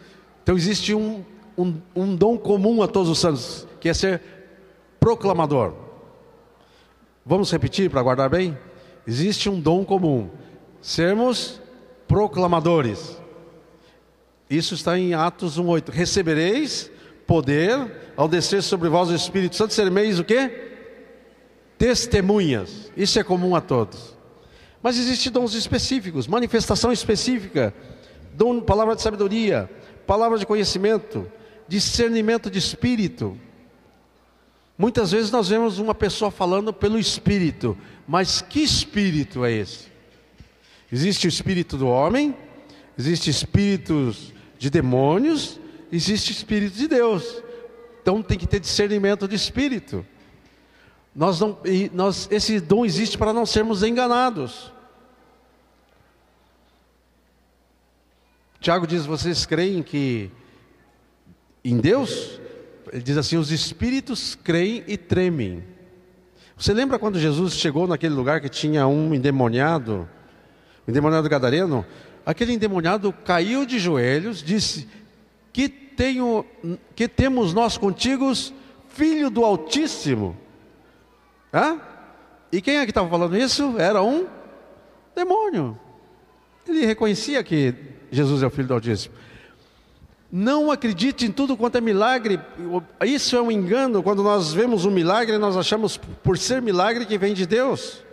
Então 0.41 0.57
existe 0.57 0.95
um, 0.95 1.23
um, 1.55 1.75
um 1.95 2.15
dom 2.15 2.35
comum 2.35 2.81
a 2.81 2.87
todos 2.87 3.09
os 3.09 3.19
santos, 3.19 3.67
que 3.79 3.87
é 3.87 3.93
ser 3.93 4.23
proclamador. 4.99 5.71
Vamos 7.23 7.51
repetir 7.51 7.91
para 7.91 8.01
guardar 8.01 8.27
bem? 8.27 8.57
Existe 9.05 9.47
um 9.49 9.59
dom 9.59 9.85
comum, 9.85 10.31
sermos 10.81 11.61
proclamadores. 12.07 13.21
Isso 14.49 14.73
está 14.73 14.97
em 14.97 15.13
Atos 15.13 15.59
1:8. 15.59 15.91
Recebereis 15.91 16.89
poder 17.27 18.13
ao 18.17 18.27
descer 18.27 18.63
sobre 18.63 18.89
vós 18.89 19.09
o 19.09 19.13
Espírito 19.13 19.55
Santo, 19.55 19.75
sereis 19.75 20.17
o 20.17 20.23
quê? 20.23 20.66
Testemunhas. 21.77 22.91
Isso 22.95 23.19
é 23.19 23.23
comum 23.23 23.55
a 23.55 23.61
todos. 23.61 24.15
Mas 24.81 24.97
existem 24.97 25.31
dons 25.31 25.53
específicos, 25.53 26.27
manifestação 26.27 26.91
específica, 26.91 27.73
dom, 28.33 28.61
palavra 28.61 28.95
de 28.95 29.01
sabedoria, 29.01 29.69
palavra 30.05 30.37
de 30.37 30.45
conhecimento, 30.45 31.29
discernimento 31.67 32.49
de 32.49 32.59
espírito. 32.59 33.37
Muitas 34.77 35.11
vezes 35.11 35.31
nós 35.31 35.49
vemos 35.49 35.79
uma 35.79 35.95
pessoa 35.95 36.29
falando 36.29 36.71
pelo 36.71 36.99
espírito, 36.99 37.77
mas 38.07 38.41
que 38.41 38.61
espírito 38.61 39.43
é 39.43 39.51
esse? 39.51 39.87
Existe 40.91 41.27
o 41.27 41.29
espírito 41.29 41.77
do 41.77 41.87
homem, 41.87 42.35
existe 42.97 43.29
espíritos 43.29 44.33
de 44.57 44.69
demônios, 44.69 45.59
existe 45.91 46.31
espírito 46.31 46.77
de 46.77 46.87
Deus. 46.87 47.43
Então 48.01 48.21
tem 48.21 48.37
que 48.37 48.47
ter 48.47 48.59
discernimento 48.59 49.27
de 49.27 49.35
espírito. 49.35 50.05
Nós 51.17 51.39
não, 51.39 51.57
nós, 51.93 52.27
esse 52.29 52.59
dom 52.59 52.85
existe 52.85 53.17
para 53.17 53.33
não 53.33 53.43
sermos 53.43 53.81
enganados. 53.81 54.71
Tiago 58.59 58.85
diz: 58.85 59.03
vocês 59.03 59.43
creem 59.43 59.81
que 59.81 60.29
em 61.65 61.79
Deus? 61.79 62.39
Ele 62.93 63.01
diz 63.01 63.17
assim: 63.17 63.35
os 63.35 63.51
espíritos 63.51 64.35
creem 64.35 64.83
e 64.87 64.95
tremem. 64.95 65.63
Você 66.55 66.71
lembra 66.71 66.99
quando 66.99 67.19
Jesus 67.19 67.55
chegou 67.55 67.87
naquele 67.87 68.13
lugar 68.13 68.39
que 68.39 68.49
tinha 68.49 68.85
um 68.85 69.11
endemoniado, 69.11 70.07
o 70.87 70.91
endemoniado 70.91 71.27
gadareno? 71.27 71.83
Aquele 72.23 72.53
endemoniado 72.53 73.11
caiu 73.11 73.65
de 73.65 73.79
joelhos, 73.79 74.43
disse: 74.43 74.87
Que 75.51 75.67
tenho, 75.67 76.45
que 76.95 77.07
temos 77.07 77.55
nós 77.55 77.75
contigo, 77.75 78.31
filho 78.89 79.31
do 79.31 79.43
Altíssimo. 79.43 80.45
Hã? 81.53 81.79
E 82.51 82.61
quem 82.61 82.77
é 82.77 82.85
que 82.85 82.91
estava 82.91 83.09
falando 83.09 83.37
isso? 83.37 83.75
Era 83.77 84.01
um 84.01 84.27
demônio. 85.15 85.77
Ele 86.67 86.85
reconhecia 86.85 87.43
que 87.43 87.73
Jesus 88.11 88.43
é 88.43 88.47
o 88.47 88.49
filho 88.49 88.67
do 88.67 88.73
Altíssimo. 88.73 89.15
Não 90.31 90.69
acredite 90.71 91.25
em 91.25 91.31
tudo 91.31 91.55
quanto 91.55 91.77
é 91.77 91.81
milagre. 91.81 92.39
Isso 93.05 93.35
é 93.35 93.41
um 93.41 93.51
engano. 93.51 94.03
Quando 94.03 94.21
nós 94.21 94.53
vemos 94.53 94.85
um 94.85 94.91
milagre, 94.91 95.37
nós 95.37 95.55
achamos 95.55 95.97
por 95.97 96.37
ser 96.37 96.61
milagre 96.61 97.05
que 97.05 97.17
vem 97.17 97.33
de 97.33 97.45
Deus. 97.45 98.03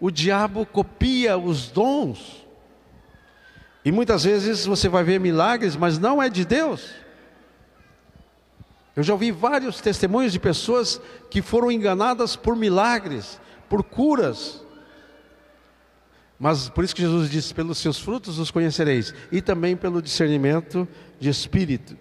O 0.00 0.10
diabo 0.10 0.66
copia 0.66 1.38
os 1.38 1.68
dons. 1.68 2.44
E 3.84 3.92
muitas 3.92 4.24
vezes 4.24 4.66
você 4.66 4.88
vai 4.88 5.04
ver 5.04 5.20
milagres, 5.20 5.76
mas 5.76 5.98
não 5.98 6.22
é 6.22 6.28
de 6.28 6.44
Deus. 6.44 6.90
Eu 9.00 9.04
já 9.04 9.14
ouvi 9.14 9.32
vários 9.32 9.80
testemunhos 9.80 10.30
de 10.30 10.38
pessoas 10.38 11.00
que 11.30 11.40
foram 11.40 11.72
enganadas 11.72 12.36
por 12.36 12.54
milagres, 12.54 13.40
por 13.66 13.82
curas. 13.82 14.62
Mas 16.38 16.68
por 16.68 16.84
isso 16.84 16.94
que 16.94 17.00
Jesus 17.00 17.30
disse: 17.30 17.54
pelos 17.54 17.78
seus 17.78 17.98
frutos 17.98 18.38
os 18.38 18.50
conhecereis, 18.50 19.14
e 19.32 19.40
também 19.40 19.74
pelo 19.74 20.02
discernimento 20.02 20.86
de 21.18 21.30
espírito. 21.30 21.96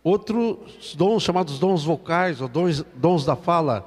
Outros 0.00 0.94
dons, 0.94 1.24
chamados 1.24 1.58
dons 1.58 1.82
vocais, 1.82 2.40
ou 2.40 2.46
dons, 2.46 2.84
dons 2.94 3.24
da 3.24 3.34
fala, 3.34 3.84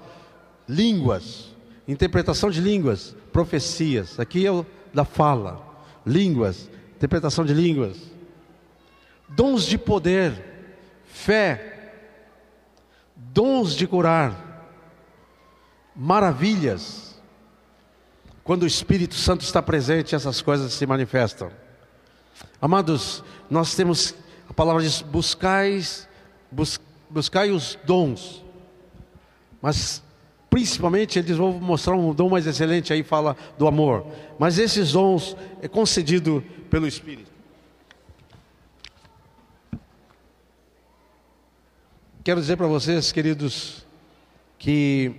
línguas, 0.68 1.56
interpretação 1.88 2.52
de 2.52 2.60
línguas, 2.60 3.16
profecias. 3.32 4.20
Aqui 4.20 4.46
é 4.46 4.52
o 4.52 4.66
da 4.94 5.06
fala, 5.06 5.66
línguas, 6.06 6.70
interpretação 6.98 7.46
de 7.46 7.54
línguas. 7.54 8.09
Dons 9.30 9.66
de 9.66 9.78
poder, 9.78 10.34
fé, 11.06 11.94
dons 13.16 13.76
de 13.76 13.88
curar, 13.88 14.50
maravilhas. 15.96 17.20
Quando 18.44 18.64
o 18.64 18.68
Espírito 18.68 19.16
Santo 19.16 19.42
está 19.42 19.62
presente, 19.62 20.16
essas 20.16 20.42
coisas 20.42 20.74
se 20.74 20.86
manifestam. 20.86 21.52
Amados, 22.62 23.24
nós 23.50 23.76
temos, 23.76 24.16
a 24.50 24.54
palavra 24.54 24.82
diz: 24.82 25.02
buscais, 25.02 26.08
bus, 26.52 26.80
buscai 27.10 27.52
os 27.52 27.78
dons, 27.86 28.44
mas 29.62 30.02
principalmente 30.50 31.20
eles 31.20 31.38
vão 31.38 31.54
mostrar 31.54 31.96
um 31.96 32.14
dom 32.14 32.30
mais 32.30 32.48
excelente, 32.48 32.92
aí 32.92 33.04
fala 33.04 33.36
do 33.58 33.68
amor, 33.68 34.06
mas 34.40 34.58
esses 34.58 34.94
dons 34.94 35.36
é 35.62 35.68
concedido 35.68 36.44
pelo 36.70 36.88
Espírito. 36.88 37.29
Quero 42.30 42.42
dizer 42.42 42.58
para 42.58 42.68
vocês, 42.68 43.12
queridos, 43.12 43.84
que 44.60 45.12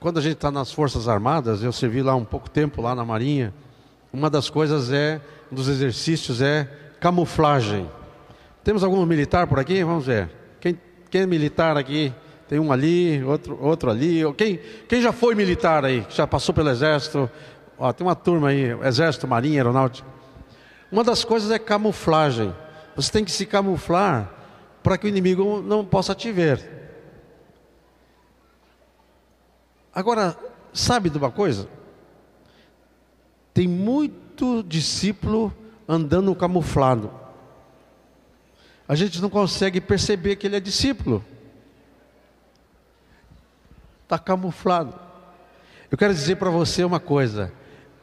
quando 0.00 0.16
a 0.16 0.22
gente 0.22 0.36
está 0.36 0.50
nas 0.50 0.72
Forças 0.72 1.08
Armadas, 1.08 1.62
eu 1.62 1.72
servi 1.72 2.02
lá 2.02 2.14
um 2.14 2.24
pouco 2.24 2.48
tempo, 2.48 2.80
lá 2.80 2.94
na 2.94 3.04
Marinha, 3.04 3.52
uma 4.10 4.30
das 4.30 4.48
coisas 4.48 4.90
é 4.90 5.20
um 5.52 5.54
dos 5.54 5.68
exercícios 5.68 6.40
é 6.40 6.64
camuflagem. 6.98 7.86
Temos 8.64 8.82
algum 8.82 9.04
militar 9.04 9.46
por 9.46 9.58
aqui? 9.58 9.84
Vamos 9.84 10.06
ver. 10.06 10.30
Quem, 10.58 10.80
quem 11.10 11.20
é 11.20 11.26
militar 11.26 11.76
aqui? 11.76 12.14
Tem 12.48 12.58
um 12.58 12.72
ali, 12.72 13.22
outro, 13.22 13.58
outro 13.60 13.90
ali. 13.90 14.22
Quem, 14.38 14.58
quem 14.88 15.02
já 15.02 15.12
foi 15.12 15.34
militar 15.34 15.84
aí? 15.84 16.06
Já 16.08 16.26
passou 16.26 16.54
pelo 16.54 16.70
exército? 16.70 17.30
Ó, 17.78 17.92
tem 17.92 18.06
uma 18.06 18.16
turma 18.16 18.48
aí, 18.48 18.74
exército, 18.86 19.28
marinha, 19.28 19.60
aeronáutica. 19.60 20.08
Uma 20.90 21.04
das 21.04 21.26
coisas 21.26 21.50
é 21.50 21.58
camuflagem. 21.58 22.54
Você 22.96 23.12
tem 23.12 23.22
que 23.22 23.30
se 23.30 23.44
camuflar 23.44 24.32
para 24.86 24.96
que 24.96 25.04
o 25.04 25.08
inimigo 25.08 25.60
não 25.62 25.84
possa 25.84 26.14
te 26.14 26.30
ver. 26.30 26.64
Agora, 29.92 30.38
sabe 30.72 31.10
de 31.10 31.18
uma 31.18 31.28
coisa? 31.28 31.68
Tem 33.52 33.66
muito 33.66 34.62
discípulo 34.62 35.52
andando 35.88 36.32
camuflado. 36.36 37.10
A 38.86 38.94
gente 38.94 39.20
não 39.20 39.28
consegue 39.28 39.80
perceber 39.80 40.36
que 40.36 40.46
ele 40.46 40.54
é 40.54 40.60
discípulo. 40.60 41.24
Está 44.04 44.20
camuflado. 44.20 44.94
Eu 45.90 45.98
quero 45.98 46.14
dizer 46.14 46.36
para 46.36 46.48
você 46.48 46.84
uma 46.84 47.00
coisa: 47.00 47.52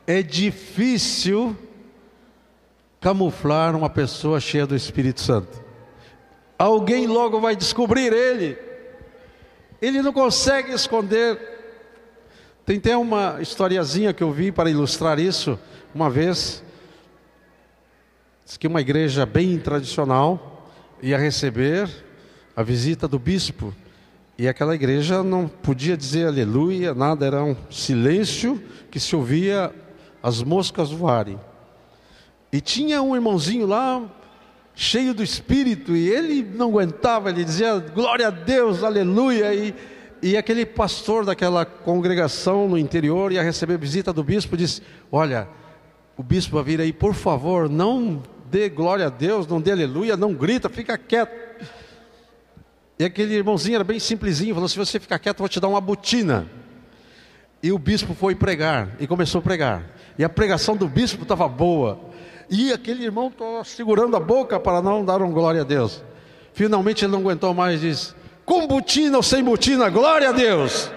é 0.06 0.22
difícil 0.22 1.56
camuflar 3.00 3.74
uma 3.74 3.90
pessoa 3.90 4.42
cheia 4.42 4.68
do 4.68 4.76
Espírito 4.76 5.22
Santo. 5.22 5.63
Alguém 6.64 7.08
logo 7.08 7.42
vai 7.42 7.58
descobrir 7.58 8.14
ele. 8.14 8.58
Ele 9.82 10.02
não 10.02 10.14
consegue 10.14 10.72
esconder. 10.72 11.38
Tem 12.66 12.78
até 12.78 12.96
uma 12.96 13.42
historiazinha 13.42 14.14
que 14.14 14.24
eu 14.24 14.32
vi 14.32 14.50
para 14.50 14.70
ilustrar 14.70 15.20
isso. 15.20 15.60
Uma 15.94 16.10
vez, 16.10 16.64
diz 18.46 18.56
que 18.56 18.66
uma 18.66 18.80
igreja 18.80 19.26
bem 19.26 19.60
tradicional 19.60 20.72
ia 21.02 21.18
receber 21.18 21.90
a 22.56 22.64
visita 22.64 23.10
do 23.10 23.20
bispo. 23.20 23.76
E 24.38 24.48
aquela 24.48 24.74
igreja 24.74 25.22
não 25.22 25.50
podia 25.50 25.98
dizer 25.98 26.28
aleluia, 26.28 26.94
nada, 26.94 27.26
era 27.26 27.44
um 27.44 27.58
silêncio 27.70 28.64
que 28.90 29.02
se 29.02 29.14
ouvia 29.14 29.70
as 30.24 30.42
moscas 30.42 30.92
voarem. 30.92 31.38
E 32.54 32.62
tinha 32.62 33.02
um 33.02 33.14
irmãozinho 33.14 33.68
lá, 33.68 34.02
cheio 34.76 35.14
do 35.14 35.24
espírito, 35.24 35.96
e 35.96 36.10
ele 36.10 36.44
não 36.44 36.70
aguentava, 36.70 37.30
ele 37.30 37.44
dizia 37.44 37.80
glória 37.80 38.28
a 38.28 38.32
Deus, 38.32 38.84
aleluia. 38.84 39.54
E, 39.54 39.74
e 40.22 40.38
aquele 40.38 40.66
pastor 40.66 41.26
daquela 41.26 41.66
congregação 41.66 42.68
no 42.68 42.78
interior 42.78 43.32
ia 43.32 43.44
receber 43.44 43.78
visita 43.78 44.12
do 44.12 44.24
bispo, 44.24 44.58
disse: 44.58 44.82
Olha, 45.12 45.48
o 46.18 46.24
bispo 46.24 46.56
vai 46.56 46.64
vir 46.64 46.82
aí, 46.82 46.94
por 46.94 47.14
favor, 47.14 47.70
não 47.70 48.22
dê 48.50 48.70
glória 48.70 49.08
a 49.08 49.10
Deus, 49.10 49.48
não 49.48 49.60
dê 49.60 49.72
aleluia, 49.72 50.16
não 50.16 50.34
grita, 50.34 50.70
fica 50.70 50.98
quieto. 50.98 51.44
E 52.98 53.04
aquele 53.04 53.34
irmãozinho 53.34 53.76
era 53.76 53.84
bem 53.84 54.00
simplesinho, 54.00 54.54
falou: 54.54 54.70
se 54.70 54.78
você 54.78 55.00
ficar 55.00 55.20
quieto, 55.20 55.38
eu 55.38 55.44
vou 55.44 55.50
te 55.50 55.60
dar 55.60 55.68
uma 55.68 55.82
botina. 55.82 56.48
E 57.62 57.72
o 57.72 57.80
bispo 57.80 58.14
foi 58.14 58.36
pregar, 58.36 58.90
e 59.00 59.08
começou 59.08 59.40
a 59.40 59.42
pregar. 59.42 59.84
E 60.18 60.24
a 60.24 60.30
pregação 60.30 60.76
do 60.76 60.88
bispo 60.88 61.24
estava 61.24 61.48
boa. 61.48 62.13
E 62.50 62.72
aquele 62.72 63.04
irmão 63.04 63.28
estava 63.28 63.64
segurando 63.64 64.16
a 64.16 64.20
boca 64.20 64.60
para 64.60 64.82
não 64.82 65.04
dar 65.04 65.22
um 65.22 65.32
glória 65.32 65.62
a 65.62 65.64
Deus. 65.64 66.04
Finalmente 66.54 67.04
ele 67.04 67.12
não 67.12 67.20
aguentou 67.20 67.54
mais 67.54 67.84
e 67.84 67.90
disse: 67.90 68.14
com 68.46 68.68
botina 68.68 69.18
ou 69.18 69.24
sem 69.24 69.44
botina, 69.44 69.90
glória 69.90 70.30
a 70.30 70.32
Deus. 70.32 70.92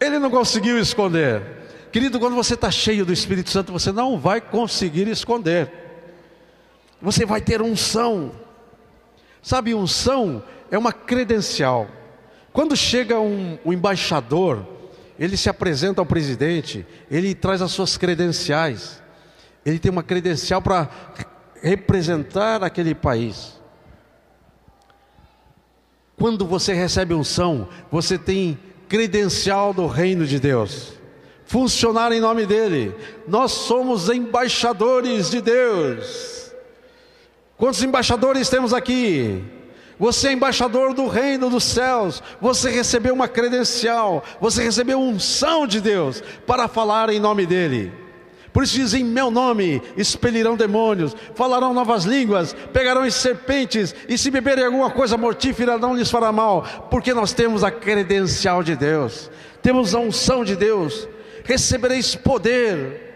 Ele 0.00 0.18
não 0.18 0.30
conseguiu 0.30 0.78
esconder. 0.78 1.42
Querido, 1.92 2.18
quando 2.18 2.34
você 2.34 2.54
está 2.54 2.70
cheio 2.70 3.04
do 3.04 3.12
Espírito 3.12 3.50
Santo, 3.50 3.72
você 3.72 3.92
não 3.92 4.18
vai 4.18 4.40
conseguir 4.40 5.08
esconder. 5.08 5.72
Você 7.02 7.26
vai 7.26 7.40
ter 7.40 7.60
unção. 7.60 8.32
Sabe, 9.42 9.74
unção 9.74 10.42
é 10.70 10.78
uma 10.78 10.92
credencial. 10.92 11.88
Quando 12.52 12.76
chega 12.76 13.20
um, 13.20 13.58
um 13.64 13.72
embaixador, 13.72 14.66
ele 15.20 15.36
se 15.36 15.50
apresenta 15.50 16.00
ao 16.00 16.06
presidente, 16.06 16.86
ele 17.10 17.34
traz 17.34 17.60
as 17.60 17.70
suas 17.72 17.98
credenciais. 17.98 19.02
Ele 19.66 19.78
tem 19.78 19.92
uma 19.92 20.02
credencial 20.02 20.62
para 20.62 20.88
representar 21.62 22.64
aquele 22.64 22.94
país. 22.94 23.60
Quando 26.16 26.46
você 26.46 26.72
recebe 26.72 27.12
unção, 27.12 27.68
você 27.92 28.16
tem 28.16 28.58
credencial 28.88 29.74
do 29.74 29.86
reino 29.86 30.26
de 30.26 30.40
Deus. 30.40 30.94
Funcionar 31.44 32.12
em 32.12 32.20
nome 32.20 32.46
dele. 32.46 32.94
Nós 33.28 33.52
somos 33.52 34.08
embaixadores 34.08 35.30
de 35.30 35.42
Deus. 35.42 36.50
Quantos 37.58 37.82
embaixadores 37.82 38.48
temos 38.48 38.72
aqui? 38.72 39.44
Você 40.00 40.28
é 40.28 40.32
embaixador 40.32 40.94
do 40.94 41.06
reino 41.06 41.50
dos 41.50 41.62
céus. 41.62 42.22
Você 42.40 42.70
recebeu 42.70 43.12
uma 43.12 43.28
credencial. 43.28 44.24
Você 44.40 44.62
recebeu 44.62 44.98
unção 44.98 45.66
de 45.66 45.78
Deus 45.78 46.22
para 46.46 46.66
falar 46.66 47.10
em 47.10 47.20
nome 47.20 47.44
dele. 47.44 47.92
Por 48.50 48.64
isso 48.64 48.76
diz: 48.76 48.94
em 48.94 49.04
meu 49.04 49.30
nome 49.30 49.82
expelirão 49.98 50.56
demônios, 50.56 51.14
falarão 51.34 51.74
novas 51.74 52.04
línguas, 52.04 52.56
pegarão 52.72 53.06
em 53.06 53.10
serpentes, 53.10 53.94
e 54.08 54.16
se 54.16 54.30
beberem 54.30 54.64
alguma 54.64 54.90
coisa 54.90 55.18
mortífera 55.18 55.78
não 55.78 55.94
lhes 55.94 56.10
fará 56.10 56.32
mal, 56.32 56.88
porque 56.90 57.14
nós 57.14 57.32
temos 57.32 57.62
a 57.62 57.70
credencial 57.70 58.62
de 58.62 58.74
Deus, 58.74 59.30
temos 59.62 59.94
a 59.94 60.00
unção 60.00 60.44
de 60.44 60.56
Deus. 60.56 61.06
Recebereis 61.44 62.16
poder 62.16 63.09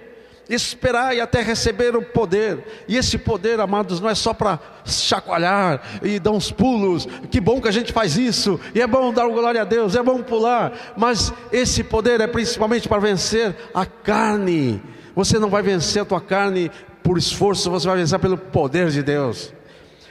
esperar 0.49 1.17
e 1.17 1.21
até 1.21 1.41
receber 1.41 1.97
o 1.97 2.03
poder. 2.03 2.85
E 2.89 2.97
esse 2.97 3.19
poder, 3.19 3.61
amados, 3.61 4.01
não 4.01 4.09
é 4.09 4.15
só 4.15 4.35
para 4.35 4.59
chacoalhar 4.85 6.01
e 6.03 6.19
dar 6.19 6.33
uns 6.33 6.51
pulos. 6.51 7.07
Que 7.31 7.41
bom 7.41 7.61
que 7.61 7.69
a 7.69 7.73
gente 7.73 7.93
faz 7.93 8.17
isso. 8.17 8.61
E 8.75 8.81
é 8.81 8.87
bom 8.87 9.13
dar 9.13 9.27
glória 9.29 9.63
a 9.63 9.65
Deus, 9.65 9.95
é 9.95 10.03
bom 10.03 10.23
pular. 10.23 10.95
Mas 10.97 11.33
esse 11.53 11.83
poder 11.83 12.21
é 12.21 12.27
principalmente 12.27 12.89
para 12.89 13.01
vencer 13.01 13.55
a 13.73 13.87
carne. 13.87 14.83
Você 15.15 15.39
não 15.39 15.49
vai 15.49 15.63
vencer 15.63 16.03
a 16.03 16.05
tua 16.05 16.21
carne 16.21 16.71
por 17.03 17.19
esforço, 17.19 17.71
você 17.71 17.87
vai 17.87 17.99
vencer 17.99 18.19
pelo 18.19 18.37
poder 18.37 18.89
de 18.89 19.03
Deus. 19.03 19.53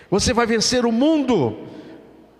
Você 0.09 0.33
vai 0.33 0.45
vencer 0.45 0.85
o 0.85 0.91
mundo 0.91 1.72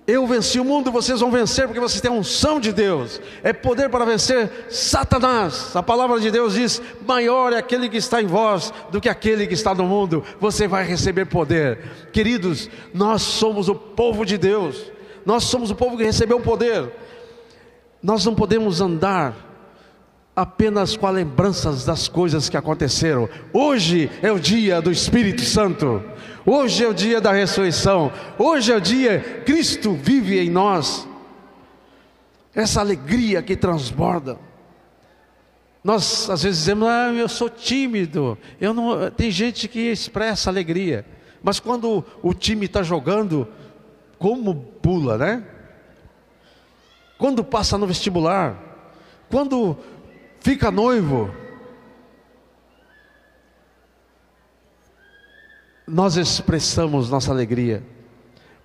eu 0.05 0.27
venci 0.27 0.59
o 0.59 0.65
mundo, 0.65 0.91
vocês 0.91 1.21
vão 1.21 1.31
vencer 1.31 1.65
porque 1.65 1.79
vocês 1.79 2.01
têm 2.01 2.11
a 2.11 2.13
unção 2.13 2.59
de 2.59 2.73
Deus. 2.73 3.21
É 3.41 3.53
poder 3.53 3.89
para 3.89 4.03
vencer 4.03 4.67
Satanás. 4.69 5.73
A 5.75 5.81
palavra 5.81 6.19
de 6.19 6.29
Deus 6.29 6.53
diz: 6.53 6.81
maior 7.07 7.53
é 7.53 7.57
aquele 7.57 7.87
que 7.87 7.97
está 7.97 8.21
em 8.21 8.25
vós 8.25 8.73
do 8.91 8.99
que 8.99 9.07
aquele 9.07 9.47
que 9.47 9.53
está 9.53 9.73
no 9.73 9.85
mundo. 9.85 10.23
Você 10.41 10.67
vai 10.67 10.83
receber 10.83 11.25
poder. 11.25 11.79
Queridos, 12.11 12.69
nós 12.93 13.21
somos 13.21 13.69
o 13.69 13.75
povo 13.75 14.25
de 14.25 14.37
Deus. 14.37 14.91
Nós 15.25 15.45
somos 15.45 15.71
o 15.71 15.75
povo 15.75 15.97
que 15.97 16.03
recebeu 16.03 16.37
o 16.37 16.41
poder. 16.41 16.91
Nós 18.01 18.25
não 18.25 18.35
podemos 18.35 18.81
andar 18.81 19.33
apenas 20.35 20.97
com 20.97 21.07
as 21.07 21.13
lembranças 21.13 21.85
das 21.85 22.09
coisas 22.09 22.49
que 22.49 22.57
aconteceram. 22.57 23.29
Hoje 23.53 24.09
é 24.21 24.31
o 24.31 24.39
dia 24.39 24.81
do 24.81 24.91
Espírito 24.91 25.43
Santo. 25.43 26.03
Hoje 26.45 26.83
é 26.83 26.87
o 26.87 26.93
dia 26.93 27.21
da 27.21 27.31
ressurreição. 27.31 28.11
Hoje 28.37 28.71
é 28.71 28.75
o 28.75 28.81
dia 28.81 29.43
Cristo 29.45 29.93
vive 29.93 30.39
em 30.39 30.49
nós. 30.49 31.07
Essa 32.53 32.81
alegria 32.81 33.41
que 33.41 33.55
transborda. 33.55 34.37
Nós 35.81 36.29
às 36.29 36.43
vezes 36.43 36.59
dizemos: 36.59 36.87
"Ah, 36.87 37.11
eu 37.13 37.29
sou 37.29 37.49
tímido". 37.49 38.37
Eu 38.59 38.73
não 38.73 39.09
tem 39.09 39.31
gente 39.31 39.69
que 39.69 39.91
expressa 39.91 40.49
alegria, 40.49 41.05
mas 41.41 41.61
quando 41.61 42.03
o 42.21 42.33
time 42.33 42.65
está 42.65 42.83
jogando, 42.83 43.47
como 44.19 44.53
pula, 44.81 45.17
né? 45.17 45.43
Quando 47.17 47.43
passa 47.43 47.77
no 47.77 47.87
vestibular, 47.87 48.57
quando 49.29 49.77
fica 50.41 50.69
noivo, 50.69 51.33
nós 55.87 56.17
expressamos 56.17 57.09
nossa 57.09 57.31
alegria, 57.31 57.83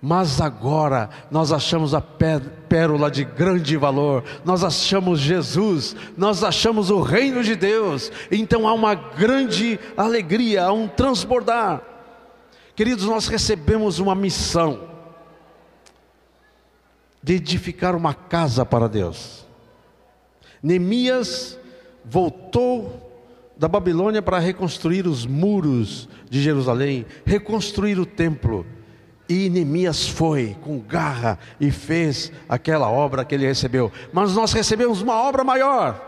mas 0.01 0.39
agora 0.39 1.09
nós 1.29 1.51
achamos 1.51 1.93
a 1.93 2.01
pérola 2.01 3.11
de 3.11 3.25
grande 3.25 3.75
valor, 3.75 4.23
nós 4.45 4.63
achamos 4.63 5.19
Jesus, 5.19 5.95
nós 6.17 6.43
achamos 6.43 6.89
o 6.89 7.01
reino 7.01 7.43
de 7.43 7.55
Deus, 7.55 8.11
então 8.31 8.67
há 8.67 8.73
uma 8.73 8.95
grande 8.95 9.77
alegria, 9.97 10.65
há 10.65 10.71
um 10.71 10.87
transbordar. 10.87 11.81
Queridos, 12.75 13.05
nós 13.05 13.27
recebemos 13.27 13.99
uma 13.99 14.15
missão 14.15 14.87
de 17.21 17.33
edificar 17.33 17.93
uma 17.93 18.13
casa 18.13 18.65
para 18.65 18.87
Deus. 18.87 19.45
Neemias 20.63 21.59
voltou 22.05 23.08
da 23.59 23.67
Babilônia 23.67 24.21
para 24.21 24.39
reconstruir 24.39 25.05
os 25.05 25.25
muros 25.25 26.07
de 26.29 26.41
Jerusalém, 26.41 27.05
reconstruir 27.25 27.99
o 27.99 28.05
templo. 28.05 28.65
E 29.27 29.49
Neemias 29.49 30.07
foi 30.07 30.55
com 30.61 30.79
garra 30.79 31.37
e 31.59 31.69
fez 31.69 32.31
aquela 32.47 32.89
obra 32.89 33.25
que 33.25 33.35
ele 33.35 33.45
recebeu. 33.45 33.91
Mas 34.13 34.33
nós 34.33 34.53
recebemos 34.53 35.01
uma 35.01 35.13
obra 35.21 35.43
maior: 35.43 36.01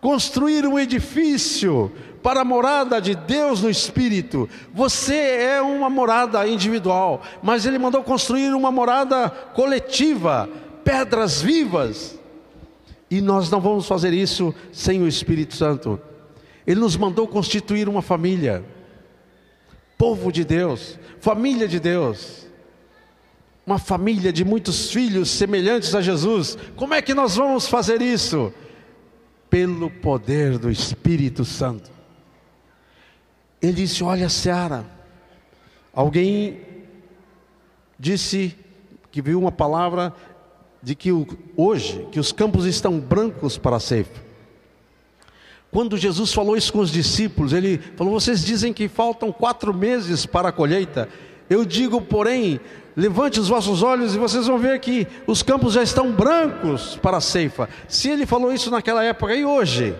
construir 0.00 0.66
um 0.66 0.78
edifício 0.78 1.92
para 2.22 2.40
a 2.40 2.44
morada 2.44 3.02
de 3.02 3.14
Deus 3.14 3.60
no 3.60 3.68
Espírito. 3.68 4.48
Você 4.72 5.14
é 5.14 5.60
uma 5.60 5.90
morada 5.90 6.48
individual, 6.48 7.20
mas 7.42 7.66
ele 7.66 7.78
mandou 7.78 8.02
construir 8.02 8.54
uma 8.54 8.72
morada 8.72 9.28
coletiva, 9.28 10.48
pedras 10.82 11.42
vivas. 11.42 12.18
E 13.10 13.20
nós 13.20 13.50
não 13.50 13.60
vamos 13.60 13.86
fazer 13.86 14.14
isso 14.14 14.54
sem 14.72 15.02
o 15.02 15.06
Espírito 15.06 15.54
Santo. 15.54 16.00
Ele 16.66 16.80
nos 16.80 16.96
mandou 16.96 17.26
constituir 17.26 17.88
uma 17.88 18.02
família, 18.02 18.64
povo 19.98 20.30
de 20.30 20.44
Deus, 20.44 20.98
família 21.20 21.66
de 21.66 21.80
Deus, 21.80 22.46
uma 23.66 23.78
família 23.78 24.32
de 24.32 24.44
muitos 24.44 24.90
filhos 24.90 25.30
semelhantes 25.30 25.94
a 25.94 26.00
Jesus. 26.00 26.56
Como 26.76 26.94
é 26.94 27.02
que 27.02 27.14
nós 27.14 27.36
vamos 27.36 27.66
fazer 27.66 28.02
isso? 28.02 28.52
Pelo 29.48 29.90
poder 29.90 30.58
do 30.58 30.70
Espírito 30.70 31.44
Santo. 31.44 31.90
Ele 33.60 33.74
disse: 33.74 34.02
Olha, 34.02 34.28
Seara, 34.28 34.84
alguém 35.92 36.60
disse 37.98 38.56
que 39.10 39.22
viu 39.22 39.38
uma 39.38 39.52
palavra 39.52 40.12
de 40.82 40.96
que 40.96 41.10
hoje 41.56 42.06
que 42.10 42.18
os 42.18 42.32
campos 42.32 42.66
estão 42.66 42.98
brancos 42.98 43.56
para 43.56 43.76
a 43.76 43.80
ceifa. 43.80 44.31
Quando 45.72 45.96
Jesus 45.96 46.34
falou 46.34 46.54
isso 46.54 46.70
com 46.70 46.80
os 46.80 46.90
discípulos, 46.90 47.54
ele 47.54 47.80
falou: 47.96 48.12
Vocês 48.12 48.44
dizem 48.44 48.74
que 48.74 48.88
faltam 48.88 49.32
quatro 49.32 49.72
meses 49.72 50.26
para 50.26 50.50
a 50.50 50.52
colheita. 50.52 51.08
Eu 51.48 51.64
digo, 51.64 52.00
porém, 52.00 52.60
levante 52.94 53.40
os 53.40 53.48
vossos 53.48 53.82
olhos 53.82 54.14
e 54.14 54.18
vocês 54.18 54.46
vão 54.46 54.58
ver 54.58 54.78
que 54.80 55.06
os 55.26 55.42
campos 55.42 55.72
já 55.72 55.82
estão 55.82 56.12
brancos 56.12 56.98
para 57.02 57.16
a 57.16 57.20
ceifa. 57.22 57.70
Se 57.88 58.10
ele 58.10 58.26
falou 58.26 58.52
isso 58.52 58.70
naquela 58.70 59.02
época 59.02 59.34
e 59.34 59.46
hoje, 59.46 59.94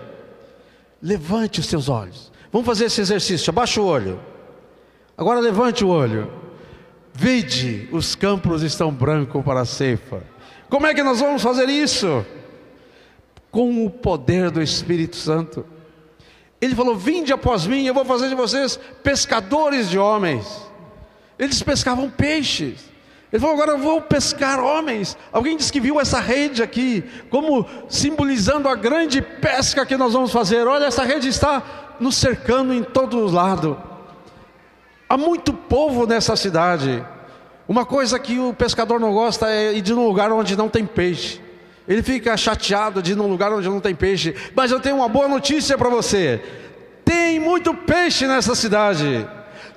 levante 1.00 1.58
os 1.60 1.66
seus 1.66 1.88
olhos. 1.88 2.30
Vamos 2.52 2.66
fazer 2.66 2.84
esse 2.84 3.00
exercício. 3.00 3.50
Abaixa 3.50 3.80
o 3.80 3.86
olho. 3.86 4.20
Agora 5.16 5.40
levante 5.40 5.84
o 5.84 5.88
olho. 5.88 6.30
Vede, 7.14 7.88
os 7.92 8.14
campos 8.14 8.62
estão 8.62 8.92
brancos 8.92 9.42
para 9.42 9.60
a 9.60 9.64
ceifa. 9.66 10.22
Como 10.68 10.86
é 10.86 10.92
que 10.92 11.02
nós 11.02 11.20
vamos 11.20 11.42
fazer 11.42 11.68
isso? 11.70 12.24
Com 13.52 13.86
o 13.86 13.90
poder 13.90 14.50
do 14.50 14.60
Espírito 14.60 15.14
Santo. 15.14 15.64
Ele 16.60 16.74
falou: 16.74 16.96
Vinde 16.96 17.32
após 17.32 17.66
mim, 17.66 17.86
eu 17.86 17.94
vou 17.94 18.04
fazer 18.04 18.28
de 18.28 18.34
vocês 18.34 18.80
pescadores 19.04 19.88
de 19.88 19.98
homens. 19.98 20.46
Eles 21.38 21.62
pescavam 21.62 22.10
peixes. 22.10 22.90
Ele 23.32 23.40
falou: 23.40 23.54
Agora 23.54 23.72
eu 23.72 23.78
vou 23.78 24.00
pescar 24.00 24.60
homens. 24.60 25.16
Alguém 25.32 25.56
disse 25.56 25.72
que 25.72 25.80
viu 25.80 26.00
essa 26.00 26.20
rede 26.20 26.62
aqui, 26.62 27.04
como 27.30 27.66
simbolizando 27.88 28.68
a 28.68 28.74
grande 28.74 29.22
pesca 29.22 29.86
que 29.86 29.96
nós 29.96 30.12
vamos 30.12 30.32
fazer. 30.32 30.66
Olha, 30.66 30.86
essa 30.86 31.04
rede 31.04 31.28
está 31.28 31.62
nos 31.98 32.16
cercando 32.16 32.74
em 32.74 32.82
todo 32.82 33.26
lado. 33.26 33.80
Há 35.08 35.16
muito 35.16 35.52
povo 35.52 36.06
nessa 36.06 36.36
cidade. 36.36 37.04
Uma 37.68 37.84
coisa 37.84 38.18
que 38.18 38.38
o 38.38 38.54
pescador 38.54 39.00
não 39.00 39.12
gosta 39.12 39.50
é 39.50 39.72
ir 39.72 39.80
de 39.80 39.92
um 39.92 40.06
lugar 40.06 40.30
onde 40.30 40.56
não 40.56 40.68
tem 40.68 40.86
peixe. 40.86 41.40
Ele 41.92 42.02
fica 42.02 42.34
chateado 42.38 43.02
de 43.02 43.12
ir 43.12 43.14
num 43.14 43.26
lugar 43.26 43.52
onde 43.52 43.68
não 43.68 43.78
tem 43.78 43.94
peixe. 43.94 44.34
Mas 44.54 44.70
eu 44.70 44.80
tenho 44.80 44.96
uma 44.96 45.10
boa 45.10 45.28
notícia 45.28 45.76
para 45.76 45.90
você: 45.90 46.42
tem 47.04 47.38
muito 47.38 47.74
peixe 47.74 48.26
nessa 48.26 48.54
cidade. 48.54 49.28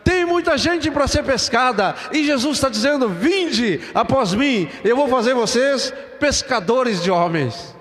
Tem 0.01 0.23
muita 0.23 0.57
gente 0.57 0.89
para 0.89 1.07
ser 1.07 1.23
pescada, 1.23 1.93
e 2.13 2.23
Jesus 2.23 2.55
está 2.55 2.69
dizendo: 2.69 3.09
Vinde 3.09 3.81
após 3.93 4.33
mim, 4.33 4.69
eu 4.81 4.95
vou 4.95 5.09
fazer 5.09 5.33
vocês 5.33 5.93
pescadores 6.17 7.03
de 7.03 7.11
homens. 7.11 7.75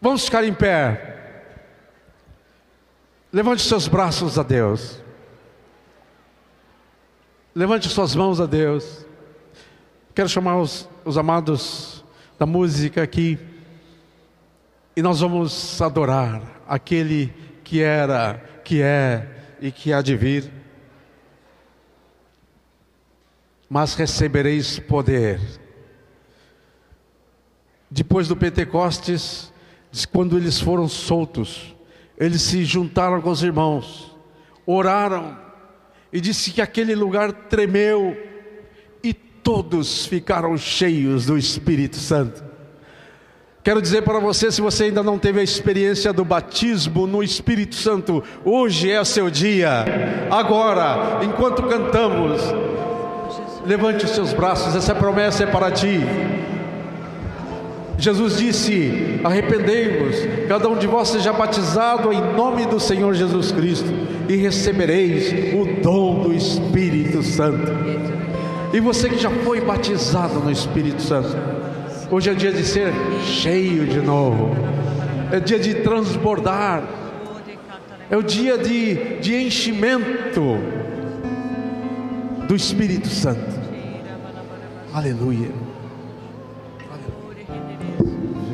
Vamos 0.00 0.24
ficar 0.24 0.44
em 0.44 0.54
pé. 0.54 1.16
Levante 3.32 3.62
seus 3.62 3.88
braços 3.88 4.38
a 4.38 4.44
Deus. 4.44 5.02
Levante 7.52 7.88
suas 7.88 8.14
mãos 8.14 8.40
a 8.40 8.46
Deus. 8.46 9.07
Quero 10.18 10.28
chamar 10.28 10.58
os, 10.58 10.88
os 11.04 11.16
amados 11.16 12.04
da 12.36 12.44
música 12.44 13.00
aqui. 13.00 13.38
E 14.96 15.00
nós 15.00 15.20
vamos 15.20 15.80
adorar 15.80 16.42
aquele 16.66 17.32
que 17.62 17.80
era, 17.80 18.34
que 18.64 18.82
é 18.82 19.28
e 19.60 19.70
que 19.70 19.92
há 19.92 20.02
de 20.02 20.16
vir. 20.16 20.50
mas 23.70 23.94
recebereis 23.94 24.80
poder. 24.80 25.40
Depois 27.88 28.26
do 28.26 28.34
Pentecostes, 28.34 29.52
quando 30.10 30.36
eles 30.36 30.60
foram 30.60 30.88
soltos, 30.88 31.76
eles 32.18 32.42
se 32.42 32.64
juntaram 32.64 33.22
com 33.22 33.30
os 33.30 33.44
irmãos, 33.44 34.16
oraram, 34.66 35.38
e 36.12 36.20
disse 36.20 36.50
que 36.50 36.60
aquele 36.60 36.96
lugar 36.96 37.32
tremeu, 37.32 38.27
todos 39.48 40.04
ficaram 40.04 40.58
cheios 40.58 41.24
do 41.24 41.38
Espírito 41.38 41.96
Santo. 41.96 42.44
Quero 43.64 43.80
dizer 43.80 44.02
para 44.02 44.18
você, 44.18 44.52
se 44.52 44.60
você 44.60 44.84
ainda 44.84 45.02
não 45.02 45.18
teve 45.18 45.40
a 45.40 45.42
experiência 45.42 46.12
do 46.12 46.22
batismo 46.22 47.06
no 47.06 47.22
Espírito 47.22 47.74
Santo, 47.74 48.22
hoje 48.44 48.90
é 48.90 49.00
o 49.00 49.06
seu 49.06 49.30
dia. 49.30 49.86
Agora, 50.30 51.20
enquanto 51.24 51.62
cantamos, 51.62 52.42
levante 53.64 54.04
os 54.04 54.10
seus 54.10 54.34
braços, 54.34 54.76
essa 54.76 54.94
promessa 54.94 55.44
é 55.44 55.46
para 55.46 55.70
ti. 55.70 55.98
Jesus 57.96 58.36
disse: 58.36 59.18
Arrependei-vos, 59.24 60.46
cada 60.46 60.68
um 60.68 60.76
de 60.76 60.86
vós 60.86 61.08
seja 61.08 61.32
batizado 61.32 62.12
em 62.12 62.20
nome 62.34 62.66
do 62.66 62.78
Senhor 62.78 63.14
Jesus 63.14 63.50
Cristo, 63.50 63.88
e 64.28 64.36
recebereis 64.36 65.54
o 65.54 65.80
dom 65.82 66.24
do 66.24 66.34
Espírito 66.34 67.22
Santo. 67.22 68.17
E 68.72 68.80
você 68.80 69.08
que 69.08 69.18
já 69.18 69.30
foi 69.30 69.60
batizado 69.60 70.40
no 70.40 70.50
Espírito 70.50 71.02
Santo, 71.02 71.36
Hoje 72.10 72.30
é 72.30 72.34
dia 72.34 72.50
de 72.50 72.64
ser 72.64 72.90
cheio 73.22 73.86
de 73.86 74.00
novo, 74.00 74.56
é 75.30 75.38
dia 75.38 75.58
de 75.58 75.74
transbordar, 75.74 76.82
é 78.10 78.16
o 78.16 78.22
dia 78.22 78.56
de, 78.56 79.20
de 79.20 79.34
enchimento 79.34 80.56
do 82.46 82.56
Espírito 82.56 83.08
Santo. 83.08 83.60
Aleluia. 84.90 85.50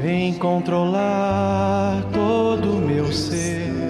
Vem 0.02 0.34
controlar 0.34 2.02
todo 2.12 2.72
o 2.72 2.80
meu 2.80 3.12
ser. 3.12 3.83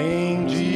Dirigir 0.00 0.69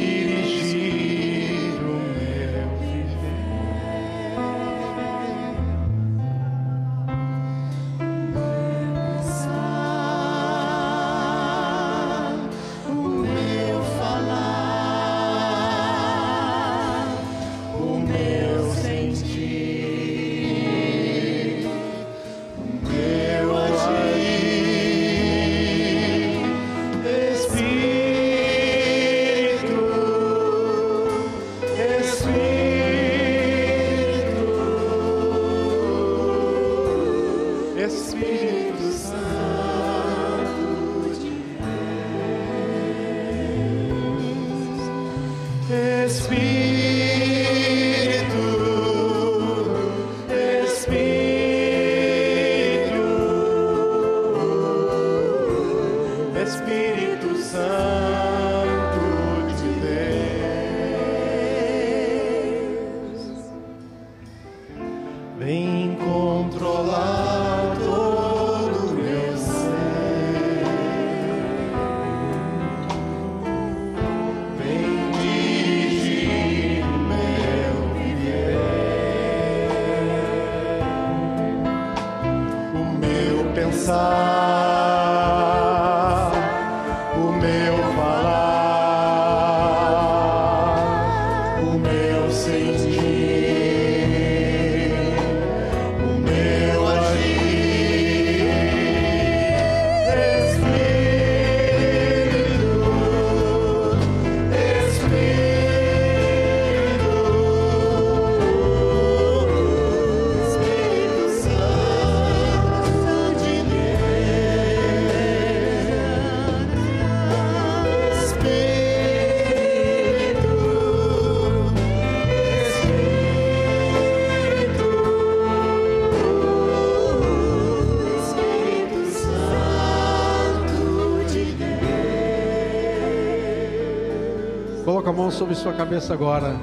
sobre 135.34 135.54
sua 135.56 135.72
cabeça 135.72 136.14
agora. 136.14 136.54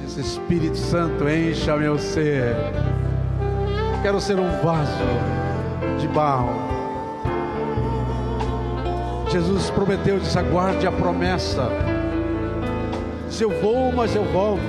Diz 0.00 0.16
Espírito 0.16 0.76
Santo, 0.76 1.28
encha 1.28 1.76
meu 1.76 1.98
ser. 1.98 2.56
Quero 4.02 4.18
ser 4.20 4.40
um 4.40 4.50
vaso 4.62 5.04
de 5.98 6.08
barro. 6.08 6.54
Jesus 9.30 9.70
prometeu, 9.70 10.18
disse: 10.18 10.38
aguarde 10.38 10.86
a 10.86 10.92
promessa. 10.92 11.68
Se 13.28 13.44
eu 13.44 13.50
vou, 13.60 13.92
mas 13.92 14.16
eu 14.16 14.24
volto. 14.24 14.60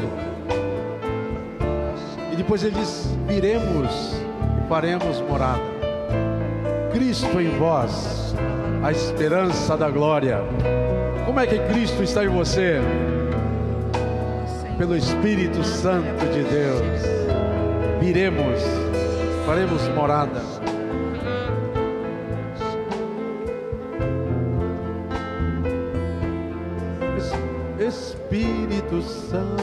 E 2.34 2.36
depois 2.36 2.64
ele 2.64 2.76
diz: 2.76 3.10
viremos 3.28 4.14
e 4.62 4.68
faremos 4.68 5.22
morada. 5.22 5.72
Cristo 6.92 7.40
em 7.40 7.58
vós, 7.58 8.36
a 8.84 8.92
esperança 8.92 9.78
da 9.78 9.90
glória. 9.90 10.42
Como 11.32 11.40
é 11.40 11.48
que 11.48 11.60
Cristo 11.60 12.04
está 12.04 12.26
em 12.26 12.28
você? 12.28 12.82
Pelo 14.78 14.98
Espírito 14.98 15.64
Santo 15.64 16.26
de 16.26 16.44
Deus. 16.44 18.02
Viremos, 18.02 18.60
faremos 19.46 19.82
morada. 19.96 20.42
Es- 27.18 27.34
Espírito 27.88 29.02
Santo 29.02 29.61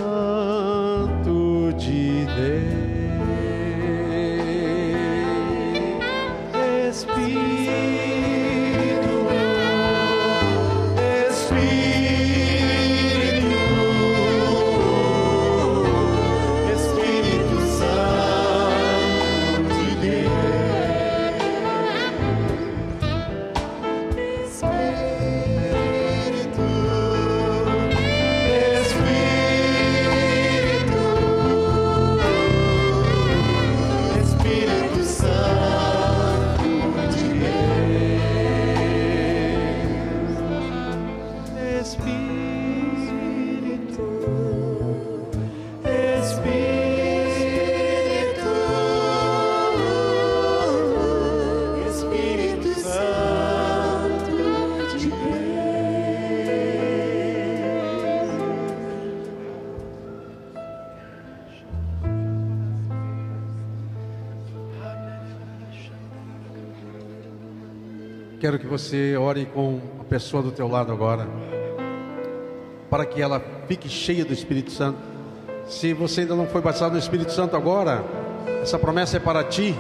você 68.69 69.17
ore 69.17 69.47
com 69.47 69.81
a 70.01 70.05
pessoa 70.05 70.43
do 70.43 70.53
teu 70.53 70.69
lado 70.69 70.93
agora, 70.93 71.27
para 72.91 73.05
que 73.05 73.21
ela 73.21 73.43
fique 73.67 73.89
cheia 73.89 74.25
do 74.25 74.33
Espírito 74.33 74.71
Santo. 74.71 74.99
Se 75.67 75.93
você 75.93 76.21
ainda 76.21 76.37
não 76.37 76.47
foi 76.47 76.61
batizado 76.61 76.93
no 76.93 76.99
Espírito 76.99 77.33
Santo 77.33 77.57
agora, 77.57 78.05
essa 78.63 78.79
promessa 78.79 79.17
é 79.17 79.21
para 79.21 79.43
ti. 79.43 79.75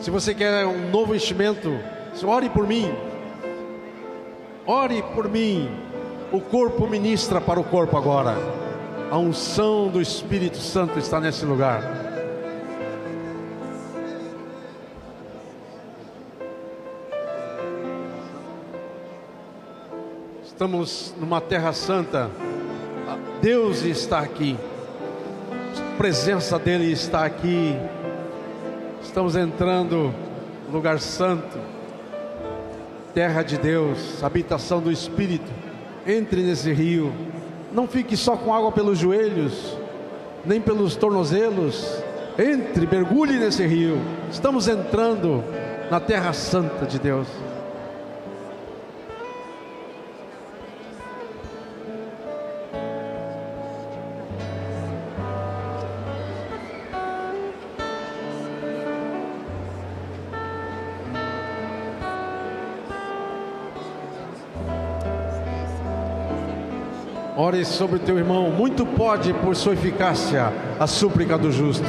Se 0.00 0.10
você 0.10 0.34
quer 0.34 0.66
um 0.66 0.90
novo 0.90 1.14
enchimento, 1.14 1.70
ore 2.22 2.48
por 2.48 2.66
mim. 2.66 2.92
Ore 4.66 5.02
por 5.14 5.28
mim. 5.28 5.70
O 6.30 6.40
corpo 6.40 6.86
ministra 6.86 7.40
para 7.40 7.58
o 7.58 7.64
corpo 7.64 7.96
agora. 7.96 8.36
A 9.10 9.18
unção 9.18 9.88
do 9.88 10.00
Espírito 10.00 10.58
Santo 10.58 10.98
está 10.98 11.20
nesse 11.20 11.44
lugar. 11.44 12.11
Estamos 20.62 21.12
numa 21.18 21.40
terra 21.40 21.72
santa. 21.72 22.30
Deus 23.40 23.82
está 23.82 24.20
aqui. 24.20 24.56
A 25.76 25.96
presença 25.96 26.56
dele 26.56 26.92
está 26.92 27.24
aqui. 27.24 27.76
Estamos 29.02 29.34
entrando 29.34 30.14
no 30.68 30.72
lugar 30.72 31.00
santo. 31.00 31.58
Terra 33.12 33.42
de 33.42 33.58
Deus, 33.58 34.22
habitação 34.22 34.80
do 34.80 34.92
Espírito. 34.92 35.50
Entre 36.06 36.42
nesse 36.42 36.72
rio. 36.72 37.12
Não 37.72 37.88
fique 37.88 38.16
só 38.16 38.36
com 38.36 38.54
água 38.54 38.70
pelos 38.70 39.00
joelhos, 39.00 39.76
nem 40.44 40.60
pelos 40.60 40.94
tornozelos. 40.94 41.92
Entre, 42.38 42.86
mergulhe 42.86 43.36
nesse 43.36 43.66
rio. 43.66 44.00
Estamos 44.30 44.68
entrando 44.68 45.42
na 45.90 45.98
terra 45.98 46.32
santa 46.32 46.86
de 46.86 47.00
Deus. 47.00 47.26
Ore 67.52 67.66
sobre 67.66 67.98
teu 67.98 68.16
irmão, 68.16 68.50
muito 68.50 68.86
pode 68.86 69.34
por 69.34 69.54
sua 69.54 69.74
eficácia 69.74 70.50
a 70.80 70.86
súplica 70.86 71.36
do 71.36 71.52
justo. 71.52 71.84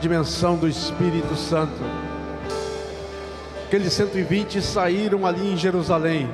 Dimensão 0.00 0.56
do 0.56 0.66
Espírito 0.66 1.36
Santo. 1.36 1.74
Aqueles 3.66 3.92
120 3.92 4.62
saíram 4.62 5.26
ali 5.26 5.52
em 5.52 5.56
Jerusalém 5.56 6.28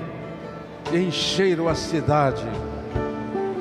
e 0.92 0.98
encheram 0.98 1.68
a 1.68 1.74
cidade. 1.74 2.44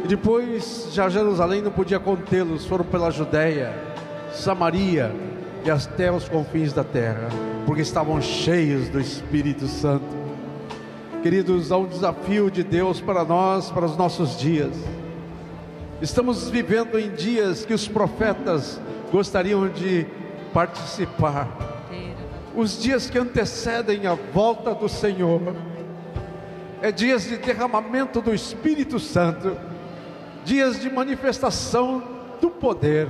E 0.04 0.08
depois, 0.08 0.90
já 0.92 1.10
Jerusalém 1.10 1.62
não 1.62 1.72
podia 1.72 2.00
contê-los, 2.00 2.66
foram 2.68 2.86
pela 2.86 3.10
Judéia, 3.10 3.74
Samaria 4.32 5.12
e 5.66 5.72
até 5.72 6.12
os 6.12 6.30
confins 6.30 6.72
da 6.72 6.84
terra, 6.84 7.28
porque 7.66 7.82
estavam 7.82 8.22
cheios 8.22 8.88
do 8.90 9.00
Espírito 9.00 9.68
Santo. 9.68 10.06
Queridos, 11.24 11.72
há 11.72 11.78
um 11.78 11.88
desafio 11.88 12.52
de 12.52 12.64
Deus 12.64 13.02
para 13.02 13.26
nós, 13.26 13.72
para 13.72 13.86
os 13.86 13.98
nossos 13.98 14.38
dias. 14.38 14.76
Estamos 16.00 16.48
vivendo 16.52 17.00
em 17.00 17.10
dias 17.10 17.66
que 17.66 17.74
os 17.74 17.88
profetas 17.88 18.80
gostariam 19.12 19.68
de 19.70 20.06
participar. 20.54 21.48
Os 22.56 22.82
dias 22.82 23.10
que 23.10 23.18
antecedem 23.18 24.08
a 24.08 24.14
volta 24.14 24.74
do 24.74 24.88
Senhor. 24.88 25.56
É 26.82 26.92
dias 26.92 27.24
de 27.24 27.38
derramamento 27.38 28.22
do 28.22 28.34
Espírito 28.34 29.00
Santo, 29.00 29.58
dias 30.44 30.80
de 30.80 30.90
manifestação 30.90 32.04
do 32.40 32.50
poder, 32.50 33.10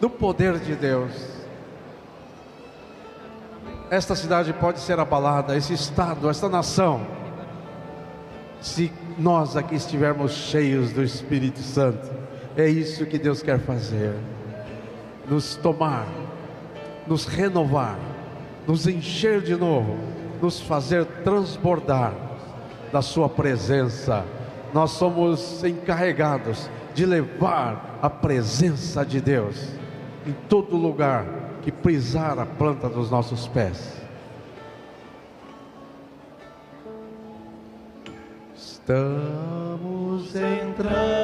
do 0.00 0.10
poder 0.10 0.58
de 0.58 0.74
Deus. 0.74 1.12
Esta 3.90 4.14
cidade 4.14 4.52
pode 4.52 4.80
ser 4.80 4.98
abalada, 4.98 5.56
esse 5.56 5.72
estado, 5.72 6.28
esta 6.28 6.48
nação, 6.48 7.06
se 8.60 8.92
nós 9.18 9.56
aqui 9.56 9.74
estivermos 9.74 10.32
cheios 10.32 10.92
do 10.92 11.02
Espírito 11.02 11.60
Santo. 11.60 12.10
É 12.56 12.68
isso 12.68 13.06
que 13.06 13.18
Deus 13.18 13.42
quer 13.42 13.58
fazer: 13.60 14.14
nos 15.28 15.56
tomar, 15.56 16.06
nos 17.06 17.26
renovar, 17.26 17.98
nos 18.66 18.86
encher 18.86 19.40
de 19.40 19.56
novo, 19.56 19.96
nos 20.40 20.60
fazer 20.60 21.04
transbordar 21.24 22.14
da 22.92 23.02
Sua 23.02 23.28
presença. 23.28 24.24
Nós 24.72 24.90
somos 24.92 25.62
encarregados 25.64 26.68
de 26.94 27.06
levar 27.06 27.98
a 28.02 28.10
presença 28.10 29.04
de 29.04 29.20
Deus. 29.20 29.74
em 30.26 30.32
todo 30.48 30.76
lugar 30.76 31.26
que 31.62 31.70
pisar 31.70 32.38
a 32.38 32.46
planta 32.46 32.88
dos 32.88 33.10
nossos 33.10 33.46
pés. 33.46 34.00
Estamos 38.54 40.34
entrando 40.34 41.23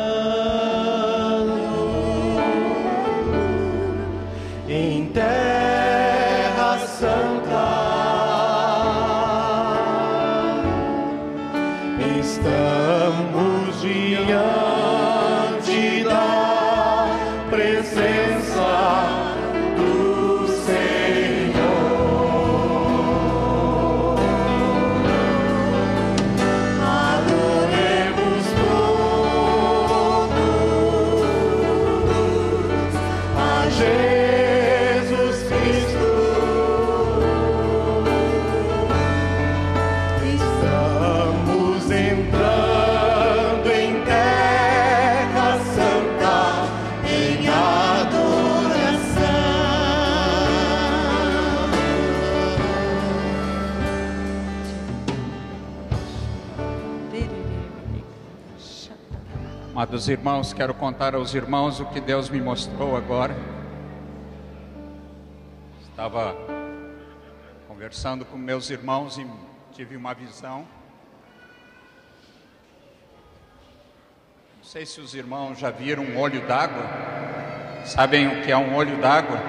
Amados 59.91 60.09
irmãos, 60.09 60.53
quero 60.53 60.73
contar 60.73 61.17
aos 61.17 61.35
irmãos 61.35 61.81
o 61.81 61.87
que 61.87 62.01
Deus 62.01 62.31
me 62.31 62.41
mostrou 62.41 62.97
agora. 62.97 63.35
Estava 65.83 66.37
conversando 67.67 68.25
com 68.25 68.39
meus 68.39 68.71
irmãos 68.71 69.19
e 69.19 69.27
tive 69.73 69.97
uma 69.97 70.15
visão. 70.15 70.65
Não 74.59 74.63
sei 74.63 74.87
se 74.87 75.01
os 75.01 75.13
irmãos 75.13 75.59
já 75.59 75.71
viram 75.71 76.05
um 76.05 76.21
olho 76.21 76.47
d'água. 76.47 76.85
Sabem 77.85 78.29
o 78.29 78.43
que 78.45 78.53
é 78.53 78.57
um 78.57 78.77
olho 78.77 78.97
d'água? 78.99 79.43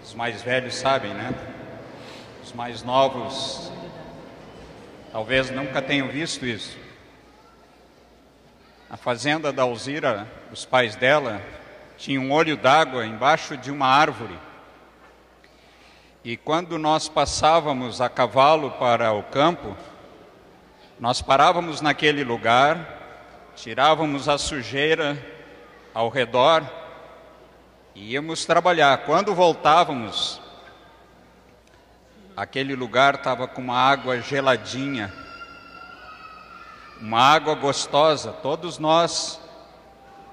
Os 0.00 0.14
mais 0.14 0.42
velhos 0.42 0.76
sabem, 0.76 1.12
né? 1.12 1.34
Os 2.40 2.52
mais 2.52 2.84
novos 2.84 3.72
talvez 5.10 5.50
nunca 5.50 5.82
tenham 5.82 6.06
visto 6.06 6.46
isso. 6.46 6.83
Na 8.94 8.98
fazenda 8.98 9.52
da 9.52 9.64
Alzira, 9.64 10.24
os 10.52 10.64
pais 10.64 10.94
dela 10.94 11.42
tinham 11.98 12.26
um 12.26 12.32
olho 12.32 12.56
d'água 12.56 13.04
embaixo 13.04 13.56
de 13.56 13.72
uma 13.72 13.88
árvore. 13.88 14.38
E 16.22 16.36
quando 16.36 16.78
nós 16.78 17.08
passávamos 17.08 18.00
a 18.00 18.08
cavalo 18.08 18.70
para 18.70 19.12
o 19.12 19.24
campo, 19.24 19.76
nós 21.00 21.20
parávamos 21.20 21.80
naquele 21.80 22.22
lugar, 22.22 23.50
tirávamos 23.56 24.28
a 24.28 24.38
sujeira 24.38 25.18
ao 25.92 26.08
redor 26.08 26.62
e 27.96 28.12
íamos 28.12 28.46
trabalhar. 28.46 28.98
Quando 28.98 29.34
voltávamos, 29.34 30.40
aquele 32.36 32.76
lugar 32.76 33.16
estava 33.16 33.48
com 33.48 33.60
uma 33.60 33.76
água 33.76 34.20
geladinha 34.20 35.23
uma 37.04 37.20
água 37.20 37.54
gostosa. 37.54 38.32
Todos 38.32 38.78
nós 38.78 39.38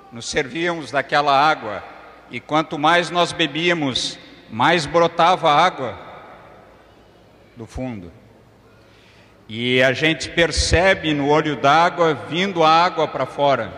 nos 0.09 0.25
servíamos 0.25 0.89
daquela 0.89 1.37
água 1.37 1.83
e 2.29 2.39
quanto 2.39 2.79
mais 2.79 3.09
nós 3.09 3.33
bebíamos, 3.33 4.17
mais 4.49 4.85
brotava 4.85 5.51
água 5.51 5.99
do 7.57 7.65
fundo. 7.65 8.09
E 9.49 9.83
a 9.83 9.91
gente 9.91 10.29
percebe 10.29 11.13
no 11.13 11.27
olho 11.27 11.57
d'água 11.57 12.13
vindo 12.13 12.63
a 12.63 12.69
água 12.69 13.05
para 13.05 13.25
fora. 13.25 13.73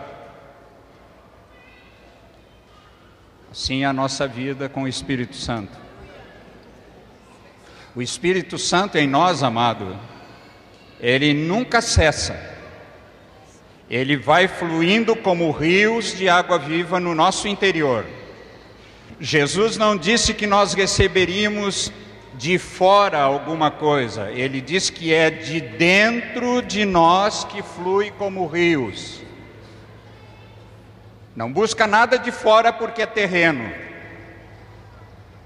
Assim 3.50 3.82
é 3.82 3.86
a 3.86 3.92
nossa 3.92 4.28
vida 4.28 4.68
com 4.68 4.84
o 4.84 4.88
Espírito 4.88 5.34
Santo. 5.34 5.76
O 7.92 8.00
Espírito 8.00 8.56
Santo 8.56 8.96
em 8.98 9.08
nós, 9.08 9.42
amado, 9.42 9.98
ele 11.00 11.34
nunca 11.34 11.80
cessa. 11.80 12.53
Ele 13.88 14.16
vai 14.16 14.48
fluindo 14.48 15.14
como 15.14 15.50
rios 15.50 16.16
de 16.16 16.28
água 16.28 16.58
viva 16.58 16.98
no 16.98 17.14
nosso 17.14 17.46
interior. 17.46 18.06
Jesus 19.20 19.76
não 19.76 19.96
disse 19.96 20.32
que 20.32 20.46
nós 20.46 20.72
receberíamos 20.74 21.92
de 22.36 22.58
fora 22.58 23.20
alguma 23.20 23.70
coisa, 23.70 24.30
ele 24.32 24.60
diz 24.60 24.90
que 24.90 25.14
é 25.14 25.30
de 25.30 25.60
dentro 25.60 26.60
de 26.62 26.84
nós 26.84 27.44
que 27.44 27.62
flui 27.62 28.10
como 28.10 28.46
rios. 28.46 29.22
Não 31.36 31.52
busca 31.52 31.86
nada 31.86 32.18
de 32.18 32.32
fora 32.32 32.72
porque 32.72 33.02
é 33.02 33.06
terreno. 33.06 33.70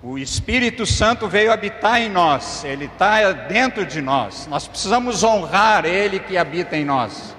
O 0.03 0.17
Espírito 0.17 0.87
Santo 0.87 1.29
veio 1.29 1.53
habitar 1.53 2.01
em 2.01 2.09
nós, 2.09 2.65
ele 2.65 2.87
está 2.87 3.33
dentro 3.33 3.85
de 3.85 4.01
nós. 4.01 4.47
Nós 4.47 4.67
precisamos 4.67 5.23
honrar 5.23 5.85
ele 5.85 6.21
que 6.21 6.39
habita 6.39 6.75
em 6.75 6.85
nós 6.85 7.37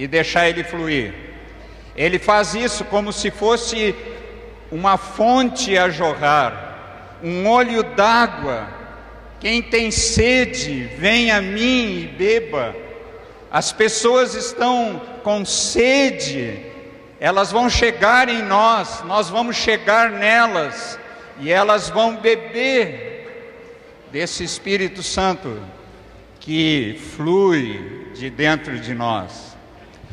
e 0.00 0.06
deixar 0.06 0.48
ele 0.48 0.64
fluir. 0.64 1.12
Ele 1.94 2.18
faz 2.18 2.54
isso 2.54 2.86
como 2.86 3.12
se 3.12 3.30
fosse 3.30 3.94
uma 4.72 4.96
fonte 4.96 5.76
a 5.76 5.90
jorrar, 5.90 7.18
um 7.22 7.46
olho 7.46 7.82
d'água. 7.82 8.66
Quem 9.38 9.60
tem 9.60 9.90
sede, 9.90 10.88
vem 10.96 11.30
a 11.30 11.42
mim 11.42 12.00
e 12.00 12.06
beba. 12.16 12.74
As 13.50 13.72
pessoas 13.72 14.34
estão 14.34 15.02
com 15.22 15.44
sede, 15.44 16.64
elas 17.20 17.52
vão 17.52 17.68
chegar 17.68 18.30
em 18.30 18.40
nós, 18.40 19.04
nós 19.04 19.28
vamos 19.28 19.56
chegar 19.56 20.10
nelas 20.10 20.98
e 21.38 21.52
elas 21.52 21.90
vão 21.90 22.16
beber 22.16 23.28
desse 24.10 24.44
Espírito 24.44 25.02
Santo 25.02 25.60
que 26.38 26.98
flui 27.14 28.08
de 28.14 28.30
dentro 28.30 28.78
de 28.78 28.94
nós. 28.94 29.49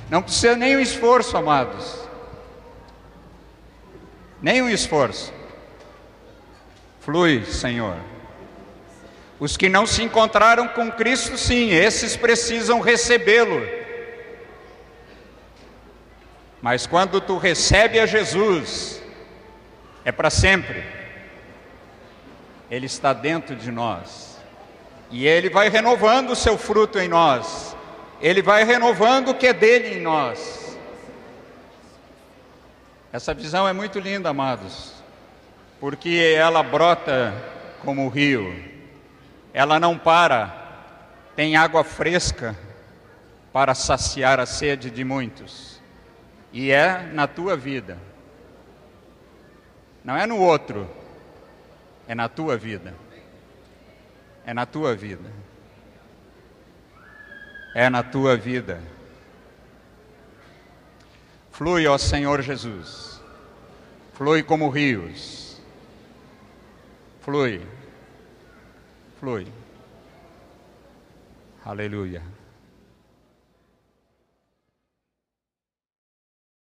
Não 0.10 0.22
precisa 0.22 0.56
nenhum 0.56 0.80
esforço, 0.80 1.36
amados. 1.36 2.08
Nenhum 4.42 4.70
esforço. 4.70 5.34
Flui, 7.02 7.46
Senhor. 7.46 7.98
Os 9.40 9.56
que 9.56 9.70
não 9.70 9.86
se 9.86 10.02
encontraram 10.02 10.68
com 10.70 10.92
Cristo, 10.92 11.38
sim, 11.38 11.70
esses 11.70 12.16
precisam 12.16 12.80
recebê-lo. 12.80 13.62
Mas 16.62 16.88
quando 16.88 17.22
tu 17.22 17.38
recebe 17.38 18.00
a 18.00 18.06
Jesus, 18.06 19.02
é 20.04 20.12
para 20.12 20.30
sempre. 20.30 20.84
Ele 22.70 22.88
está 22.88 23.14
dentro 23.14 23.56
de 23.56 23.72
nós. 23.72 24.38
E 25.12 25.26
ele 25.26 25.50
vai 25.50 25.70
renovando 25.70 26.32
o 26.32 26.36
seu 26.36 26.58
fruto 26.58 27.00
em 27.00 27.08
nós. 27.08 27.77
Ele 28.20 28.42
vai 28.42 28.64
renovando 28.64 29.30
o 29.30 29.36
que 29.36 29.48
é 29.48 29.54
dele 29.54 29.96
em 29.96 30.02
nós. 30.02 30.78
Essa 33.12 33.34
visão 33.34 33.68
é 33.68 33.74
muito 33.74 34.00
linda, 34.00 34.30
amados, 34.30 34.94
porque 35.80 36.36
ela 36.36 36.62
brota 36.62 37.34
como 37.84 38.06
o 38.06 38.10
rio, 38.10 38.54
ela 39.54 39.80
não 39.80 39.98
para, 39.98 40.84
tem 41.36 41.56
água 41.56 41.84
fresca 41.84 42.56
para 43.54 43.74
saciar 43.74 44.40
a 44.40 44.46
sede 44.46 44.90
de 44.90 45.04
muitos, 45.04 45.80
e 46.52 46.70
é 46.72 47.04
na 47.14 47.28
tua 47.28 47.56
vida, 47.56 47.98
não 50.04 50.18
é 50.18 50.26
no 50.26 50.40
outro, 50.40 50.90
é 52.08 52.14
na 52.14 52.28
tua 52.28 52.58
vida, 52.58 52.94
é 54.46 54.54
na 54.54 54.66
tua 54.66 54.96
vida 54.96 55.47
é 57.74 57.90
na 57.90 58.04
tua 58.04 58.36
vida. 58.36 58.82
Flui, 61.52 61.88
ó 61.88 61.98
Senhor 61.98 62.42
Jesus, 62.42 63.20
flui 64.14 64.44
como 64.44 64.70
rios, 64.70 65.60
flui, 67.22 67.66
flui. 69.20 69.48
Aleluia. 71.66 72.37